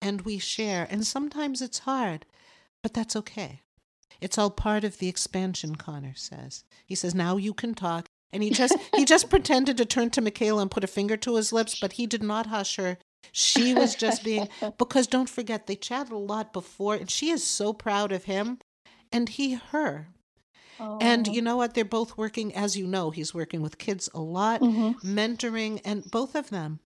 and 0.00 0.22
we 0.22 0.38
share. 0.38 0.86
And 0.90 1.06
sometimes 1.06 1.62
it's 1.62 1.80
hard, 1.80 2.26
but 2.82 2.92
that's 2.92 3.16
okay. 3.16 3.62
It's 4.20 4.36
all 4.38 4.50
part 4.50 4.84
of 4.84 4.98
the 4.98 5.08
expansion, 5.08 5.76
Conor 5.76 6.14
says. 6.14 6.64
He 6.84 6.94
says, 6.94 7.14
now 7.14 7.36
you 7.36 7.54
can 7.54 7.74
talk. 7.74 8.06
And 8.32 8.42
he 8.42 8.50
just 8.50 8.76
he 8.94 9.04
just 9.04 9.30
pretended 9.30 9.76
to 9.78 9.84
turn 9.84 10.10
to 10.10 10.20
Michaela 10.20 10.62
and 10.62 10.70
put 10.70 10.84
a 10.84 10.88
finger 10.88 11.16
to 11.18 11.36
his 11.36 11.52
lips, 11.52 11.78
but 11.80 11.92
he 11.92 12.06
did 12.06 12.22
not 12.22 12.46
hush 12.46 12.76
her. 12.76 12.98
She 13.32 13.72
was 13.72 13.94
just 13.94 14.24
being 14.24 14.48
because 14.78 15.06
don't 15.06 15.28
forget 15.30 15.66
they 15.66 15.76
chatted 15.76 16.12
a 16.12 16.18
lot 16.18 16.52
before, 16.52 16.94
and 16.94 17.10
she 17.10 17.30
is 17.30 17.44
so 17.44 17.72
proud 17.72 18.12
of 18.12 18.24
him 18.24 18.58
and 19.12 19.28
he 19.28 19.54
her. 19.54 20.08
And 20.78 21.28
oh. 21.28 21.32
you 21.32 21.42
know 21.42 21.56
what? 21.56 21.74
They're 21.74 21.84
both 21.84 22.16
working, 22.18 22.54
as 22.54 22.76
you 22.76 22.86
know, 22.86 23.10
he's 23.10 23.34
working 23.34 23.62
with 23.62 23.78
kids 23.78 24.08
a 24.14 24.20
lot, 24.20 24.60
mm-hmm. 24.60 25.18
mentoring, 25.18 25.80
and 25.84 26.10
both 26.10 26.34
of 26.34 26.50
them 26.50 26.80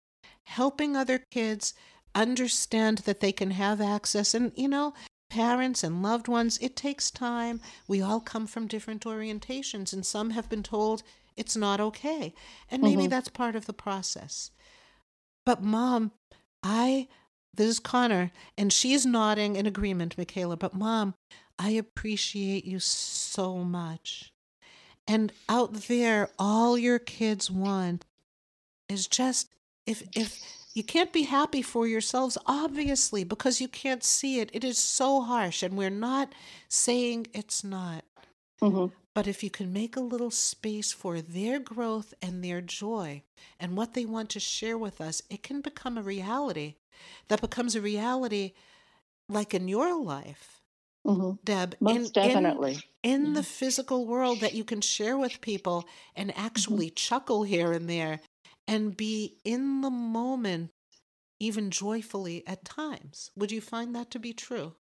helping 0.44 0.96
other 0.96 1.20
kids 1.30 1.74
understand 2.14 2.98
that 2.98 3.20
they 3.20 3.32
can 3.32 3.50
have 3.50 3.80
access. 3.80 4.34
And, 4.34 4.52
you 4.56 4.68
know, 4.68 4.94
parents 5.28 5.82
and 5.82 6.02
loved 6.02 6.28
ones, 6.28 6.58
it 6.62 6.76
takes 6.76 7.10
time. 7.10 7.60
We 7.88 8.00
all 8.00 8.20
come 8.20 8.46
from 8.46 8.68
different 8.68 9.04
orientations, 9.04 9.92
and 9.92 10.06
some 10.06 10.30
have 10.30 10.48
been 10.48 10.62
told 10.62 11.02
it's 11.36 11.56
not 11.56 11.80
okay. 11.80 12.32
And 12.70 12.82
maybe 12.82 13.02
mm-hmm. 13.02 13.10
that's 13.10 13.28
part 13.28 13.56
of 13.56 13.66
the 13.66 13.72
process. 13.72 14.50
But, 15.44 15.62
mom, 15.62 16.12
I, 16.62 17.08
this 17.54 17.68
is 17.68 17.78
Conor, 17.78 18.32
and 18.56 18.72
she's 18.72 19.04
nodding 19.04 19.56
in 19.56 19.66
agreement, 19.66 20.16
Michaela, 20.16 20.56
but 20.56 20.74
mom, 20.74 21.14
I 21.58 21.70
appreciate 21.70 22.64
you 22.64 22.78
so 22.80 23.58
much. 23.58 24.32
And 25.08 25.32
out 25.48 25.74
there, 25.74 26.30
all 26.38 26.76
your 26.76 26.98
kids 26.98 27.50
want 27.50 28.04
is 28.88 29.06
just 29.06 29.48
if 29.86 30.02
if 30.14 30.42
you 30.74 30.82
can't 30.82 31.12
be 31.12 31.22
happy 31.22 31.62
for 31.62 31.86
yourselves, 31.86 32.36
obviously, 32.44 33.24
because 33.24 33.60
you 33.60 33.68
can't 33.68 34.04
see 34.04 34.40
it. 34.40 34.50
It 34.52 34.64
is 34.64 34.78
so 34.78 35.22
harsh, 35.22 35.62
and 35.62 35.76
we're 35.76 35.90
not 35.90 36.34
saying 36.68 37.28
it's 37.32 37.64
not. 37.64 38.04
Mm-hmm. 38.60 38.92
But 39.14 39.26
if 39.26 39.42
you 39.42 39.48
can 39.48 39.72
make 39.72 39.96
a 39.96 40.00
little 40.00 40.30
space 40.30 40.92
for 40.92 41.22
their 41.22 41.58
growth 41.58 42.12
and 42.20 42.44
their 42.44 42.60
joy 42.60 43.22
and 43.58 43.74
what 43.74 43.94
they 43.94 44.04
want 44.04 44.28
to 44.30 44.40
share 44.40 44.76
with 44.76 45.00
us, 45.00 45.22
it 45.30 45.42
can 45.42 45.62
become 45.62 45.96
a 45.96 46.02
reality 46.02 46.74
that 47.28 47.40
becomes 47.40 47.74
a 47.74 47.80
reality 47.80 48.52
like 49.28 49.54
in 49.54 49.68
your 49.68 49.98
life 49.98 50.55
mm-hmm. 51.06 51.30
Deb. 51.44 51.76
Most 51.80 52.16
in, 52.16 52.24
definitely. 52.24 52.78
In, 53.02 53.26
in 53.26 53.32
the 53.34 53.42
physical 53.42 54.06
world 54.06 54.40
that 54.40 54.54
you 54.54 54.64
can 54.64 54.80
share 54.80 55.16
with 55.16 55.40
people 55.40 55.86
and 56.14 56.30
mm-hmm. 56.30 56.44
actually 56.44 56.86
mm-hmm. 56.86 56.94
chuckle 56.94 57.42
here 57.44 57.72
and 57.72 57.88
there 57.88 58.20
and 58.68 58.96
be 58.96 59.38
in 59.44 59.80
the 59.80 59.90
moment, 59.90 60.70
even 61.38 61.70
joyfully 61.70 62.42
at 62.46 62.64
times. 62.64 63.30
Would 63.36 63.52
you 63.52 63.60
find 63.60 63.94
that 63.94 64.10
to 64.12 64.18
be 64.18 64.32
true? 64.32 64.74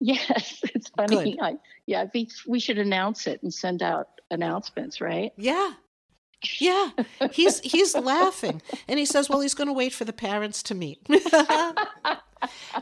Yes, 0.00 0.60
it's 0.74 0.88
funny. 0.90 1.38
I, 1.40 1.56
yeah, 1.86 2.06
we, 2.12 2.28
we 2.46 2.60
should 2.60 2.78
announce 2.78 3.26
it 3.26 3.42
and 3.42 3.52
send 3.52 3.82
out 3.82 4.08
announcements, 4.30 5.00
right? 5.00 5.32
Yeah, 5.36 5.72
yeah, 6.60 6.90
he's 7.32 7.60
he's 7.60 7.94
laughing, 7.94 8.60
and 8.88 8.98
he 8.98 9.06
says, 9.06 9.28
"Well, 9.28 9.40
he's 9.40 9.54
going 9.54 9.68
to 9.68 9.72
wait 9.72 9.92
for 9.92 10.04
the 10.04 10.12
parents 10.12 10.62
to 10.64 10.74
meet." 10.74 11.00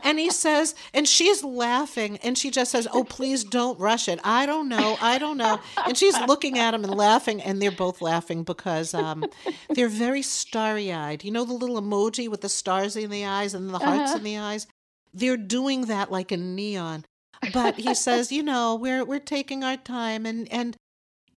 and 0.03 0.19
he 0.19 0.29
says, 0.29 0.75
and 0.93 1.07
she's 1.07 1.43
laughing, 1.43 2.17
and 2.17 2.37
she 2.37 2.51
just 2.51 2.71
says, 2.71 2.87
"Oh, 2.91 3.03
please 3.03 3.43
don't 3.43 3.79
rush 3.79 4.07
it. 4.07 4.19
I 4.23 4.45
don't 4.45 4.69
know, 4.69 4.97
I 5.01 5.17
don't 5.17 5.37
know." 5.37 5.59
And 5.85 5.97
she's 5.97 6.19
looking 6.21 6.57
at 6.57 6.73
him 6.73 6.83
and 6.83 6.93
laughing, 6.93 7.41
and 7.41 7.61
they're 7.61 7.71
both 7.71 8.01
laughing 8.01 8.43
because 8.43 8.93
um, 8.93 9.25
they're 9.69 9.89
very 9.89 10.21
starry-eyed. 10.21 11.23
You 11.23 11.31
know 11.31 11.45
the 11.45 11.53
little 11.53 11.81
emoji 11.81 12.29
with 12.29 12.41
the 12.41 12.49
stars 12.49 12.95
in 12.95 13.09
the 13.09 13.25
eyes 13.25 13.53
and 13.53 13.69
the 13.69 13.79
hearts 13.79 14.11
uh-huh. 14.11 14.17
in 14.17 14.23
the 14.23 14.37
eyes. 14.37 14.67
They're 15.13 15.37
doing 15.37 15.85
that 15.85 16.11
like 16.11 16.31
a 16.31 16.37
neon. 16.37 17.05
But 17.53 17.75
he 17.75 17.93
says, 17.93 18.31
you 18.31 18.43
know, 18.43 18.75
we're 18.75 19.05
we're 19.05 19.19
taking 19.19 19.63
our 19.63 19.77
time, 19.77 20.25
and 20.25 20.51
and 20.51 20.75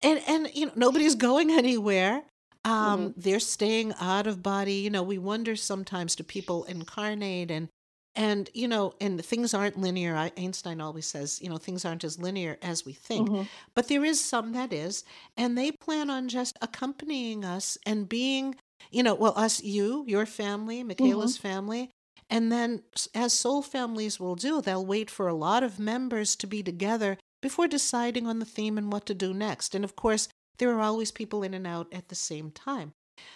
and 0.01 0.21
and 0.27 0.49
you 0.53 0.67
know 0.67 0.73
nobody's 0.75 1.15
going 1.15 1.51
anywhere 1.51 2.23
um, 2.63 2.99
mm-hmm. 3.09 3.19
they're 3.19 3.39
staying 3.39 3.93
out 3.99 4.27
of 4.27 4.43
body 4.43 4.75
you 4.75 4.89
know 4.89 5.03
we 5.03 5.17
wonder 5.17 5.55
sometimes 5.55 6.15
do 6.15 6.23
people 6.23 6.63
incarnate 6.65 7.51
and 7.51 7.69
and 8.15 8.49
you 8.53 8.67
know 8.67 8.93
and 9.01 9.23
things 9.23 9.53
aren't 9.53 9.79
linear 9.79 10.15
I, 10.15 10.31
einstein 10.37 10.81
always 10.81 11.05
says 11.05 11.39
you 11.41 11.49
know 11.49 11.57
things 11.57 11.85
aren't 11.85 12.03
as 12.03 12.19
linear 12.19 12.57
as 12.61 12.85
we 12.85 12.93
think 12.93 13.29
mm-hmm. 13.29 13.43
but 13.73 13.87
there 13.87 14.05
is 14.05 14.19
some 14.21 14.53
that 14.53 14.71
is 14.73 15.03
and 15.37 15.57
they 15.57 15.71
plan 15.71 16.09
on 16.09 16.27
just 16.27 16.57
accompanying 16.61 17.43
us 17.43 17.77
and 17.85 18.07
being 18.07 18.55
you 18.91 19.03
know 19.03 19.15
well 19.15 19.33
us 19.37 19.61
you 19.63 20.03
your 20.07 20.25
family 20.25 20.83
michaela's 20.83 21.37
mm-hmm. 21.37 21.47
family 21.47 21.91
and 22.29 22.51
then 22.51 22.81
as 23.13 23.33
soul 23.33 23.61
families 23.61 24.19
will 24.19 24.35
do 24.35 24.61
they'll 24.61 24.85
wait 24.85 25.09
for 25.09 25.27
a 25.27 25.33
lot 25.33 25.63
of 25.63 25.79
members 25.79 26.35
to 26.35 26.47
be 26.47 26.63
together 26.63 27.17
before 27.45 27.67
deciding 27.67 28.25
on 28.25 28.39
the 28.39 28.45
theme 28.45 28.75
and 28.75 28.91
what 28.91 29.05
to 29.05 29.13
do 29.13 29.31
next. 29.31 29.75
And 29.75 29.85
of 29.85 29.95
course, 29.95 30.27
there 30.57 30.71
are 30.71 30.81
always 30.81 31.11
people 31.11 31.43
in 31.43 31.53
and 31.53 31.67
out 31.67 31.85
at 31.93 32.09
the 32.09 32.15
same 32.15 32.49
time. 32.49 32.93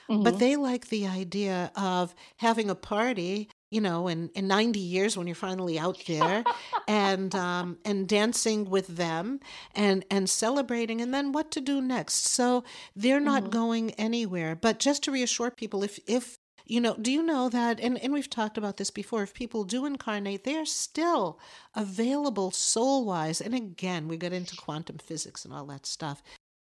Mm-hmm. 0.09 0.23
But 0.23 0.39
they 0.39 0.55
like 0.55 0.89
the 0.89 1.05
idea 1.05 1.71
of 1.75 2.15
having 2.37 2.71
a 2.71 2.75
party, 2.75 3.49
you 3.71 3.81
know, 3.81 4.07
in, 4.07 4.29
in 4.33 4.47
90 4.47 4.79
years 4.79 5.15
when 5.15 5.27
you're 5.27 5.35
finally 5.35 5.77
out 5.77 6.01
there 6.07 6.43
and 6.87 7.33
um, 7.35 7.77
and 7.85 8.07
dancing 8.07 8.69
with 8.69 8.87
them 8.87 9.39
and 9.75 10.05
and 10.09 10.29
celebrating 10.29 11.01
and 11.01 11.13
then 11.13 11.31
what 11.31 11.51
to 11.51 11.61
do 11.61 11.81
next. 11.81 12.25
So 12.27 12.63
they're 12.95 13.19
not 13.19 13.43
mm-hmm. 13.43 13.51
going 13.51 13.91
anywhere. 13.91 14.55
But 14.55 14.79
just 14.79 15.03
to 15.03 15.11
reassure 15.11 15.51
people, 15.51 15.83
if 15.83 15.99
if 16.07 16.39
you 16.65 16.79
know, 16.79 16.95
do 17.01 17.11
you 17.11 17.23
know 17.23 17.49
that, 17.49 17.79
and, 17.79 17.97
and 17.97 18.13
we've 18.13 18.29
talked 18.29 18.55
about 18.55 18.77
this 18.77 18.91
before, 18.91 19.23
if 19.23 19.33
people 19.33 19.63
do 19.63 19.87
incarnate, 19.87 20.43
they 20.43 20.55
are 20.55 20.65
still 20.65 21.39
available 21.73 22.51
soul 22.51 23.05
wise. 23.05 23.41
And 23.41 23.55
again, 23.55 24.07
we 24.07 24.17
get 24.17 24.33
into 24.33 24.55
quantum 24.55 24.99
physics 24.99 25.43
and 25.43 25.51
all 25.53 25.65
that 25.65 25.87
stuff. 25.87 26.21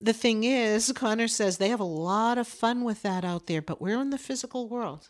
The 0.01 0.11
thing 0.11 0.43
is, 0.43 0.91
Connor 0.95 1.27
says 1.27 1.57
they 1.57 1.69
have 1.69 1.79
a 1.79 1.83
lot 1.83 2.39
of 2.39 2.47
fun 2.47 2.83
with 2.83 3.03
that 3.03 3.23
out 3.23 3.45
there, 3.45 3.61
but 3.61 3.79
we're 3.79 4.01
in 4.01 4.09
the 4.09 4.17
physical 4.17 4.67
world 4.67 5.09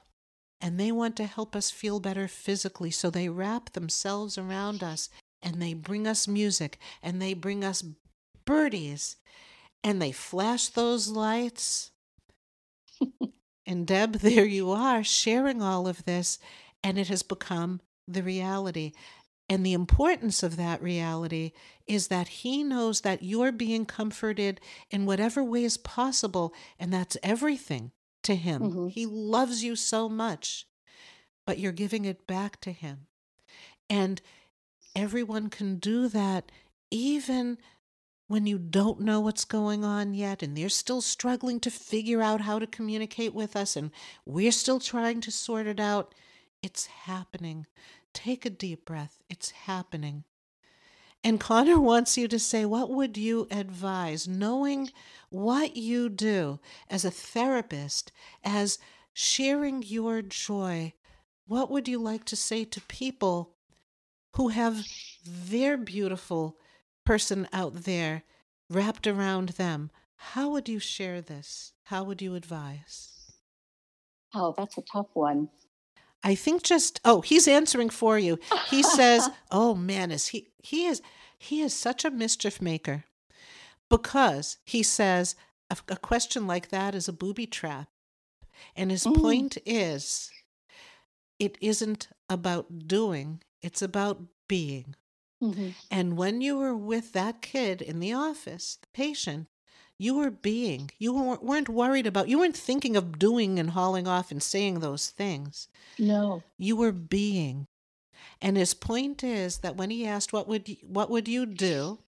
and 0.64 0.80
they 0.80 0.92
want 0.92 1.16
to 1.18 1.26
help 1.26 1.56
us 1.56 1.70
feel 1.70 2.00
better 2.00 2.28
physically. 2.28 2.90
So 2.90 3.12
they 3.12 3.30
wrap 3.30 3.74
themselves 3.74 4.38
around 4.38 4.82
us 4.82 5.10
and 5.44 5.62
they 5.62 5.76
bring 5.76 6.08
us 6.08 6.28
music 6.28 6.80
and 7.04 7.22
they 7.22 7.36
bring 7.36 7.64
us 7.64 7.84
birdies 8.46 9.18
and 9.84 10.02
they 10.02 10.12
flash 10.12 10.70
those 10.70 11.10
lights 11.10 11.92
and 13.66 13.88
Deb, 13.88 14.14
there 14.20 14.46
you 14.46 14.72
are 14.72 15.04
sharing 15.04 15.62
all 15.62 15.88
of 15.88 16.06
this, 16.06 16.40
and 16.84 16.98
it 16.98 17.08
has 17.08 17.24
become 17.24 17.82
the 18.08 18.24
reality. 18.24 18.92
And 19.50 19.66
the 19.66 19.74
importance 19.74 20.42
of 20.42 20.56
that 20.56 20.82
reality 20.82 21.52
is 21.86 22.08
that 22.08 22.28
he 22.28 22.64
knows 22.64 23.02
that 23.02 23.24
you're 23.24 23.52
being 23.52 23.86
comforted 23.86 24.62
in 24.90 25.06
whatever 25.06 25.44
way 25.44 25.64
is 25.64 25.78
possible, 25.78 26.54
and 26.80 26.94
that's 26.94 27.18
everything 27.22 27.92
to 28.24 28.36
him. 28.36 28.62
Mm-hmm. 28.62 28.88
He 28.88 29.06
loves 29.06 29.64
you 29.64 29.76
so 29.76 30.10
much, 30.10 30.68
but 31.46 31.60
you're 31.60 31.72
giving 31.72 32.06
it 32.06 32.28
back 32.28 32.60
to 32.62 32.72
him. 32.72 33.08
And 33.90 34.22
everyone 34.96 35.50
can 35.50 35.78
do 35.78 36.08
that 36.10 36.52
even 36.92 37.58
when 38.28 38.46
you 38.48 38.58
don't 38.58 39.02
know 39.02 39.20
what's 39.20 39.46
going 39.46 39.84
on 39.84 40.14
yet 40.14 40.42
and 40.42 40.56
they're 40.56 40.70
still 40.70 41.02
struggling 41.02 41.60
to 41.60 41.70
figure 41.70 42.22
out 42.22 42.42
how 42.42 42.58
to 42.58 42.66
communicate 42.66 43.34
with 43.34 43.56
us 43.56 43.76
and 43.76 43.92
we're 44.26 44.52
still 44.52 44.80
trying 44.80 45.22
to 45.22 45.32
sort 45.32 45.68
it 45.68 45.80
out, 45.80 46.16
It's 46.62 46.86
happening. 46.86 47.68
Take 48.14 48.46
a 48.46 48.50
deep 48.50 48.86
breath. 48.86 49.22
It's 49.30 49.52
happening. 49.52 50.24
And 51.24 51.40
Conor 51.40 51.80
wants 51.80 52.18
you 52.18 52.28
to 52.28 52.38
say, 52.38 52.66
what 52.66 52.90
would 52.90 53.18
you 53.18 53.48
advise, 53.50 54.28
knowing 54.28 54.92
what 55.30 55.78
you 55.78 56.10
do 56.10 56.60
as 56.90 57.06
a 57.06 57.12
therapist, 57.12 58.12
as 58.44 58.78
sharing 59.14 59.84
your 59.84 60.22
joy? 60.22 60.94
What 61.48 61.72
would 61.72 61.88
you 61.88 61.98
like 62.00 62.26
to 62.26 62.36
say 62.36 62.66
to 62.66 62.82
people 62.82 63.56
who 64.36 64.50
have 64.50 64.86
their 65.26 65.78
beautiful 65.78 66.58
person 67.06 67.48
out 67.54 67.84
there 67.84 68.24
wrapped 68.70 69.08
around 69.08 69.50
them? 69.50 69.92
How 70.16 70.50
would 70.50 70.68
you 70.68 70.80
share 70.80 71.22
this? 71.22 71.72
How 71.84 72.04
would 72.04 72.22
you 72.22 72.36
advise? 72.36 73.32
Oh, 74.34 74.54
that's 74.58 74.78
a 74.78 74.82
tough 74.82 75.08
one. 75.14 75.50
I 76.24 76.36
think 76.36 76.64
just 76.64 77.00
oh, 77.04 77.22
he's 77.22 77.48
answering 77.48 77.90
for 77.90 78.18
you. 78.18 78.40
He 78.70 78.84
says, 78.98 79.30
"Oh 79.52 79.76
man, 79.76 80.12
is 80.12 80.28
he 80.28 80.48
he 80.64 80.86
is 80.86 81.02
he 81.38 81.62
is 81.62 81.74
such 81.74 82.06
a 82.06 82.12
mischief 82.12 82.62
maker." 82.62 83.06
Because 83.90 84.58
he 84.66 84.82
says 84.82 85.36
a, 85.70 85.94
a 85.94 85.98
question 85.98 86.48
like 86.48 86.70
that 86.70 86.96
is 86.96 87.08
a 87.08 87.14
booby 87.14 87.46
trap. 87.46 87.90
And 88.76 88.92
his 88.92 89.04
mm. 89.04 89.16
point 89.16 89.58
is 89.66 90.32
it 91.40 91.58
isn't 91.62 92.08
about 92.30 92.88
doing, 92.88 93.42
it's 93.62 93.82
about 93.82 94.22
being. 94.48 94.96
Mm-hmm. 95.42 95.70
And 95.92 96.18
when 96.18 96.42
you 96.42 96.58
were 96.58 96.76
with 96.76 97.12
that 97.14 97.42
kid 97.42 97.82
in 97.82 98.00
the 98.00 98.14
office, 98.14 98.78
the 98.82 98.88
patient, 98.94 99.48
you 100.00 100.16
were 100.16 100.32
being. 100.32 100.92
You 100.98 101.14
weren't 101.14 101.70
worried 101.70 102.08
about, 102.08 102.28
you 102.28 102.40
weren't 102.40 102.58
thinking 102.58 102.96
of 102.96 103.20
doing 103.20 103.60
and 103.60 103.72
hauling 103.72 104.08
off 104.08 104.32
and 104.32 104.42
saying 104.42 104.80
those 104.80 105.10
things. 105.10 105.68
No. 106.00 106.44
You 106.58 106.76
were 106.76 106.92
being. 106.92 107.68
And 108.42 108.58
his 108.58 108.74
point 108.74 109.24
is 109.24 109.60
that 109.60 109.78
when 109.78 109.90
he 109.90 110.06
asked, 110.06 110.34
what 110.34 110.48
would 110.48 110.68
you, 110.68 110.78
what 110.82 111.10
would 111.10 111.28
you 111.28 111.46
do? 111.46 112.00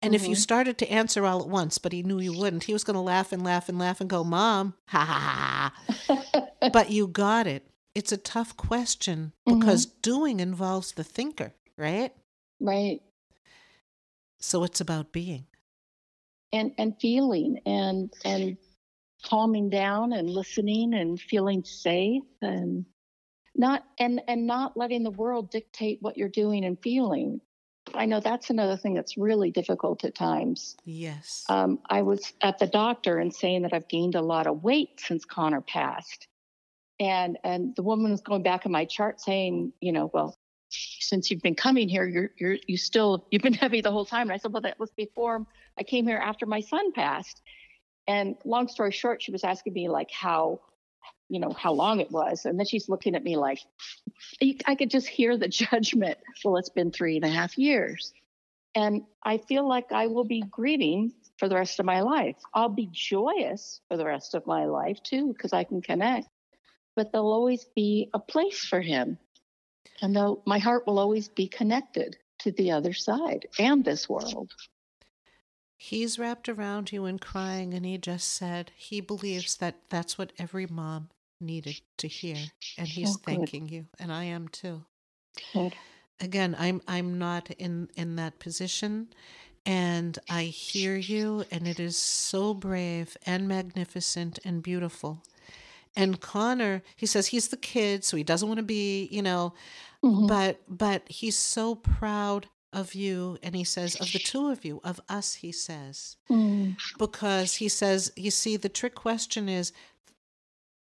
And 0.00 0.10
mm-hmm. 0.10 0.14
if 0.14 0.22
you 0.22 0.34
mm-hmm. 0.34 0.40
started 0.40 0.78
to 0.78 0.90
answer 0.90 1.24
all 1.24 1.42
at 1.42 1.48
once, 1.48 1.78
but 1.78 1.92
he 1.92 2.02
knew 2.02 2.20
you 2.20 2.36
wouldn't, 2.36 2.64
he 2.64 2.72
was 2.72 2.84
going 2.84 2.94
to 2.94 3.00
laugh 3.00 3.32
and 3.32 3.42
laugh 3.44 3.68
and 3.68 3.78
laugh 3.78 4.00
and 4.00 4.08
go, 4.08 4.24
Mom, 4.24 4.74
ha 4.88 5.04
ha 5.04 5.72
ha. 6.08 6.48
but 6.72 6.90
you 6.90 7.06
got 7.06 7.46
it. 7.46 7.68
It's 7.94 8.12
a 8.12 8.18
tough 8.18 8.56
question 8.56 9.32
because 9.46 9.86
mm-hmm. 9.86 9.98
doing 10.02 10.40
involves 10.40 10.92
the 10.92 11.04
thinker, 11.04 11.54
right? 11.78 12.12
Right. 12.60 13.00
So 14.38 14.64
it's 14.64 14.80
about 14.80 15.12
being 15.12 15.46
and 16.56 16.72
and 16.78 16.94
feeling 17.00 17.60
and 17.66 18.12
and 18.24 18.56
calming 19.24 19.70
down 19.70 20.12
and 20.12 20.28
listening 20.28 20.94
and 20.94 21.20
feeling 21.20 21.64
safe 21.64 22.22
and 22.42 22.84
not 23.54 23.84
and 23.98 24.20
and 24.28 24.46
not 24.46 24.76
letting 24.76 25.02
the 25.02 25.10
world 25.10 25.50
dictate 25.50 25.98
what 26.00 26.16
you're 26.16 26.28
doing 26.28 26.64
and 26.64 26.78
feeling. 26.82 27.40
I 27.94 28.06
know 28.06 28.18
that's 28.18 28.50
another 28.50 28.76
thing 28.76 28.94
that's 28.94 29.16
really 29.16 29.52
difficult 29.52 30.04
at 30.04 30.14
times. 30.14 30.76
Yes. 30.84 31.44
Um, 31.48 31.78
i 31.88 32.02
was 32.02 32.32
at 32.42 32.58
the 32.58 32.66
doctor 32.66 33.18
and 33.18 33.34
saying 33.34 33.62
that 33.62 33.72
i've 33.72 33.88
gained 33.88 34.14
a 34.14 34.22
lot 34.22 34.46
of 34.46 34.62
weight 34.62 34.98
since 34.98 35.24
Conor 35.24 35.60
passed. 35.60 36.26
And 36.98 37.38
and 37.44 37.76
the 37.76 37.82
woman 37.82 38.10
was 38.10 38.22
going 38.22 38.42
back 38.42 38.66
in 38.66 38.72
my 38.72 38.86
chart 38.86 39.20
saying 39.20 39.72
you 39.80 39.92
know 39.92 40.10
well 40.12 40.36
since 40.68 41.30
you've 41.30 41.42
been 41.42 41.54
coming 41.54 41.88
here, 41.88 42.06
you're 42.06 42.30
you're 42.36 42.56
you 42.66 42.76
still 42.76 43.26
you've 43.30 43.42
been 43.42 43.52
heavy 43.64 43.80
the 43.80 43.90
whole 43.90 44.04
time. 44.04 44.22
And 44.22 44.32
I 44.32 44.36
said, 44.38 44.52
well, 44.52 44.62
that 44.62 44.78
was 44.78 44.90
before 44.92 45.46
I 45.78 45.82
came 45.82 46.06
here 46.06 46.18
after 46.18 46.46
my 46.46 46.60
son 46.60 46.92
passed. 46.92 47.40
And 48.08 48.36
long 48.44 48.68
story 48.68 48.92
short, 48.92 49.22
she 49.22 49.32
was 49.32 49.44
asking 49.44 49.72
me 49.72 49.88
like 49.88 50.10
how, 50.12 50.60
you 51.28 51.40
know, 51.40 51.50
how 51.50 51.72
long 51.72 52.00
it 52.00 52.10
was, 52.10 52.44
and 52.44 52.58
then 52.58 52.66
she's 52.66 52.88
looking 52.88 53.16
at 53.16 53.24
me 53.24 53.36
like, 53.36 53.58
I 54.64 54.76
could 54.76 54.90
just 54.90 55.08
hear 55.08 55.36
the 55.36 55.48
judgment. 55.48 56.18
Well, 56.44 56.56
it's 56.56 56.68
been 56.68 56.92
three 56.92 57.16
and 57.16 57.24
a 57.24 57.28
half 57.28 57.58
years, 57.58 58.12
and 58.74 59.02
I 59.24 59.38
feel 59.38 59.68
like 59.68 59.90
I 59.90 60.06
will 60.06 60.24
be 60.24 60.42
grieving 60.42 61.12
for 61.38 61.48
the 61.48 61.56
rest 61.56 61.80
of 61.80 61.86
my 61.86 62.00
life. 62.00 62.36
I'll 62.54 62.68
be 62.68 62.88
joyous 62.92 63.80
for 63.88 63.96
the 63.96 64.06
rest 64.06 64.34
of 64.34 64.46
my 64.46 64.66
life 64.66 65.02
too, 65.02 65.32
because 65.32 65.52
I 65.52 65.64
can 65.64 65.82
connect. 65.82 66.28
But 66.94 67.12
there'll 67.12 67.32
always 67.32 67.66
be 67.74 68.08
a 68.14 68.18
place 68.18 68.64
for 68.64 68.80
him 68.80 69.18
and 70.02 70.14
though 70.14 70.42
my 70.46 70.58
heart 70.58 70.86
will 70.86 70.98
always 70.98 71.28
be 71.28 71.48
connected 71.48 72.16
to 72.38 72.52
the 72.52 72.70
other 72.70 72.92
side 72.92 73.46
and 73.58 73.84
this 73.84 74.08
world. 74.08 74.52
He's 75.78 76.18
wrapped 76.18 76.48
around 76.48 76.92
you 76.92 77.04
and 77.04 77.20
crying, 77.20 77.74
and 77.74 77.84
he 77.84 77.98
just 77.98 78.32
said 78.32 78.72
he 78.74 79.00
believes 79.00 79.56
that 79.56 79.76
that's 79.90 80.16
what 80.16 80.32
every 80.38 80.66
mom 80.66 81.10
needed 81.40 81.80
to 81.98 82.08
hear, 82.08 82.38
and 82.78 82.88
he's 82.88 83.16
oh, 83.16 83.20
thanking 83.24 83.68
you, 83.68 83.86
and 83.98 84.10
I 84.10 84.24
am 84.24 84.48
too. 84.48 84.84
Good. 85.52 85.74
Again, 86.18 86.56
I'm 86.58 86.80
I'm 86.88 87.18
not 87.18 87.50
in 87.50 87.90
in 87.94 88.16
that 88.16 88.38
position, 88.38 89.08
and 89.66 90.18
I 90.30 90.44
hear 90.44 90.96
you, 90.96 91.44
and 91.50 91.68
it 91.68 91.78
is 91.78 91.96
so 91.96 92.54
brave 92.54 93.16
and 93.26 93.46
magnificent 93.46 94.38
and 94.44 94.62
beautiful. 94.62 95.22
And 95.96 96.20
Conor, 96.20 96.82
he 96.94 97.06
says 97.06 97.28
he's 97.28 97.48
the 97.48 97.56
kid, 97.56 98.04
so 98.04 98.16
he 98.16 98.22
doesn't 98.22 98.48
want 98.48 98.58
to 98.58 98.64
be, 98.64 99.08
you 99.10 99.22
know, 99.22 99.54
mm-hmm. 100.04 100.26
but 100.26 100.60
but 100.68 101.02
he's 101.08 101.36
so 101.36 101.74
proud 101.74 102.48
of 102.72 102.94
you 102.94 103.38
and 103.42 103.56
he 103.56 103.64
says 103.64 103.94
of 103.96 104.12
the 104.12 104.18
two 104.18 104.50
of 104.50 104.64
you 104.64 104.80
of 104.84 105.00
us 105.08 105.34
he 105.34 105.50
says 105.50 106.16
mm. 106.28 106.76
because 106.98 107.54
he 107.54 107.68
says 107.68 108.12
you 108.16 108.30
see 108.30 108.56
the 108.56 108.68
trick 108.68 108.94
question 108.94 109.48
is 109.48 109.72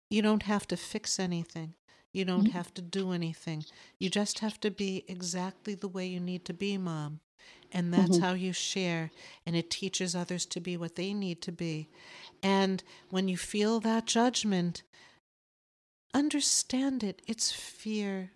you 0.10 0.22
don't 0.22 0.44
have 0.44 0.68
to 0.68 0.76
fix 0.76 1.20
anything 1.20 1.74
you 2.12 2.26
don't 2.26 2.46
mm-hmm. 2.46 2.58
have 2.58 2.74
to 2.74 2.82
do 2.82 3.14
anything 3.14 3.64
you 3.98 4.10
just 4.10 4.40
have 4.40 4.60
to 4.60 4.70
be 4.70 5.06
exactly 5.08 5.74
the 5.74 5.88
way 5.88 6.06
you 6.06 6.20
need 6.20 6.44
to 6.44 6.54
be 6.54 6.78
mom 6.78 7.22
and 7.72 7.94
that's 7.94 8.18
mm-hmm. 8.18 8.26
how 8.26 8.34
you 8.34 8.52
share 8.52 9.10
and 9.46 9.56
it 9.56 9.70
teaches 9.70 10.16
others 10.16 10.46
to 10.46 10.60
be 10.60 10.76
what 10.76 10.96
they 10.96 11.14
need 11.14 11.42
to 11.42 11.52
be 11.52 11.88
and 12.44 12.84
when 13.10 13.30
you 13.30 13.38
feel 13.38 13.80
that 13.80 14.06
judgment 14.06 14.84
understand 16.14 17.04
it 17.04 17.22
it's 17.28 17.52
fear 17.52 18.32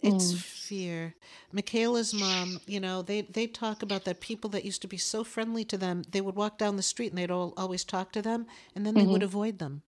it's 0.00 0.32
mm. 0.32 0.38
fear. 0.38 1.14
Michaela's 1.50 2.14
mom, 2.14 2.60
you 2.66 2.78
know, 2.78 3.02
they 3.02 3.22
they 3.22 3.46
talk 3.46 3.82
about 3.82 4.04
that 4.04 4.20
people 4.20 4.48
that 4.50 4.64
used 4.64 4.82
to 4.82 4.88
be 4.88 4.96
so 4.96 5.24
friendly 5.24 5.64
to 5.66 5.76
them, 5.76 6.02
they 6.10 6.20
would 6.20 6.36
walk 6.36 6.56
down 6.56 6.76
the 6.76 6.82
street 6.82 7.10
and 7.10 7.18
they'd 7.18 7.30
all, 7.30 7.52
always 7.56 7.84
talk 7.84 8.12
to 8.12 8.22
them, 8.22 8.46
and 8.74 8.86
then 8.86 8.94
they 8.94 9.02
mm-hmm. 9.02 9.12
would 9.12 9.22
avoid 9.22 9.58
them. 9.58 9.82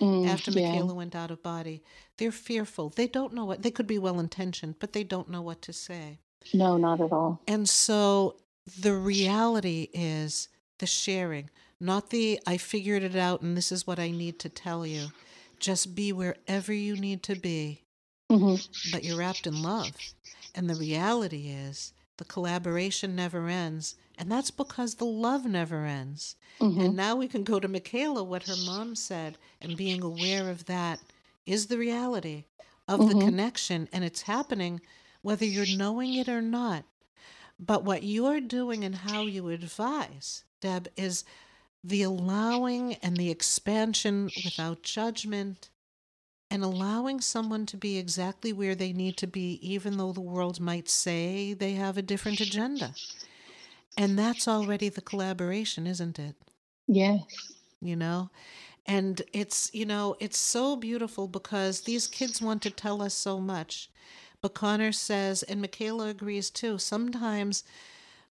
Mm, 0.00 0.28
after 0.28 0.52
Michaela 0.52 0.86
yeah. 0.88 0.92
went 0.92 1.16
out 1.16 1.30
of 1.30 1.42
body, 1.42 1.82
they're 2.18 2.30
fearful. 2.30 2.90
They 2.90 3.08
don't 3.08 3.32
know 3.32 3.44
what 3.44 3.62
they 3.62 3.70
could 3.70 3.86
be 3.86 3.98
well 3.98 4.20
intentioned, 4.20 4.76
but 4.78 4.92
they 4.92 5.02
don't 5.02 5.30
know 5.30 5.42
what 5.42 5.62
to 5.62 5.72
say. 5.72 6.18
No, 6.54 6.76
not 6.76 7.00
at 7.00 7.10
all. 7.10 7.40
And 7.48 7.68
so 7.68 8.36
the 8.80 8.94
reality 8.94 9.88
is 9.92 10.48
the 10.78 10.86
sharing, 10.86 11.50
not 11.80 12.10
the 12.10 12.38
I 12.46 12.58
figured 12.58 13.02
it 13.02 13.16
out 13.16 13.40
and 13.40 13.56
this 13.56 13.72
is 13.72 13.86
what 13.86 13.98
I 13.98 14.10
need 14.10 14.38
to 14.40 14.48
tell 14.48 14.86
you. 14.86 15.08
Just 15.58 15.94
be 15.94 16.12
wherever 16.12 16.72
you 16.72 16.96
need 16.96 17.22
to 17.24 17.34
be 17.34 17.82
Mm-hmm. 18.30 18.92
But 18.92 19.04
you're 19.04 19.18
wrapped 19.18 19.46
in 19.46 19.62
love. 19.62 19.92
And 20.54 20.68
the 20.68 20.74
reality 20.74 21.48
is 21.48 21.92
the 22.18 22.24
collaboration 22.24 23.16
never 23.16 23.48
ends. 23.48 23.96
And 24.18 24.30
that's 24.30 24.50
because 24.50 24.96
the 24.96 25.06
love 25.06 25.46
never 25.46 25.84
ends. 25.84 26.36
Mm-hmm. 26.60 26.80
And 26.80 26.96
now 26.96 27.16
we 27.16 27.28
can 27.28 27.44
go 27.44 27.60
to 27.60 27.68
Michaela, 27.68 28.24
what 28.24 28.48
her 28.48 28.56
mom 28.66 28.96
said, 28.96 29.38
and 29.60 29.76
being 29.76 30.02
aware 30.02 30.50
of 30.50 30.66
that 30.66 31.00
is 31.46 31.66
the 31.66 31.78
reality 31.78 32.44
of 32.86 33.00
mm-hmm. 33.00 33.18
the 33.18 33.24
connection. 33.24 33.88
And 33.92 34.04
it's 34.04 34.22
happening 34.22 34.80
whether 35.22 35.44
you're 35.44 35.76
knowing 35.76 36.14
it 36.14 36.28
or 36.28 36.42
not. 36.42 36.84
But 37.60 37.84
what 37.84 38.02
you're 38.02 38.40
doing 38.40 38.84
and 38.84 38.94
how 38.94 39.22
you 39.22 39.48
advise, 39.48 40.44
Deb, 40.60 40.88
is 40.96 41.24
the 41.84 42.02
allowing 42.02 42.94
and 42.96 43.16
the 43.16 43.30
expansion 43.30 44.30
without 44.44 44.82
judgment 44.82 45.70
and 46.50 46.64
allowing 46.64 47.20
someone 47.20 47.66
to 47.66 47.76
be 47.76 47.98
exactly 47.98 48.52
where 48.52 48.74
they 48.74 48.92
need 48.92 49.16
to 49.18 49.26
be, 49.26 49.58
even 49.62 49.96
though 49.96 50.12
the 50.12 50.20
world 50.20 50.60
might 50.60 50.88
say 50.88 51.52
they 51.52 51.72
have 51.72 51.98
a 51.98 52.02
different 52.02 52.40
agenda. 52.40 52.94
And 53.96 54.18
that's 54.18 54.48
already 54.48 54.88
the 54.88 55.00
collaboration, 55.00 55.86
isn't 55.86 56.18
it? 56.18 56.36
Yes. 56.86 57.22
You 57.80 57.96
know? 57.96 58.30
And 58.86 59.20
it's, 59.34 59.70
you 59.74 59.84
know, 59.84 60.16
it's 60.18 60.38
so 60.38 60.74
beautiful 60.74 61.28
because 61.28 61.82
these 61.82 62.06
kids 62.06 62.40
want 62.40 62.62
to 62.62 62.70
tell 62.70 63.02
us 63.02 63.12
so 63.12 63.38
much. 63.38 63.90
But 64.40 64.54
Conor 64.54 64.92
says, 64.92 65.42
and 65.42 65.60
Michaela 65.60 66.08
agrees 66.08 66.48
too, 66.48 66.78
sometimes 66.78 67.64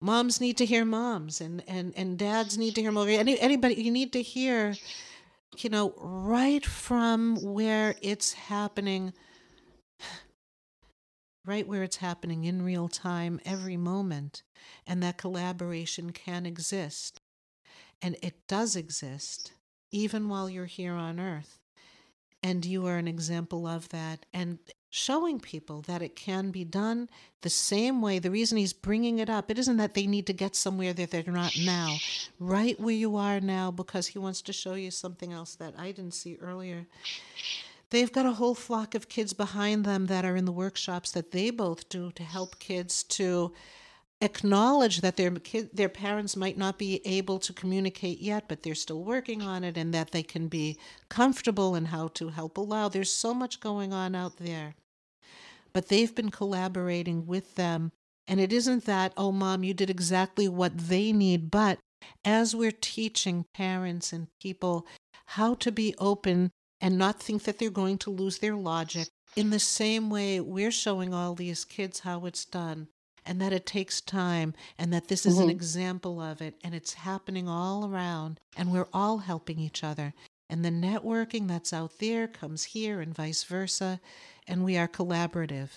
moms 0.02 0.42
need 0.42 0.58
to 0.58 0.66
hear 0.66 0.84
moms 0.84 1.40
and, 1.40 1.64
and, 1.68 1.94
and 1.96 2.18
dads 2.18 2.58
need 2.58 2.76
to 2.76 2.82
hear 2.82 2.92
more. 2.92 3.08
Any, 3.08 3.40
anybody, 3.40 3.76
you 3.76 3.92
need 3.92 4.12
to 4.14 4.22
hear 4.22 4.76
you 5.58 5.70
know, 5.70 5.94
right 5.98 6.66
from 6.66 7.36
where 7.42 7.96
it's 8.02 8.34
happening, 8.34 9.14
right 11.46 11.68
where 11.68 11.84
it's 11.84 11.98
happening 11.98 12.46
in 12.46 12.62
real 12.62 12.88
time, 12.88 13.40
every 13.46 13.78
moment, 13.78 14.44
and 14.88 15.04
that 15.04 15.18
collaboration 15.18 16.12
can 16.12 16.46
exist. 16.46 17.20
And 18.02 18.16
it 18.22 18.48
does 18.48 18.76
exist, 18.76 19.54
even 19.92 20.30
while 20.30 20.50
you're 20.50 20.66
here 20.66 20.94
on 20.94 21.20
earth. 21.20 21.60
And 22.42 22.66
you 22.66 22.88
are 22.88 22.98
an 22.98 23.08
example 23.08 23.68
of 23.68 23.90
that. 23.90 24.26
And 24.34 24.58
showing 24.94 25.40
people 25.40 25.82
that 25.88 26.02
it 26.02 26.18
can 26.18 26.52
be 26.52 26.66
done 26.66 27.10
the 27.42 27.50
same 27.50 28.02
way. 28.02 28.20
The 28.20 28.30
reason 28.30 28.58
he's 28.58 28.74
bringing 28.74 29.20
it 29.20 29.30
up, 29.30 29.50
it 29.50 29.58
isn't 29.58 29.78
that 29.78 29.94
they 29.94 30.06
need 30.06 30.28
to 30.28 30.34
get 30.34 30.54
somewhere 30.54 30.92
that 30.94 31.12
they're 31.12 31.24
not 31.26 31.54
now, 31.64 31.96
right 32.40 32.78
where 32.80 32.94
you 32.94 33.16
are 33.16 33.40
now, 33.40 33.72
because 33.72 34.08
he 34.08 34.20
wants 34.20 34.42
to 34.44 34.54
show 34.54 34.74
you 34.74 34.92
something 34.92 35.32
else 35.32 35.56
that 35.56 35.74
I 35.78 35.94
didn't 35.94 36.14
see 36.14 36.38
earlier. 36.42 36.86
They've 37.90 38.12
got 38.12 38.26
a 38.26 38.34
whole 38.34 38.54
flock 38.54 38.94
of 38.94 39.08
kids 39.08 39.32
behind 39.32 39.86
them 39.86 40.08
that 40.08 40.26
are 40.26 40.36
in 40.36 40.46
the 40.46 40.52
workshops 40.52 41.12
that 41.12 41.32
they 41.32 41.52
both 41.52 41.88
do 41.88 42.12
to 42.12 42.24
help 42.24 42.60
kids 42.60 43.04
to 43.04 43.54
acknowledge 44.22 45.02
that 45.02 45.18
their 45.18 45.32
kid, 45.32 45.72
their 45.74 45.90
parents 45.90 46.36
might 46.36 46.58
not 46.58 46.78
be 46.78 47.02
able 47.06 47.40
to 47.40 47.54
communicate 47.54 48.20
yet, 48.20 48.46
but 48.48 48.62
they're 48.62 48.76
still 48.76 49.04
working 49.04 49.42
on 49.42 49.64
it, 49.64 49.78
and 49.78 49.94
that 49.94 50.12
they 50.12 50.24
can 50.24 50.48
be 50.48 50.78
comfortable 51.10 51.76
in 51.76 51.86
how 51.86 52.08
to 52.10 52.30
help 52.30 52.58
allow. 52.58 52.88
There's 52.88 53.12
so 53.12 53.34
much 53.34 53.60
going 53.60 53.92
on 53.92 54.16
out 54.16 54.38
there, 54.38 54.76
but 55.74 55.88
they've 55.88 56.14
been 56.14 56.30
collaborating 56.30 57.26
with 57.26 57.56
them, 57.56 57.92
and 58.28 58.40
it 58.40 58.54
isn't 58.54 58.86
that 58.86 59.14
oh, 59.18 59.32
mom, 59.32 59.64
you 59.64 59.74
did 59.74 59.90
exactly 59.90 60.48
what 60.48 60.78
they 60.78 61.12
need, 61.12 61.50
but 61.50 61.80
as 62.24 62.56
we're 62.56 62.72
teaching 62.72 63.46
parents 63.54 64.14
and 64.14 64.28
people 64.42 64.86
how 65.26 65.54
to 65.56 65.72
be 65.72 65.96
open 65.98 66.52
and 66.80 66.98
not 66.98 67.20
think 67.20 67.44
that 67.44 67.60
they're 67.60 67.70
going 67.70 67.98
to 68.00 68.10
lose 68.10 68.40
their 68.40 68.56
logic. 68.56 69.08
In 69.36 69.50
the 69.50 69.60
same 69.60 70.10
way, 70.10 70.40
we're 70.40 70.72
showing 70.72 71.14
all 71.14 71.36
these 71.36 71.64
kids 71.64 72.00
how 72.00 72.26
it's 72.26 72.44
done 72.44 72.88
and 73.26 73.40
that 73.42 73.54
it 73.54 73.66
takes 73.66 74.02
time 74.02 74.54
and 74.78 74.92
that 74.94 75.08
this 75.08 75.26
is 75.26 75.36
mm-hmm. 75.36 75.44
an 75.44 75.50
example 75.50 76.20
of 76.20 76.42
it 76.42 76.56
and 76.64 76.74
it's 76.74 76.94
happening 76.94 77.48
all 77.48 77.88
around 77.88 78.40
and 78.58 78.72
we're 78.72 78.88
all 78.94 79.20
helping 79.20 79.60
each 79.60 79.84
other. 79.84 80.14
And 80.50 80.66
the 80.66 80.70
networking 80.70 81.48
that's 81.48 81.72
out 81.72 82.00
there 82.00 82.28
comes 82.28 82.64
here 82.64 83.00
and 83.00 83.16
vice 83.16 83.44
versa 83.44 84.00
and 84.48 84.66
we 84.66 84.78
are 84.78 84.88
collaborative. 84.88 85.70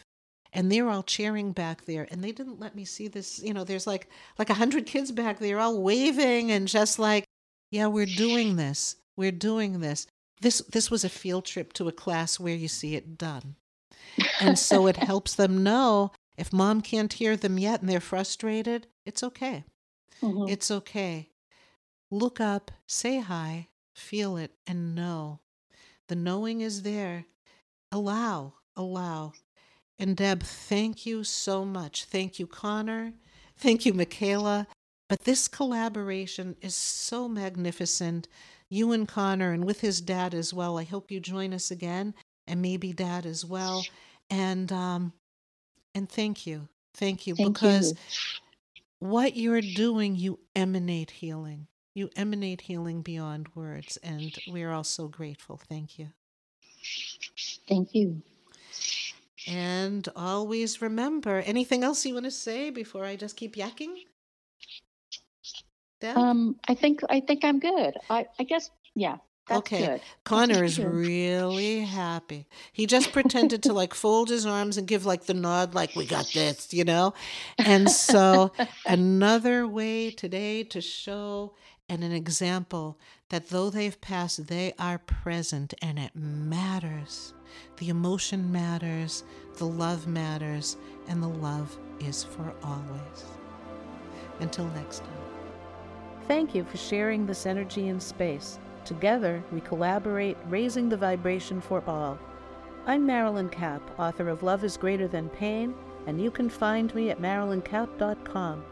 And 0.52 0.70
they're 0.70 0.88
all 0.88 1.02
cheering 1.02 1.52
back 1.52 1.84
there 1.84 2.06
and 2.10 2.22
they 2.22 2.32
didn't 2.32 2.60
let 2.60 2.74
me 2.74 2.84
see 2.84 3.08
this 3.08 3.42
you 3.42 3.52
know 3.52 3.64
there's 3.64 3.86
like 3.86 4.08
like 4.38 4.50
a 4.50 4.54
hundred 4.54 4.86
kids 4.86 5.10
back 5.10 5.38
there 5.38 5.58
all 5.58 5.82
waving 5.82 6.50
and 6.52 6.68
just 6.68 6.98
like 6.98 7.24
yeah 7.70 7.86
we're 7.86 8.06
doing 8.06 8.56
this. 8.56 8.96
We're 9.16 9.32
doing 9.32 9.80
this. 9.80 10.06
This 10.40 10.58
this 10.70 10.90
was 10.90 11.04
a 11.04 11.08
field 11.08 11.44
trip 11.44 11.72
to 11.74 11.88
a 11.88 11.92
class 11.92 12.40
where 12.40 12.54
you 12.54 12.68
see 12.68 12.94
it 12.94 13.18
done. 13.18 13.56
And 14.40 14.58
so 14.58 14.86
it 14.86 14.96
helps 14.96 15.34
them 15.34 15.62
know 15.62 16.12
if 16.36 16.52
mom 16.52 16.80
can't 16.80 17.12
hear 17.12 17.36
them 17.36 17.58
yet 17.58 17.80
and 17.80 17.88
they're 17.88 18.00
frustrated, 18.00 18.86
it's 19.04 19.22
okay. 19.22 19.64
Mm-hmm. 20.22 20.48
It's 20.48 20.70
okay. 20.70 21.30
Look 22.10 22.40
up, 22.40 22.70
say 22.86 23.20
hi, 23.20 23.68
feel 23.94 24.36
it, 24.36 24.52
and 24.66 24.94
know. 24.94 25.40
The 26.08 26.16
knowing 26.16 26.60
is 26.60 26.82
there. 26.82 27.26
Allow, 27.90 28.54
allow. 28.76 29.32
And 29.98 30.16
Deb, 30.16 30.42
thank 30.42 31.06
you 31.06 31.24
so 31.24 31.64
much. 31.64 32.04
Thank 32.04 32.38
you, 32.38 32.46
Conor. 32.46 33.12
Thank 33.56 33.86
you, 33.86 33.94
Michaela. 33.94 34.66
But 35.08 35.24
this 35.24 35.48
collaboration 35.48 36.56
is 36.60 36.74
so 36.74 37.28
magnificent. 37.28 38.26
You 38.68 38.92
and 38.92 39.06
Conor, 39.06 39.52
and 39.52 39.64
with 39.64 39.80
his 39.80 40.00
dad 40.00 40.34
as 40.34 40.52
well. 40.52 40.78
I 40.78 40.84
hope 40.84 41.10
you 41.10 41.20
join 41.20 41.52
us 41.52 41.70
again, 41.70 42.14
and 42.46 42.60
maybe 42.60 42.92
dad 42.92 43.24
as 43.26 43.44
well. 43.44 43.84
And 44.30 44.72
um, 44.72 45.12
and 45.94 46.08
thank 46.08 46.46
you. 46.46 46.68
Thank 46.94 47.26
you. 47.26 47.34
Thank 47.34 47.54
because 47.54 47.92
you. 47.92 49.08
what 49.08 49.36
you're 49.36 49.60
doing, 49.60 50.16
you 50.16 50.38
emanate 50.54 51.10
healing. 51.10 51.66
You 51.94 52.10
emanate 52.16 52.62
healing 52.62 53.02
beyond 53.02 53.48
words. 53.54 53.96
And 53.98 54.36
we're 54.48 54.72
all 54.72 54.84
so 54.84 55.08
grateful. 55.08 55.60
Thank 55.68 55.98
you. 55.98 56.08
Thank 57.68 57.94
you. 57.94 58.22
And 59.46 60.08
always 60.16 60.80
remember 60.80 61.40
anything 61.40 61.84
else 61.84 62.04
you 62.06 62.14
want 62.14 62.24
to 62.24 62.30
say 62.30 62.70
before 62.70 63.04
I 63.04 63.16
just 63.16 63.36
keep 63.36 63.56
yakking? 63.56 64.04
Deb? 66.00 66.16
Um, 66.16 66.56
I 66.66 66.74
think 66.74 67.00
I 67.08 67.20
think 67.20 67.44
I'm 67.44 67.60
good. 67.60 67.94
I, 68.08 68.26
I 68.38 68.44
guess 68.44 68.70
yeah. 68.94 69.16
That's 69.46 69.58
okay. 69.58 69.86
Good. 69.86 70.00
Conor 70.24 70.64
is 70.64 70.78
really 70.78 71.80
happy. 71.80 72.46
He 72.72 72.86
just 72.86 73.12
pretended 73.12 73.62
to 73.64 73.74
like 73.74 73.92
fold 73.92 74.30
his 74.30 74.46
arms 74.46 74.78
and 74.78 74.86
give 74.86 75.04
like 75.04 75.24
the 75.24 75.34
nod, 75.34 75.74
like, 75.74 75.94
we 75.94 76.06
got 76.06 76.30
this, 76.32 76.72
you 76.72 76.84
know? 76.84 77.12
And 77.58 77.90
so, 77.90 78.52
another 78.86 79.68
way 79.68 80.10
today 80.10 80.62
to 80.64 80.80
show 80.80 81.54
and 81.88 82.02
an 82.02 82.12
example 82.12 82.98
that 83.28 83.50
though 83.50 83.68
they've 83.68 84.00
passed, 84.00 84.46
they 84.46 84.72
are 84.78 84.98
present 84.98 85.74
and 85.82 85.98
it 85.98 86.12
matters. 86.14 87.34
The 87.76 87.90
emotion 87.90 88.50
matters, 88.50 89.24
the 89.56 89.66
love 89.66 90.06
matters, 90.06 90.76
and 91.08 91.22
the 91.22 91.28
love 91.28 91.76
is 92.00 92.24
for 92.24 92.54
always. 92.62 93.24
Until 94.40 94.66
next 94.68 95.00
time. 95.00 95.10
Thank 96.26 96.54
you 96.54 96.64
for 96.64 96.78
sharing 96.78 97.26
this 97.26 97.44
energy 97.44 97.88
in 97.88 98.00
space. 98.00 98.58
Together, 98.84 99.42
we 99.50 99.62
collaborate, 99.62 100.36
raising 100.48 100.90
the 100.90 100.96
vibration 100.96 101.60
for 101.60 101.82
all. 101.86 102.18
I'm 102.86 103.06
Marilyn 103.06 103.48
Kapp, 103.48 103.80
author 103.98 104.28
of 104.28 104.42
Love 104.42 104.62
is 104.62 104.76
Greater 104.76 105.08
Than 105.08 105.30
Pain, 105.30 105.74
and 106.06 106.20
you 106.20 106.30
can 106.30 106.50
find 106.50 106.94
me 106.94 107.08
at 107.08 107.20
marilynkapp.com. 107.20 108.62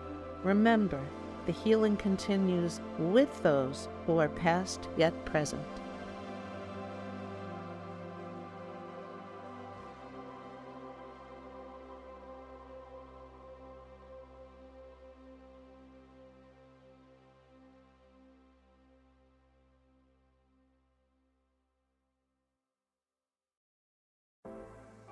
Remember, 0.44 1.00
the 1.46 1.52
healing 1.52 1.96
continues 1.96 2.80
with 2.98 3.42
those 3.42 3.88
who 4.06 4.18
are 4.18 4.28
past 4.28 4.86
yet 4.98 5.24
present. 5.24 5.62